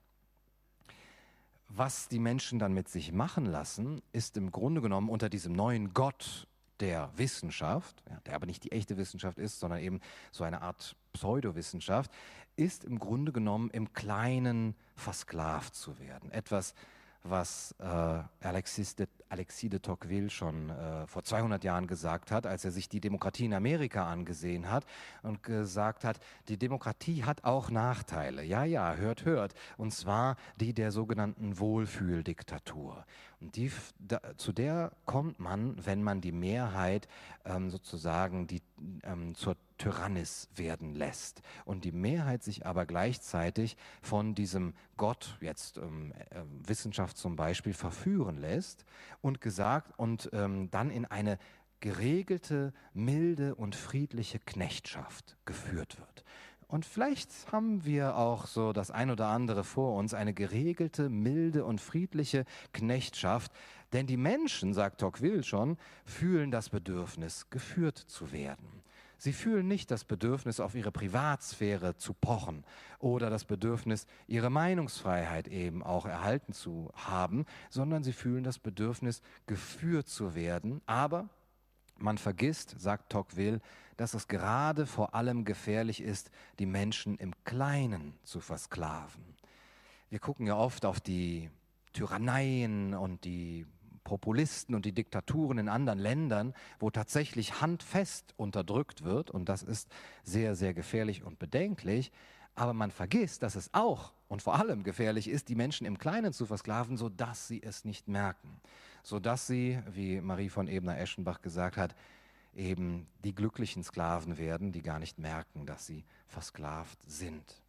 Was 1.68 2.08
die 2.08 2.18
Menschen 2.18 2.58
dann 2.58 2.74
mit 2.74 2.88
sich 2.88 3.12
machen 3.12 3.46
lassen, 3.46 4.02
ist 4.12 4.36
im 4.36 4.50
Grunde 4.50 4.82
genommen 4.82 5.08
unter 5.08 5.30
diesem 5.30 5.52
neuen 5.52 5.94
Gott 5.94 6.48
der 6.80 7.10
Wissenschaft, 7.16 8.02
ja, 8.08 8.18
der 8.26 8.34
aber 8.34 8.46
nicht 8.46 8.64
die 8.64 8.72
echte 8.72 8.96
Wissenschaft 8.96 9.38
ist, 9.38 9.60
sondern 9.60 9.80
eben 9.80 10.00
so 10.32 10.44
eine 10.44 10.62
Art 10.62 10.96
Pseudowissenschaft, 11.12 12.10
ist 12.56 12.84
im 12.84 12.98
Grunde 12.98 13.32
genommen 13.32 13.70
im 13.70 13.92
Kleinen 13.92 14.74
versklavt 14.96 15.74
zu 15.74 15.98
werden. 15.98 16.30
Etwas, 16.30 16.74
was 17.22 17.74
äh, 17.78 17.84
Alexis 18.40 18.96
de, 18.96 19.06
Alexis 19.28 19.70
de 19.70 19.78
Tocqueville 19.78 20.30
schon 20.30 20.70
äh, 20.70 21.06
vor 21.06 21.22
200 21.22 21.62
Jahren 21.64 21.86
gesagt 21.86 22.30
hat, 22.30 22.46
als 22.46 22.64
er 22.64 22.70
sich 22.70 22.88
die 22.88 23.00
Demokratie 23.00 23.44
in 23.44 23.54
Amerika 23.54 24.10
angesehen 24.10 24.70
hat 24.70 24.84
und 25.22 25.42
gesagt 25.42 26.04
hat, 26.04 26.18
die 26.48 26.56
Demokratie 26.56 27.24
hat 27.24 27.44
auch 27.44 27.70
Nachteile. 27.70 28.42
Ja, 28.42 28.64
ja, 28.64 28.94
hört, 28.94 29.24
hört. 29.24 29.54
Und 29.76 29.92
zwar 29.92 30.36
die 30.56 30.72
der 30.72 30.92
sogenannten 30.92 31.58
Wohlfühldiktatur. 31.58 33.04
Und 33.40 33.56
die, 33.56 33.70
da, 33.98 34.20
zu 34.36 34.52
der 34.52 34.92
kommt 35.04 35.38
man, 35.40 35.74
wenn 35.84 36.02
man 36.02 36.20
die 36.20 36.32
Mehrheit 36.32 37.08
ähm, 37.44 37.70
sozusagen 37.70 38.46
die, 38.46 38.62
ähm, 39.02 39.34
zur 39.34 39.56
Tyrannis 39.80 40.48
werden 40.54 40.94
lässt. 40.94 41.40
Und 41.64 41.84
die 41.84 41.92
Mehrheit 41.92 42.42
sich 42.42 42.66
aber 42.66 42.84
gleichzeitig 42.84 43.76
von 44.02 44.34
diesem 44.34 44.74
Gott, 44.96 45.38
jetzt 45.40 45.78
ähm, 45.78 46.12
äh, 46.30 46.42
Wissenschaft 46.66 47.16
zum 47.16 47.34
Beispiel, 47.34 47.72
verführen 47.72 48.36
lässt 48.36 48.84
und 49.22 49.40
gesagt 49.40 49.98
und 49.98 50.28
ähm, 50.32 50.70
dann 50.70 50.90
in 50.90 51.06
eine 51.06 51.38
geregelte, 51.80 52.74
milde 52.92 53.54
und 53.54 53.74
friedliche 53.74 54.38
Knechtschaft 54.38 55.38
geführt 55.46 55.98
wird. 55.98 56.24
Und 56.68 56.84
vielleicht 56.84 57.30
haben 57.50 57.84
wir 57.84 58.16
auch 58.16 58.46
so 58.46 58.72
das 58.72 58.90
ein 58.90 59.10
oder 59.10 59.28
andere 59.28 59.64
vor 59.64 59.96
uns, 59.96 60.12
eine 60.12 60.34
geregelte, 60.34 61.08
milde 61.08 61.64
und 61.64 61.80
friedliche 61.80 62.44
Knechtschaft. 62.72 63.50
Denn 63.92 64.06
die 64.06 64.18
Menschen, 64.18 64.74
sagt 64.74 65.00
Tocqueville 65.00 65.42
schon, 65.42 65.78
fühlen 66.04 66.50
das 66.50 66.68
Bedürfnis, 66.68 67.48
geführt 67.50 67.98
zu 67.98 68.30
werden. 68.30 68.79
Sie 69.22 69.34
fühlen 69.34 69.68
nicht 69.68 69.90
das 69.90 70.04
Bedürfnis, 70.04 70.60
auf 70.60 70.74
ihre 70.74 70.90
Privatsphäre 70.90 71.94
zu 71.94 72.14
pochen 72.14 72.64
oder 72.98 73.28
das 73.28 73.44
Bedürfnis, 73.44 74.06
ihre 74.26 74.48
Meinungsfreiheit 74.48 75.46
eben 75.46 75.82
auch 75.82 76.06
erhalten 76.06 76.54
zu 76.54 76.90
haben, 76.94 77.44
sondern 77.68 78.02
sie 78.02 78.14
fühlen 78.14 78.44
das 78.44 78.58
Bedürfnis, 78.58 79.20
geführt 79.46 80.08
zu 80.08 80.34
werden, 80.34 80.80
aber 80.86 81.28
man 81.98 82.16
vergisst, 82.16 82.80
sagt 82.80 83.12
Tocqueville, 83.12 83.60
dass 83.98 84.14
es 84.14 84.26
gerade 84.26 84.86
vor 84.86 85.14
allem 85.14 85.44
gefährlich 85.44 86.02
ist, 86.02 86.30
die 86.58 86.64
Menschen 86.64 87.18
im 87.18 87.34
Kleinen 87.44 88.18
zu 88.24 88.40
versklaven. 88.40 89.36
Wir 90.08 90.18
gucken 90.18 90.46
ja 90.46 90.56
oft 90.56 90.86
auf 90.86 90.98
die 90.98 91.50
Tyranneien 91.92 92.94
und 92.94 93.26
die 93.26 93.66
Populisten 94.04 94.74
und 94.74 94.84
die 94.84 94.92
Diktaturen 94.92 95.58
in 95.58 95.68
anderen 95.68 95.98
Ländern, 95.98 96.54
wo 96.78 96.90
tatsächlich 96.90 97.60
handfest 97.60 98.34
unterdrückt 98.36 99.04
wird, 99.04 99.30
und 99.30 99.48
das 99.48 99.62
ist 99.62 99.88
sehr, 100.22 100.54
sehr 100.54 100.74
gefährlich 100.74 101.22
und 101.22 101.38
bedenklich. 101.38 102.12
Aber 102.54 102.72
man 102.72 102.90
vergisst, 102.90 103.42
dass 103.42 103.54
es 103.54 103.72
auch 103.72 104.12
und 104.28 104.42
vor 104.42 104.54
allem 104.56 104.82
gefährlich 104.82 105.28
ist, 105.28 105.48
die 105.48 105.54
Menschen 105.54 105.86
im 105.86 105.98
Kleinen 105.98 106.32
zu 106.32 106.46
versklaven, 106.46 106.96
sodass 106.96 107.48
sie 107.48 107.62
es 107.62 107.84
nicht 107.84 108.08
merken. 108.08 108.60
Sodass 109.02 109.46
sie, 109.46 109.78
wie 109.90 110.20
Marie 110.20 110.50
von 110.50 110.68
Ebner-Eschenbach 110.68 111.40
gesagt 111.40 111.76
hat, 111.76 111.94
eben 112.54 113.06
die 113.24 113.34
glücklichen 113.34 113.82
Sklaven 113.82 114.36
werden, 114.38 114.72
die 114.72 114.82
gar 114.82 114.98
nicht 114.98 115.18
merken, 115.18 115.66
dass 115.66 115.86
sie 115.86 116.04
versklavt 116.26 116.98
sind. 117.06 117.62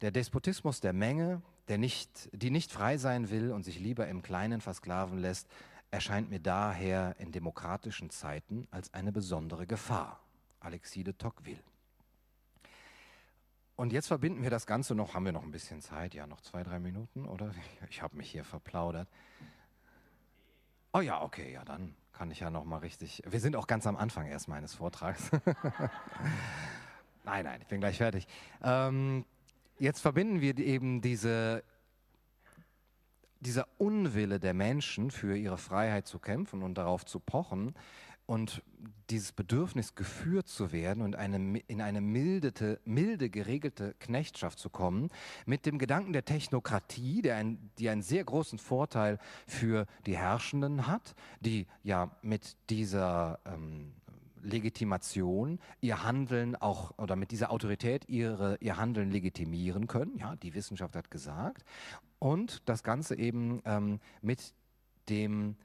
Der 0.00 0.10
Despotismus 0.10 0.80
der 0.80 0.92
Menge, 0.92 1.42
der 1.68 1.78
nicht, 1.78 2.30
die 2.32 2.50
nicht 2.50 2.72
frei 2.72 2.96
sein 2.96 3.30
will 3.30 3.52
und 3.52 3.62
sich 3.64 3.78
lieber 3.78 4.08
im 4.08 4.22
Kleinen 4.22 4.60
versklaven 4.60 5.18
lässt, 5.18 5.48
erscheint 5.90 6.30
mir 6.30 6.40
daher 6.40 7.16
in 7.18 7.32
demokratischen 7.32 8.10
Zeiten 8.10 8.66
als 8.70 8.92
eine 8.94 9.12
besondere 9.12 9.66
Gefahr. 9.66 10.20
Alexis 10.60 11.04
de 11.04 11.14
Tocqueville. 11.14 11.62
und 13.76 13.92
jetzt 13.92 14.08
verbinden 14.08 14.42
wir 14.42 14.50
das 14.50 14.66
Ganze 14.66 14.96
noch, 14.96 15.14
haben 15.14 15.24
wir 15.24 15.32
noch 15.32 15.44
ein 15.44 15.52
bisschen 15.52 15.80
Zeit? 15.80 16.14
Ja, 16.14 16.26
noch 16.26 16.40
zwei, 16.40 16.64
drei 16.64 16.80
Minuten, 16.80 17.26
oder? 17.26 17.54
Ich 17.90 18.02
habe 18.02 18.16
mich 18.16 18.30
hier 18.30 18.44
verplaudert. 18.44 19.08
Oh 20.92 21.00
ja, 21.00 21.22
okay, 21.22 21.52
ja, 21.52 21.64
dann 21.64 21.94
kann 22.12 22.30
ich 22.30 22.40
ja 22.40 22.50
noch 22.50 22.64
mal 22.64 22.78
richtig. 22.78 23.22
Wir 23.26 23.38
sind 23.38 23.54
auch 23.54 23.68
ganz 23.68 23.86
am 23.86 23.96
Anfang 23.96 24.26
erst 24.26 24.48
meines 24.48 24.74
Vortrags. 24.74 25.30
nein, 27.24 27.44
nein, 27.44 27.60
ich 27.60 27.68
bin 27.68 27.78
gleich 27.78 27.98
fertig. 27.98 28.26
Ähm, 28.62 29.24
jetzt 29.78 30.00
verbinden 30.00 30.40
wir 30.40 30.58
eben 30.58 31.00
diese 31.00 31.62
dieser 33.40 33.68
Unwille 33.78 34.40
der 34.40 34.52
Menschen, 34.52 35.12
für 35.12 35.36
ihre 35.36 35.58
Freiheit 35.58 36.08
zu 36.08 36.18
kämpfen 36.18 36.62
und 36.62 36.76
darauf 36.76 37.06
zu 37.06 37.20
pochen, 37.20 37.74
und 38.28 38.62
dieses 39.08 39.32
Bedürfnis, 39.32 39.94
geführt 39.94 40.48
zu 40.48 40.70
werden 40.70 41.02
und 41.02 41.16
eine, 41.16 41.60
in 41.60 41.80
eine 41.80 42.02
mildete, 42.02 42.78
milde, 42.84 43.30
geregelte 43.30 43.94
Knechtschaft 44.00 44.58
zu 44.58 44.68
kommen, 44.68 45.08
mit 45.46 45.64
dem 45.64 45.78
Gedanken 45.78 46.12
der 46.12 46.26
Technokratie, 46.26 47.22
der 47.22 47.36
ein, 47.36 47.70
die 47.78 47.88
einen 47.88 48.02
sehr 48.02 48.22
großen 48.22 48.58
Vorteil 48.58 49.18
für 49.46 49.86
die 50.04 50.18
Herrschenden 50.18 50.86
hat, 50.86 51.14
die 51.40 51.66
ja 51.82 52.14
mit 52.20 52.58
dieser 52.68 53.40
ähm, 53.46 53.94
Legitimation 54.42 55.58
ihr 55.80 56.02
Handeln 56.02 56.56
auch 56.56 56.96
oder 56.98 57.16
mit 57.16 57.30
dieser 57.30 57.50
Autorität 57.50 58.08
ihre, 58.08 58.56
ihr 58.60 58.76
Handeln 58.76 59.10
legitimieren 59.10 59.86
können. 59.86 60.16
Ja, 60.18 60.36
die 60.36 60.54
Wissenschaft 60.54 60.96
hat 60.96 61.10
gesagt. 61.10 61.64
Und 62.18 62.68
das 62.68 62.82
Ganze 62.82 63.16
eben 63.16 63.60
ähm, 63.64 64.00
mit 64.22 64.54
dem 65.08 65.56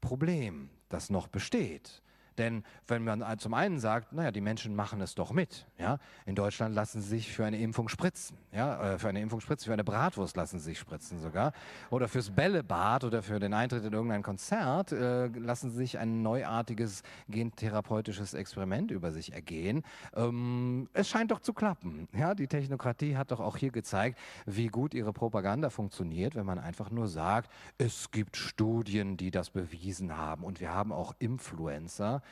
Problem, 0.00 0.70
das 0.88 1.10
noch 1.10 1.28
besteht. 1.28 2.02
Denn 2.40 2.64
wenn 2.88 3.04
man 3.04 3.38
zum 3.38 3.52
einen 3.52 3.78
sagt, 3.78 4.14
naja, 4.14 4.30
die 4.32 4.40
Menschen 4.40 4.74
machen 4.74 5.02
es 5.02 5.14
doch 5.14 5.30
mit, 5.32 5.66
ja, 5.78 5.98
in 6.24 6.34
Deutschland 6.34 6.74
lassen 6.74 7.02
sie 7.02 7.08
sich 7.08 7.30
für 7.30 7.44
eine 7.44 7.58
Impfung 7.58 7.90
spritzen, 7.90 8.38
ja, 8.50 8.94
äh, 8.94 8.98
für 8.98 9.10
eine 9.10 9.20
Impfung 9.20 9.40
spritzen, 9.40 9.66
für 9.66 9.74
eine 9.74 9.84
Bratwurst 9.84 10.38
lassen 10.38 10.58
sie 10.58 10.70
sich 10.70 10.78
spritzen 10.78 11.20
sogar, 11.20 11.52
oder 11.90 12.08
fürs 12.08 12.30
Bällebad 12.30 13.04
oder 13.04 13.22
für 13.22 13.40
den 13.40 13.52
Eintritt 13.52 13.84
in 13.84 13.92
irgendein 13.92 14.22
Konzert 14.22 14.90
äh, 14.92 15.26
lassen 15.26 15.70
sie 15.70 15.76
sich 15.76 15.98
ein 15.98 16.22
neuartiges 16.22 17.02
gentherapeutisches 17.28 18.32
Experiment 18.32 18.90
über 18.90 19.12
sich 19.12 19.34
ergehen. 19.34 19.82
Ähm, 20.14 20.88
es 20.94 21.10
scheint 21.10 21.32
doch 21.32 21.40
zu 21.40 21.52
klappen, 21.52 22.08
ja, 22.14 22.34
die 22.34 22.46
Technokratie 22.46 23.18
hat 23.18 23.32
doch 23.32 23.40
auch 23.40 23.58
hier 23.58 23.70
gezeigt, 23.70 24.18
wie 24.46 24.68
gut 24.68 24.94
ihre 24.94 25.12
Propaganda 25.12 25.68
funktioniert, 25.68 26.36
wenn 26.36 26.46
man 26.46 26.58
einfach 26.58 26.90
nur 26.90 27.06
sagt, 27.06 27.50
es 27.76 28.10
gibt 28.10 28.38
Studien, 28.38 29.18
die 29.18 29.30
das 29.30 29.50
bewiesen 29.50 30.16
haben. 30.16 30.42
Und 30.42 30.60
wir 30.60 30.72
haben 30.72 30.90
auch 30.90 31.14
Influencer, 31.18 32.22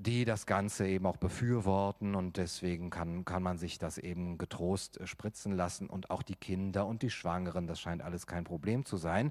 die 0.00 0.24
das 0.24 0.46
Ganze 0.46 0.86
eben 0.86 1.04
auch 1.04 1.18
befürworten 1.18 2.14
und 2.14 2.38
deswegen 2.38 2.88
kann, 2.88 3.26
kann 3.26 3.42
man 3.42 3.58
sich 3.58 3.78
das 3.78 3.98
eben 3.98 4.38
getrost 4.38 4.98
äh, 4.98 5.06
spritzen 5.06 5.52
lassen 5.52 5.90
und 5.90 6.10
auch 6.10 6.22
die 6.22 6.36
Kinder 6.36 6.86
und 6.86 7.02
die 7.02 7.10
Schwangeren, 7.10 7.66
das 7.66 7.80
scheint 7.80 8.00
alles 8.00 8.26
kein 8.26 8.44
Problem 8.44 8.86
zu 8.86 8.96
sein. 8.96 9.30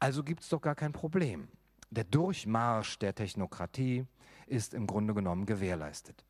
Also 0.00 0.24
gibt 0.24 0.42
es 0.42 0.48
doch 0.48 0.60
gar 0.60 0.74
kein 0.74 0.92
Problem. 0.92 1.46
Der 1.90 2.02
Durchmarsch 2.02 2.98
der 2.98 3.14
Technokratie 3.14 4.06
ist 4.48 4.74
im 4.74 4.88
Grunde 4.88 5.14
genommen 5.14 5.46
gewährleistet. 5.46 6.24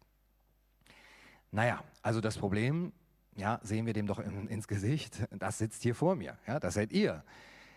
Naja, 1.50 1.82
also 2.02 2.20
das 2.20 2.36
Problem, 2.36 2.92
ja, 3.36 3.58
sehen 3.62 3.86
wir 3.86 3.94
dem 3.94 4.06
doch 4.06 4.18
in, 4.18 4.48
ins 4.48 4.68
Gesicht, 4.68 5.26
das 5.30 5.56
sitzt 5.56 5.82
hier 5.82 5.94
vor 5.94 6.14
mir, 6.14 6.36
ja, 6.46 6.60
das 6.60 6.74
seid 6.74 6.92
ihr 6.92 7.24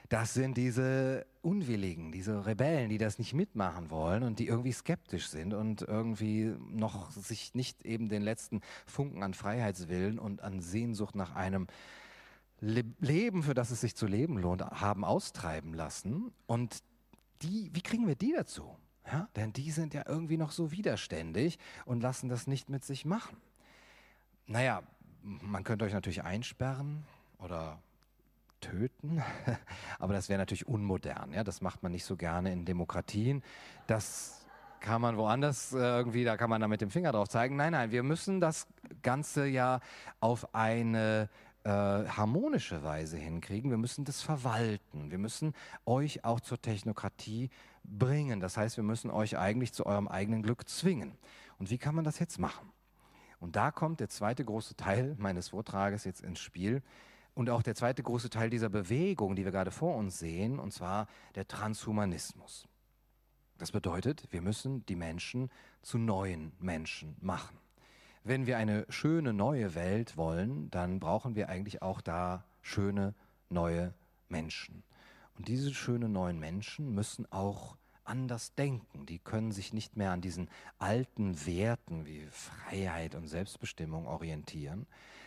das 0.10 0.34
sind 0.34 0.58
diese 0.58 1.26
Unwilligen, 1.42 2.12
diese 2.12 2.46
Rebellen, 2.46 2.90
die 2.90 2.98
das 2.98 3.18
nicht 3.18 3.34
mitmachen 3.34 3.90
wollen 3.90 4.24
und 4.24 4.40
die 4.40 4.48
irgendwie 4.48 4.72
skeptisch 4.72 5.28
sind 5.28 5.54
und 5.54 5.82
irgendwie 5.82 6.54
noch 6.70 7.12
sich 7.12 7.54
nicht 7.56 7.86
eben 7.86 8.10
den 8.10 8.22
letzten 8.22 8.62
Funken 8.86 9.24
an 9.24 9.34
Freiheitswillen 9.34 10.20
und 10.20 10.42
an 10.42 10.62
Sehnsucht 10.62 11.16
nach 11.16 11.36
einem 11.36 11.68
Le 12.60 12.84
Leben, 13.00 13.42
für 13.42 13.56
das 13.56 13.72
es 13.72 13.82
sich 13.82 13.96
zu 13.96 14.06
leben 14.06 14.38
lohnt, 14.38 14.62
haben 14.62 15.04
austreiben 15.04 15.74
lassen. 15.74 16.32
Und 16.46 16.84
die, 17.42 17.72
wie 17.74 17.82
kriegen 17.82 18.08
wir 18.08 18.16
die 18.16 18.34
dazu? 18.34 18.78
Ja, 19.12 19.28
denn 19.36 19.52
die 19.52 19.72
sind 19.72 19.96
ja 19.96 20.04
irgendwie 20.08 20.38
noch 20.38 20.52
so 20.52 20.72
widerständig 20.72 21.58
und 21.86 22.02
lassen 22.02 22.30
das 22.30 22.46
nicht 22.46 22.70
mit 22.70 22.86
sich 22.86 23.04
machen. 23.04 23.36
Naja, 24.46 24.84
man 25.24 25.64
könnte 25.64 25.86
euch 25.86 25.94
natürlich 25.94 26.24
einsperren 26.24 27.04
oder 27.40 27.82
töten. 28.62 29.22
Aber 30.00 30.14
das 30.14 30.30
wäre 30.30 30.40
natürlich 30.40 30.68
unmodern. 30.68 31.34
Ja? 31.34 31.44
Das 31.44 31.62
macht 31.62 31.84
man 31.84 31.92
nicht 31.92 32.06
so 32.06 32.16
gerne 32.16 32.54
in 32.54 32.64
Demokratien. 32.64 33.44
Das 33.88 34.46
kann 34.80 35.02
man 35.02 35.18
woanders 35.18 35.74
äh, 35.74 35.78
irgendwie, 35.78 36.24
da 36.24 36.38
kann 36.38 36.50
man 36.50 36.62
da 36.62 36.68
mit 36.68 36.82
dem 36.82 36.90
Finger 36.90 37.12
drauf 37.12 37.30
zeigen. 37.30 37.56
Nein, 37.56 37.74
nein, 37.74 37.92
wir 37.92 38.04
müssen 38.04 38.42
das 38.42 38.68
Ganze 39.04 39.46
ja 39.46 39.80
auf 40.20 40.56
eine 40.56 41.30
äh, 41.64 41.70
harmonische 41.70 42.84
Weise 42.84 43.18
hinkriegen. 43.18 43.70
Wir 43.70 43.78
müssen 43.78 44.06
das 44.06 44.22
verwalten. 44.22 45.12
Wir 45.12 45.20
müssen 45.20 45.54
euch 45.86 46.26
auch 46.26 46.40
zur 46.40 46.60
Technokratie 46.62 47.50
bringen. 47.84 48.40
Das 48.40 48.58
heißt, 48.58 48.78
wir 48.78 48.84
müssen 48.84 49.12
euch 49.12 49.38
eigentlich 49.38 49.74
zu 49.74 49.86
eurem 49.86 50.08
eigenen 50.08 50.42
Glück 50.42 50.68
zwingen. 50.68 51.18
Und 51.60 51.70
wie 51.70 51.78
kann 51.78 51.94
man 51.94 52.04
das 52.04 52.18
jetzt 52.18 52.40
machen? 52.40 52.72
Und 53.40 53.56
da 53.56 53.72
kommt 53.72 54.00
der 54.00 54.10
zweite 54.10 54.46
große 54.46 54.76
Teil 54.76 55.16
meines 55.20 55.50
Vortrages 55.50 56.04
jetzt 56.04 56.22
ins 56.22 56.40
Spiel. 56.40 56.82
Und 57.34 57.50
auch 57.50 57.64
der 57.64 57.76
zweite 57.76 58.04
große 58.04 58.30
Teil 58.30 58.50
dieser 58.50 58.70
Bewegung, 58.70 59.36
die 59.36 59.46
wir 59.46 59.52
gerade 59.52 59.72
vor 59.72 59.96
uns 59.96 60.20
sehen, 60.20 60.60
und 60.60 60.74
zwar 60.74 61.08
der 61.36 61.48
Transhumanismus. 61.48 62.68
Das 63.58 63.72
bedeutet, 63.72 64.28
wir 64.32 64.42
müssen 64.42 64.86
die 64.88 64.96
Menschen 64.96 65.50
zu 65.82 65.98
neuen 65.98 66.52
Menschen 66.60 67.16
machen. 67.22 67.58
Wenn 68.24 68.46
wir 68.46 68.58
eine 68.58 68.86
schöne 68.90 69.34
neue 69.34 69.76
Welt 69.76 70.18
wollen, 70.18 70.70
dann 70.72 71.00
brauchen 71.00 71.36
wir 71.36 71.50
eigentlich 71.50 71.82
auch 71.82 72.02
da 72.02 72.44
schöne 72.62 73.16
neue 73.50 73.94
Menschen. 74.30 74.84
Und 75.36 75.48
diese 75.48 75.74
schönen 75.74 76.12
neuen 76.12 76.40
Menschen 76.40 76.94
müssen 76.94 77.32
auch 77.32 77.78
anders 78.04 78.54
denken. 78.56 79.06
Die 79.06 79.20
können 79.20 79.52
sich 79.52 79.74
nicht 79.74 79.96
mehr 79.96 80.12
an 80.12 80.22
diesen 80.22 80.50
alten 80.78 81.46
Werten 81.46 82.06
wie 82.06 82.28
Freiheit 82.30 83.16
und 83.16 83.28
Selbstbestimmung 83.28 84.08
orientieren, 84.08 84.86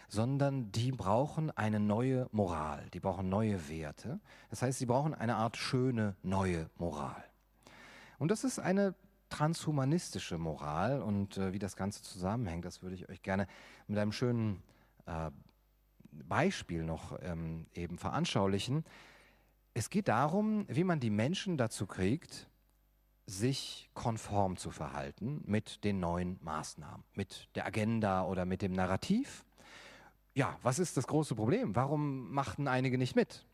sondern 0.08 0.70
die 0.72 0.92
brauchen 0.92 1.50
eine 1.50 1.80
neue 1.80 2.28
Moral, 2.32 2.88
die 2.92 3.00
brauchen 3.00 3.28
neue 3.28 3.68
Werte. 3.68 4.20
Das 4.50 4.62
heißt, 4.62 4.78
sie 4.78 4.86
brauchen 4.86 5.14
eine 5.14 5.36
Art 5.36 5.56
schöne 5.56 6.16
neue 6.22 6.70
Moral. 6.76 7.24
Und 8.18 8.30
das 8.30 8.44
ist 8.44 8.58
eine 8.58 8.94
transhumanistische 9.28 10.38
Moral 10.38 11.02
und 11.02 11.38
äh, 11.38 11.52
wie 11.52 11.58
das 11.58 11.76
Ganze 11.76 12.02
zusammenhängt, 12.02 12.64
das 12.64 12.82
würde 12.82 12.94
ich 12.94 13.08
euch 13.08 13.22
gerne 13.22 13.48
mit 13.88 13.98
einem 13.98 14.12
schönen 14.12 14.62
äh, 15.06 15.30
Beispiel 16.28 16.84
noch 16.84 17.18
ähm, 17.22 17.66
eben 17.74 17.98
veranschaulichen. 17.98 18.84
Es 19.72 19.90
geht 19.90 20.06
darum, 20.06 20.66
wie 20.68 20.84
man 20.84 21.00
die 21.00 21.10
Menschen 21.10 21.56
dazu 21.56 21.86
kriegt, 21.86 22.48
sich 23.26 23.90
konform 23.94 24.56
zu 24.56 24.70
verhalten 24.70 25.42
mit 25.46 25.82
den 25.82 25.98
neuen 25.98 26.38
Maßnahmen, 26.42 27.04
mit 27.14 27.48
der 27.54 27.66
Agenda 27.66 28.24
oder 28.24 28.44
mit 28.44 28.62
dem 28.62 28.72
Narrativ 28.72 29.44
ja, 30.34 30.58
was 30.62 30.78
ist 30.78 30.96
das 30.96 31.06
große 31.06 31.34
Problem? 31.34 31.74
Warum 31.76 32.32
machten 32.32 32.68
einige 32.68 32.98
nicht 32.98 33.16
mit? 33.16 33.46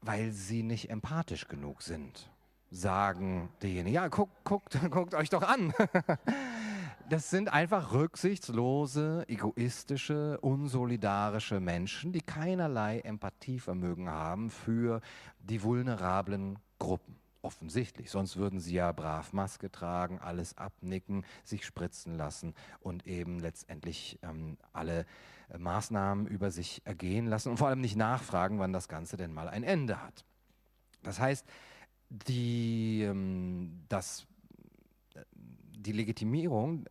Weil 0.00 0.32
sie 0.32 0.62
nicht 0.62 0.90
empathisch 0.90 1.48
genug 1.48 1.82
sind, 1.82 2.30
sagen 2.70 3.50
diejenigen. 3.62 3.94
Ja, 3.94 4.08
guckt, 4.08 4.44
guckt, 4.44 4.78
guckt 4.90 5.14
euch 5.14 5.30
doch 5.30 5.42
an. 5.42 5.72
Das 7.08 7.28
sind 7.28 7.52
einfach 7.52 7.92
rücksichtslose, 7.92 9.24
egoistische, 9.28 10.38
unsolidarische 10.40 11.60
Menschen, 11.60 12.12
die 12.12 12.22
keinerlei 12.22 13.00
Empathievermögen 13.00 14.08
haben 14.08 14.48
für 14.48 15.02
die 15.40 15.62
vulnerablen 15.62 16.58
Gruppen. 16.78 17.21
Offensichtlich, 17.42 18.08
sonst 18.08 18.36
würden 18.36 18.60
sie 18.60 18.74
ja 18.74 18.92
brav 18.92 19.32
Maske 19.32 19.68
tragen, 19.68 20.20
alles 20.20 20.56
abnicken, 20.56 21.24
sich 21.42 21.64
spritzen 21.64 22.16
lassen 22.16 22.54
und 22.78 23.04
eben 23.04 23.40
letztendlich 23.40 24.20
ähm, 24.22 24.56
alle 24.72 25.06
äh, 25.50 25.58
Maßnahmen 25.58 26.28
über 26.28 26.52
sich 26.52 26.82
ergehen 26.84 27.26
lassen 27.26 27.48
und 27.48 27.56
vor 27.56 27.66
allem 27.66 27.80
nicht 27.80 27.96
nachfragen, 27.96 28.60
wann 28.60 28.72
das 28.72 28.86
Ganze 28.86 29.16
denn 29.16 29.32
mal 29.32 29.48
ein 29.48 29.64
Ende 29.64 30.00
hat. 30.00 30.24
Das 31.02 31.18
heißt, 31.18 31.44
die, 32.10 33.02
ähm, 33.02 33.82
das, 33.88 34.24
äh, 35.14 35.24
die 35.34 35.92
Legitimierung 35.92 36.84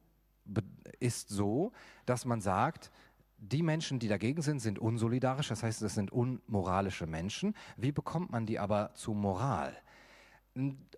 ist 0.99 1.29
so, 1.29 1.71
dass 2.05 2.25
man 2.25 2.41
sagt, 2.41 2.91
die 3.37 3.63
Menschen, 3.63 3.99
die 3.99 4.07
dagegen 4.07 4.41
sind, 4.41 4.59
sind 4.59 4.79
unsolidarisch, 4.79 5.47
das 5.47 5.63
heißt, 5.63 5.81
es 5.81 5.95
sind 5.95 6.11
unmoralische 6.11 7.07
Menschen. 7.07 7.55
Wie 7.77 7.91
bekommt 7.91 8.31
man 8.31 8.45
die 8.45 8.59
aber 8.59 8.93
zu 8.93 9.13
Moral? 9.13 9.75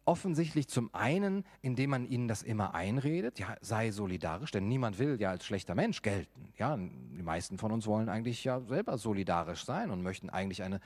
Offensichtlich 0.06 0.68
zum 0.68 0.94
einen, 0.94 1.46
indem 1.62 1.92
man 1.92 2.06
ihnen 2.06 2.28
das 2.28 2.44
immer 2.44 2.74
einredet, 2.74 3.40
ja, 3.40 3.56
sei 3.62 3.92
solidarisch, 3.92 4.52
denn 4.52 4.68
niemand 4.68 5.00
will 5.00 5.20
ja 5.20 5.30
als 5.30 5.46
schlechter 5.46 5.76
Mensch 5.76 6.02
gelten. 6.02 6.52
Ja, 6.58 6.76
die 6.76 7.24
meisten 7.24 7.58
von 7.58 7.72
uns 7.72 7.86
wollen 7.86 8.10
eigentlich 8.10 8.44
ja 8.44 8.62
selber 8.62 8.98
solidarisch 8.98 9.64
sein 9.64 9.92
und 9.92 10.02
möchten 10.02 10.30
eigentlich 10.30 10.64
eine, 10.64 10.80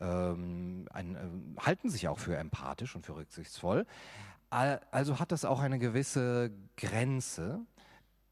ähm, 0.00 0.86
ein, 0.92 1.14
äh, 1.14 1.60
halten 1.60 1.88
sich 1.88 2.08
auch 2.08 2.18
für 2.18 2.36
empathisch 2.36 2.96
und 2.96 3.04
für 3.06 3.16
rücksichtsvoll. 3.16 3.86
Also 4.50 5.18
hat 5.18 5.32
das 5.32 5.44
auch 5.44 5.58
eine 5.60 5.80
gewisse 5.80 6.52
Grenze, 6.76 7.60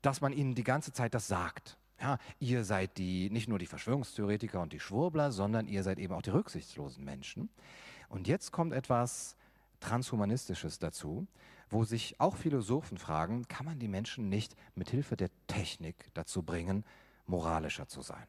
dass 0.02 0.20
man 0.20 0.32
ihnen 0.32 0.54
die 0.54 0.62
ganze 0.62 0.92
Zeit 0.92 1.14
das 1.14 1.26
sagt. 1.26 1.78
Ja, 2.00 2.18
ihr 2.38 2.64
seid 2.64 2.96
die, 2.98 3.28
nicht 3.30 3.48
nur 3.48 3.58
die 3.58 3.66
Verschwörungstheoretiker 3.66 4.60
und 4.60 4.72
die 4.72 4.80
Schwurbler, 4.80 5.32
sondern 5.32 5.66
ihr 5.68 5.82
seid 5.82 5.98
eben 5.98 6.14
auch 6.14 6.22
die 6.22 6.30
rücksichtslosen 6.30 7.04
Menschen. 7.04 7.48
Und 8.08 8.28
jetzt 8.28 8.52
kommt 8.52 8.72
etwas 8.72 9.36
Transhumanistisches 9.82 10.78
dazu, 10.78 11.26
wo 11.68 11.84
sich 11.84 12.20
auch 12.20 12.36
Philosophen 12.36 12.98
fragen, 12.98 13.48
kann 13.48 13.66
man 13.66 13.78
die 13.78 13.88
Menschen 13.88 14.28
nicht 14.28 14.54
mit 14.74 14.90
Hilfe 14.90 15.16
der 15.16 15.30
Technik 15.46 16.10
dazu 16.14 16.42
bringen, 16.42 16.84
moralischer 17.26 17.88
zu 17.88 18.02
sein? 18.02 18.26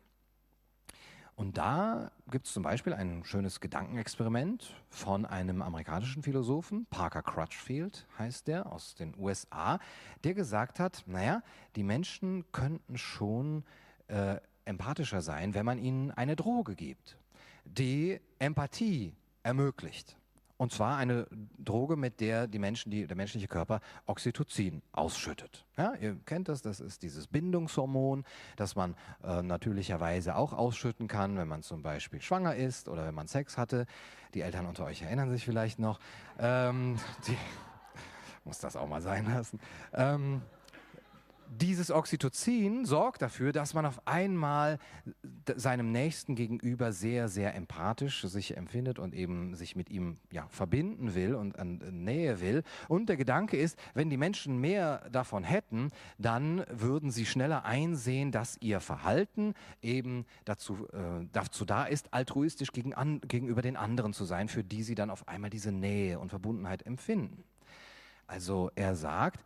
Und 1.36 1.58
da 1.58 2.12
gibt 2.30 2.46
es 2.46 2.54
zum 2.54 2.62
Beispiel 2.62 2.94
ein 2.94 3.24
schönes 3.24 3.60
Gedankenexperiment 3.60 4.76
von 4.90 5.26
einem 5.26 5.62
amerikanischen 5.64 6.22
Philosophen, 6.22 6.86
Parker 6.92 7.24
Crutchfield 7.24 8.06
heißt 8.20 8.48
der, 8.48 8.72
aus 8.72 8.94
den 8.94 9.16
USA, 9.18 9.80
der 10.24 10.36
gesagt 10.36 10.80
hat, 10.80 11.04
naja, 11.08 11.42
die 11.76 11.84
Menschen 11.84 12.46
könnten 12.52 12.98
schon 12.98 13.64
äh, 14.08 14.38
empathischer 14.66 15.22
sein, 15.22 15.56
wenn 15.56 15.66
man 15.66 15.80
ihnen 15.80 16.12
eine 16.12 16.36
Droge 16.36 16.76
gibt, 16.76 17.18
die 17.66 18.20
Empathie 18.38 19.16
ermöglicht. 19.42 20.16
Und 20.58 20.72
zwar 20.72 20.98
eine 20.98 21.28
Droge, 21.58 21.96
mit 21.96 22.22
der 22.22 22.48
die 22.48 22.60
Menschen, 22.60 22.92
die, 22.92 23.08
der 23.08 23.18
menschliche 23.18 23.48
Körper 23.48 23.82
Oxytocin 24.06 24.82
ausschüttet. 24.92 25.66
Ja, 25.78 25.94
ihr 25.96 26.16
kennt 26.26 26.48
das, 26.48 26.62
das 26.62 26.80
ist 26.80 27.02
dieses 27.02 27.28
Bindungshormon, 27.28 28.24
das 28.56 28.76
man 28.76 28.96
äh, 29.24 29.42
natürlicherweise 29.42 30.36
auch 30.36 30.54
ausschütten 30.54 31.08
kann, 31.08 31.38
wenn 31.38 31.48
man 31.48 31.64
zum 31.64 31.82
Beispiel 31.82 32.22
schwanger 32.22 32.56
ist 32.56 32.88
oder 32.88 33.06
wenn 33.06 33.16
man 33.16 33.28
Sex 33.28 33.58
hatte. 33.58 33.88
Die 34.36 34.42
Eltern 34.42 34.66
unter 34.68 34.86
euch 34.86 35.02
erinnern 35.02 35.32
sich 35.32 35.44
vielleicht 35.44 35.80
noch. 35.80 36.00
Ähm, 36.40 37.00
die, 37.28 37.38
muss 38.46 38.60
das 38.60 38.76
auch 38.76 38.88
mal 38.88 39.02
sein 39.02 39.26
lassen. 39.26 39.60
Ähm, 39.94 40.42
dieses 41.58 41.92
Oxytocin 41.92 42.86
sorgt 42.86 43.22
dafür, 43.22 43.52
dass 43.52 43.74
man 43.74 43.86
auf 43.86 44.08
einmal 44.08 44.80
seinem 45.56 45.92
Nächsten 45.92 46.36
gegenüber 46.36 46.92
sehr, 46.92 47.30
sehr 47.30 47.56
empathisch 47.56 48.22
sich 48.22 48.58
empfindet 48.58 49.00
und 49.00 49.14
eben 49.14 49.56
sich 49.56 49.76
mit 49.76 49.90
ihm 49.90 50.18
ja, 50.32 50.48
verbinden 50.50 51.16
will 51.16 51.36
und 51.36 51.60
an 51.60 51.78
Nähe 51.92 52.42
will. 52.42 52.64
Und 52.88 53.10
der 53.10 53.18
Gedanke 53.18 53.58
ist, 53.58 53.78
wenn 53.94 54.10
die 54.10 54.18
Menschen 54.18 54.60
mehr 54.60 55.10
davon 55.12 55.44
hätten, 55.44 55.92
dann 56.18 56.66
würden 56.70 57.12
sie 57.12 57.26
schneller 57.26 57.66
einsehen, 57.66 58.32
dass 58.32 58.58
ihr 58.60 58.80
Verhalten 58.80 59.54
eben 59.82 60.26
dazu, 60.46 60.88
äh, 60.92 61.28
dazu 61.32 61.66
da 61.66 61.86
ist, 61.86 62.14
altruistisch 62.14 62.72
gegen 62.72 62.94
an, 62.94 63.22
gegenüber 63.22 63.62
den 63.62 63.78
anderen 63.78 64.14
zu 64.14 64.26
sein, 64.26 64.48
für 64.48 64.64
die 64.64 64.84
sie 64.84 64.96
dann 64.96 65.10
auf 65.10 65.28
einmal 65.28 65.50
diese 65.50 65.72
Nähe 65.72 66.20
und 66.20 66.30
Verbundenheit 66.30 66.86
empfinden. 66.86 67.44
Also 68.28 68.72
er 68.76 68.96
sagt, 68.96 69.44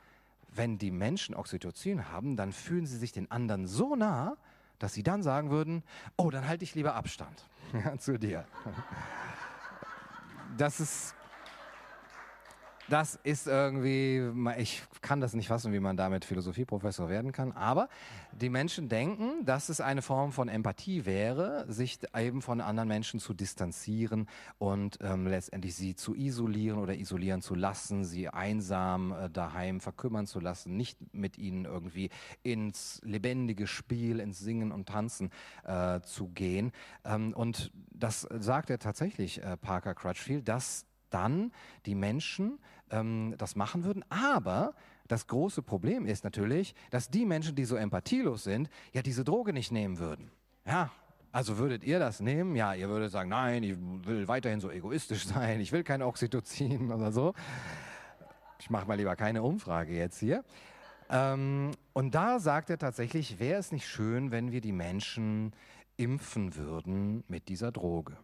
wenn 0.58 0.78
die 0.78 0.92
Menschen 0.92 1.36
Oxytocin 1.36 2.12
haben, 2.12 2.36
dann 2.36 2.52
fühlen 2.52 2.86
sie 2.86 2.98
sich 2.98 3.12
den 3.12 3.32
anderen 3.32 3.68
so 3.68 3.96
nah, 3.96 4.38
dass 4.80 4.94
sie 4.94 5.04
dann 5.04 5.24
sagen 5.24 5.50
würden, 5.50 5.84
oh, 6.18 6.30
dann 6.30 6.48
halte 6.48 6.64
ich 6.64 6.76
lieber 6.76 6.96
Abstand 6.96 7.44
zu 8.00 8.20
dir. 8.20 8.46
Das 10.58 10.80
ist 10.80 11.16
das 12.90 13.20
ist 13.24 13.48
irgendwie, 13.48 14.22
ich 14.58 14.82
kann 15.02 15.20
das 15.20 15.34
nicht 15.34 15.48
fassen, 15.48 15.74
wie 15.74 15.80
man 15.80 15.98
damit 15.98 16.26
Philosophieprofessor 16.26 17.10
werden 17.10 17.32
kann, 17.32 17.52
aber 17.52 17.90
die 18.32 18.50
Menschen 18.50 18.88
denken, 18.90 19.46
dass 19.46 19.70
es 19.70 19.82
eine 19.82 20.02
Form 20.02 20.32
von 20.32 20.48
Empathie 20.48 21.06
wäre, 21.06 21.66
sich 21.68 22.00
eben 22.16 22.42
von 22.42 22.62
anderen 22.62 22.88
Menschen 22.88 23.20
zu 23.20 23.34
distanzieren 23.34 24.28
und 24.58 25.00
ähm, 25.02 25.28
letztendlich 25.28 25.76
sie 25.76 25.96
zu 25.96 26.16
isolieren 26.16 26.80
oder 26.80 26.96
isolieren 26.96 27.42
zu 27.42 27.56
lassen, 27.56 28.06
sie 28.06 28.30
einsam 28.30 29.12
äh, 29.12 29.30
daheim 29.30 29.80
verkümmern 29.80 30.28
zu 30.28 30.40
lassen, 30.40 30.78
nicht 30.78 30.98
mit 31.14 31.38
ihnen 31.38 31.66
irgendwie 31.66 32.10
ins 32.44 33.02
lebendige 33.04 33.68
Spiel, 33.68 34.20
ins 34.20 34.40
Singen 34.40 34.72
und 34.72 34.88
Tanzen 34.88 35.32
äh, 35.64 36.00
zu 36.02 36.30
gehen. 36.30 36.72
Ähm, 37.04 37.34
und 37.34 37.72
das 37.92 38.28
sagt 38.40 38.70
er 38.70 38.80
tatsächlich, 38.80 39.44
äh, 39.44 39.58
Parker 39.58 39.94
Crutchfield, 39.94 40.48
dass 40.48 40.87
dann 41.10 41.52
die 41.86 41.96
Menschen 41.96 42.60
ähm, 42.90 43.36
das 43.38 43.56
machen 43.56 43.84
würden. 43.84 44.04
Aber 44.10 44.74
das 45.08 45.28
große 45.28 45.62
Problem 45.62 46.06
ist 46.06 46.24
natürlich, 46.24 46.76
dass 46.92 47.10
die 47.10 47.26
Menschen, 47.26 47.56
die 47.56 47.66
so 47.66 47.76
empathielos 47.76 48.44
sind, 48.44 48.70
ja 48.94 49.02
diese 49.02 49.24
Droge 49.24 49.54
nicht 49.54 49.72
nehmen 49.72 50.00
würden. 50.00 50.32
Ja, 50.66 50.92
also 51.32 51.58
würdet 51.58 51.84
ihr 51.84 52.00
das 52.00 52.20
nehmen? 52.20 52.56
Ja, 52.56 52.74
ihr 52.74 52.90
würdet 52.90 53.12
sagen, 53.12 53.30
nein, 53.30 53.64
ich 53.64 53.78
will 53.78 54.28
weiterhin 54.28 54.60
so 54.60 54.70
egoistisch 54.70 55.26
sein, 55.28 55.60
ich 55.60 55.72
will 55.72 55.84
kein 55.84 56.02
Oxytocin 56.02 56.92
oder 56.92 57.12
so. 57.12 57.34
Ich 58.60 58.70
mache 58.70 58.88
mal 58.88 58.96
lieber 58.96 59.16
keine 59.16 59.44
Umfrage 59.44 59.94
jetzt 59.94 60.20
hier. 60.20 60.44
Ähm, 61.10 61.72
und 61.94 62.16
da 62.16 62.40
sagt 62.40 62.70
er 62.70 62.78
tatsächlich, 62.78 63.40
wäre 63.40 63.60
es 63.60 63.72
nicht 63.72 63.88
schön, 63.88 64.32
wenn 64.32 64.52
wir 64.52 64.62
die 64.62 64.74
Menschen 64.74 65.54
impfen 65.96 66.56
würden 66.56 67.24
mit 67.28 67.48
dieser 67.48 67.72
Droge. 67.72 68.18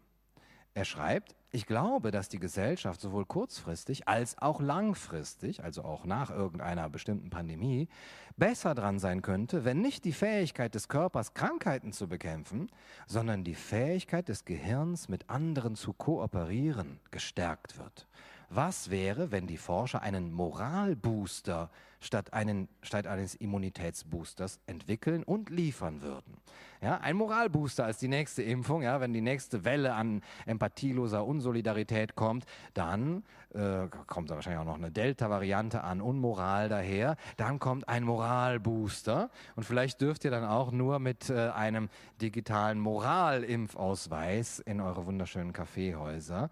Er 0.75 0.85
schreibt, 0.85 1.35
ich 1.51 1.67
glaube, 1.67 2.09
dass 2.09 2.29
die 2.29 2.39
Gesellschaft 2.39 2.99
sowohl 2.99 3.27
kurzfristig 3.27 4.07
als 4.07 4.39
auch 4.39 4.59
langfristig, 4.59 5.63
also 5.63 5.83
auch 5.83 6.03
nach 6.03 6.31
irgendeiner 6.31 6.89
bestimmten 6.89 7.29
Pandemie, 7.29 7.89
besser 8.37 8.73
dran 8.73 8.97
sein 8.97 9.21
könnte, 9.21 9.63
wenn 9.65 9.79
nicht 9.79 10.03
die 10.03 10.13
Fähigkeit 10.13 10.73
des 10.73 10.87
Körpers, 10.87 11.35
Krankheiten 11.35 11.93
zu 11.93 12.07
bekämpfen, 12.07 12.71
sondern 13.05 13.43
die 13.43 13.53
Fähigkeit 13.53 14.27
des 14.29 14.45
Gehirns, 14.45 15.09
mit 15.09 15.29
anderen 15.29 15.75
zu 15.75 15.93
kooperieren, 15.93 16.99
gestärkt 17.11 17.77
wird. 17.77 18.07
Was 18.55 18.91
wäre, 18.91 19.31
wenn 19.31 19.47
die 19.47 19.57
Forscher 19.57 20.03
einen 20.03 20.31
Moralbooster 20.31 21.71
statt, 21.99 22.33
einen, 22.33 22.69
statt 22.83 23.07
eines 23.07 23.33
Immunitätsboosters 23.33 24.59
entwickeln 24.67 25.23
und 25.23 25.49
liefern 25.49 26.03
würden? 26.03 26.37
Ja, 26.79 26.99
ein 26.99 27.15
Moralbooster 27.15 27.83
als 27.83 27.97
die 27.97 28.07
nächste 28.07 28.43
Impfung, 28.43 28.83
ja, 28.83 29.01
wenn 29.01 29.11
die 29.11 29.21
nächste 29.21 29.65
Welle 29.65 29.95
an 29.95 30.21
empathieloser 30.45 31.25
Unsolidarität 31.25 32.15
kommt, 32.15 32.45
dann 32.75 33.23
äh, 33.55 33.87
kommt 34.05 34.29
da 34.29 34.35
wahrscheinlich 34.35 34.61
auch 34.61 34.65
noch 34.65 34.75
eine 34.77 34.91
Delta-Variante 34.91 35.83
an 35.83 35.99
Unmoral 35.99 36.69
daher, 36.69 37.15
dann 37.37 37.57
kommt 37.57 37.89
ein 37.89 38.03
Moralbooster 38.03 39.31
und 39.55 39.63
vielleicht 39.63 39.99
dürft 39.99 40.25
ihr 40.25 40.31
dann 40.31 40.45
auch 40.45 40.71
nur 40.71 40.99
mit 40.99 41.31
äh, 41.31 41.49
einem 41.49 41.89
digitalen 42.21 42.77
Moralimpfausweis 42.79 44.59
in 44.59 44.79
eure 44.79 45.07
wunderschönen 45.07 45.53
Kaffeehäuser 45.53 46.51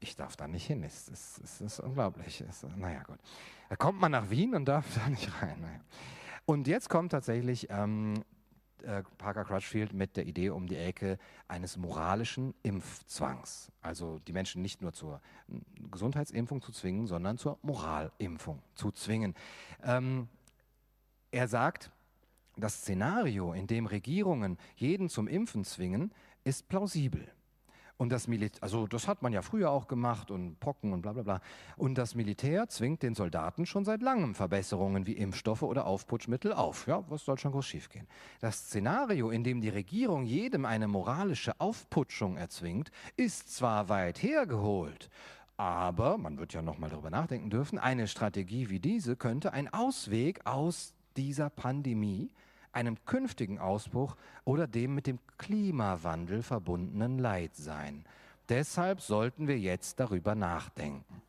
ich 0.00 0.16
darf 0.16 0.36
da 0.36 0.48
nicht 0.48 0.66
hin. 0.66 0.82
Es, 0.82 1.08
es, 1.08 1.40
es 1.42 1.60
ist 1.60 1.80
unglaublich. 1.80 2.40
Es, 2.48 2.64
naja, 2.76 3.02
gut. 3.02 3.18
Da 3.68 3.76
kommt 3.76 4.00
man 4.00 4.12
nach 4.12 4.30
Wien 4.30 4.54
und 4.54 4.66
darf 4.66 4.86
da 4.94 5.08
nicht 5.08 5.30
rein. 5.42 5.60
Naja. 5.60 5.80
Und 6.46 6.66
jetzt 6.66 6.88
kommt 6.88 7.12
tatsächlich 7.12 7.68
ähm, 7.70 8.24
äh, 8.82 9.02
Parker 9.18 9.44
Crutchfield 9.44 9.92
mit 9.92 10.16
der 10.16 10.26
Idee 10.26 10.50
um 10.50 10.66
die 10.66 10.76
Ecke 10.76 11.18
eines 11.48 11.76
moralischen 11.76 12.54
Impfzwangs. 12.62 13.72
Also 13.82 14.18
die 14.20 14.32
Menschen 14.32 14.62
nicht 14.62 14.80
nur 14.80 14.92
zur 14.92 15.20
Gesundheitsimpfung 15.90 16.62
zu 16.62 16.72
zwingen, 16.72 17.06
sondern 17.06 17.38
zur 17.38 17.58
Moralimpfung 17.62 18.62
zu 18.74 18.92
zwingen. 18.92 19.34
Ähm, 19.82 20.28
er 21.30 21.48
sagt, 21.48 21.90
das 22.56 22.78
Szenario, 22.78 23.52
in 23.52 23.66
dem 23.66 23.86
Regierungen 23.86 24.58
jeden 24.76 25.08
zum 25.08 25.28
Impfen 25.28 25.64
zwingen, 25.64 26.12
ist 26.44 26.68
plausibel. 26.68 27.28
Und 27.98 28.10
das 28.10 28.28
Militär, 28.28 28.62
also 28.62 28.86
das 28.86 29.08
hat 29.08 29.22
man 29.22 29.32
ja 29.32 29.42
früher 29.42 29.72
auch 29.72 29.88
gemacht 29.88 30.30
und 30.30 30.60
Pocken 30.60 30.92
und 30.92 31.02
bla 31.02 31.12
bla 31.12 31.22
bla. 31.24 31.40
Und 31.76 31.98
das 31.98 32.14
Militär 32.14 32.68
zwingt 32.68 33.02
den 33.02 33.16
Soldaten 33.16 33.66
schon 33.66 33.84
seit 33.84 34.02
langem 34.02 34.36
Verbesserungen 34.36 35.04
wie 35.06 35.14
Impfstoffe 35.14 35.64
oder 35.64 35.84
Aufputschmittel 35.84 36.52
auf. 36.52 36.86
Ja, 36.86 37.02
was 37.08 37.24
soll 37.24 37.38
schon 37.38 37.50
groß 37.50 37.66
schiefgehen? 37.66 38.06
Das 38.38 38.58
Szenario, 38.58 39.30
in 39.30 39.42
dem 39.42 39.60
die 39.60 39.68
Regierung 39.68 40.24
jedem 40.24 40.64
eine 40.64 40.86
moralische 40.86 41.60
Aufputschung 41.60 42.36
erzwingt, 42.36 42.92
ist 43.16 43.52
zwar 43.52 43.88
weit 43.88 44.22
hergeholt, 44.22 45.10
aber 45.56 46.18
man 46.18 46.38
wird 46.38 46.52
ja 46.52 46.62
noch 46.62 46.78
mal 46.78 46.88
darüber 46.88 47.10
nachdenken 47.10 47.50
dürfen, 47.50 47.80
eine 47.80 48.06
Strategie 48.06 48.70
wie 48.70 48.78
diese 48.78 49.16
könnte 49.16 49.52
ein 49.52 49.72
Ausweg 49.72 50.46
aus 50.46 50.94
dieser 51.16 51.50
Pandemie 51.50 52.30
einem 52.72 52.96
künftigen 53.04 53.58
Ausbruch 53.58 54.16
oder 54.44 54.66
dem 54.66 54.94
mit 54.94 55.06
dem 55.06 55.18
Klimawandel 55.38 56.42
verbundenen 56.42 57.18
Leid 57.18 57.54
sein. 57.56 58.04
Deshalb 58.48 59.00
sollten 59.00 59.46
wir 59.46 59.58
jetzt 59.58 60.00
darüber 60.00 60.34
nachdenken. 60.34 61.22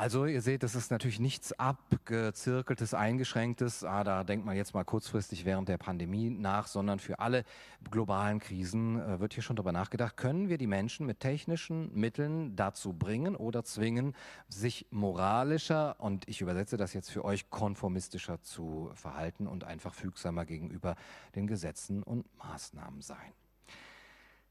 Also 0.00 0.24
ihr 0.24 0.40
seht, 0.40 0.62
das 0.62 0.74
ist 0.74 0.90
natürlich 0.90 1.20
nichts 1.20 1.52
abgezirkeltes, 1.52 2.94
eingeschränktes, 2.94 3.84
ah, 3.84 4.02
da 4.02 4.24
denkt 4.24 4.46
man 4.46 4.56
jetzt 4.56 4.72
mal 4.72 4.82
kurzfristig 4.82 5.44
während 5.44 5.68
der 5.68 5.76
Pandemie 5.76 6.30
nach, 6.30 6.68
sondern 6.68 7.00
für 7.00 7.18
alle 7.18 7.44
globalen 7.90 8.38
Krisen 8.38 8.98
äh, 8.98 9.20
wird 9.20 9.34
hier 9.34 9.42
schon 9.42 9.56
darüber 9.56 9.72
nachgedacht, 9.72 10.16
können 10.16 10.48
wir 10.48 10.56
die 10.56 10.66
Menschen 10.66 11.04
mit 11.04 11.20
technischen 11.20 11.92
Mitteln 11.92 12.56
dazu 12.56 12.94
bringen 12.94 13.36
oder 13.36 13.62
zwingen, 13.62 14.16
sich 14.48 14.86
moralischer 14.90 16.00
und 16.00 16.26
ich 16.30 16.40
übersetze 16.40 16.78
das 16.78 16.94
jetzt 16.94 17.10
für 17.10 17.22
euch 17.22 17.50
konformistischer 17.50 18.40
zu 18.40 18.90
verhalten 18.94 19.46
und 19.46 19.64
einfach 19.64 19.92
fügsamer 19.92 20.46
gegenüber 20.46 20.96
den 21.34 21.46
Gesetzen 21.46 22.02
und 22.02 22.24
Maßnahmen 22.38 23.02
sein. 23.02 23.34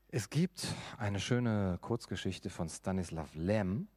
Es 0.09 0.29
gibt 0.29 0.67
eine 0.99 1.19
schöne 1.19 1.79
Kurzgeschichte 1.81 2.51
von 2.51 2.69
Stanislav 2.69 3.33
Lem, 3.33 3.87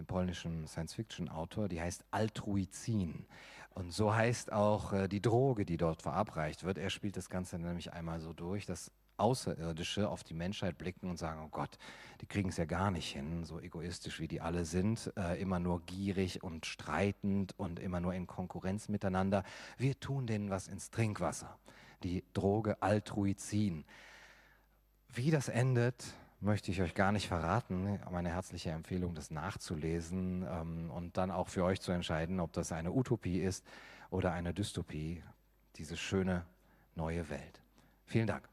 dem 0.00 0.06
polnischen 0.06 0.66
Science-Fiction-Autor, 0.66 1.68
die 1.68 1.80
heißt 1.80 2.04
Altruizin. 2.10 3.26
Und 3.74 3.92
so 3.92 4.14
heißt 4.14 4.52
auch 4.52 4.92
äh, 4.92 5.08
die 5.08 5.20
Droge, 5.22 5.64
die 5.64 5.76
dort 5.76 6.02
verabreicht 6.02 6.64
wird. 6.64 6.78
Er 6.78 6.90
spielt 6.90 7.16
das 7.16 7.28
Ganze 7.28 7.58
nämlich 7.58 7.92
einmal 7.92 8.20
so 8.20 8.32
durch, 8.32 8.66
dass 8.66 8.90
Außerirdische 9.18 10.08
auf 10.08 10.24
die 10.24 10.32
Menschheit 10.32 10.78
blicken 10.78 11.10
und 11.10 11.18
sagen, 11.18 11.42
oh 11.44 11.48
Gott, 11.50 11.78
die 12.22 12.26
kriegen 12.26 12.48
es 12.48 12.56
ja 12.56 12.64
gar 12.64 12.90
nicht 12.90 13.12
hin, 13.12 13.44
so 13.44 13.60
egoistisch 13.60 14.18
wie 14.18 14.28
die 14.28 14.40
alle 14.40 14.64
sind, 14.64 15.12
äh, 15.16 15.40
immer 15.40 15.60
nur 15.60 15.82
gierig 15.82 16.42
und 16.42 16.64
streitend 16.64 17.56
und 17.58 17.78
immer 17.78 18.00
nur 18.00 18.14
in 18.14 18.26
Konkurrenz 18.26 18.88
miteinander. 18.88 19.44
Wir 19.76 20.00
tun 20.00 20.26
denen 20.26 20.48
was 20.48 20.66
ins 20.66 20.90
Trinkwasser. 20.90 21.58
Die 22.02 22.24
Droge 22.32 22.82
Altruizin. 22.82 23.84
Wie 25.12 25.30
das 25.30 25.48
endet, 25.48 26.14
möchte 26.40 26.70
ich 26.70 26.82
euch 26.82 26.94
gar 26.94 27.12
nicht 27.12 27.28
verraten. 27.28 27.98
Meine 28.10 28.30
herzliche 28.30 28.70
Empfehlung, 28.70 29.14
das 29.14 29.30
nachzulesen 29.30 30.46
ähm, 30.48 30.90
und 30.90 31.16
dann 31.16 31.30
auch 31.30 31.48
für 31.48 31.64
euch 31.64 31.80
zu 31.80 31.92
entscheiden, 31.92 32.40
ob 32.40 32.52
das 32.52 32.72
eine 32.72 32.92
Utopie 32.92 33.40
ist 33.40 33.64
oder 34.10 34.32
eine 34.32 34.52
Dystopie, 34.52 35.22
diese 35.76 35.96
schöne 35.96 36.44
neue 36.94 37.28
Welt. 37.30 37.62
Vielen 38.06 38.26
Dank. 38.26 38.49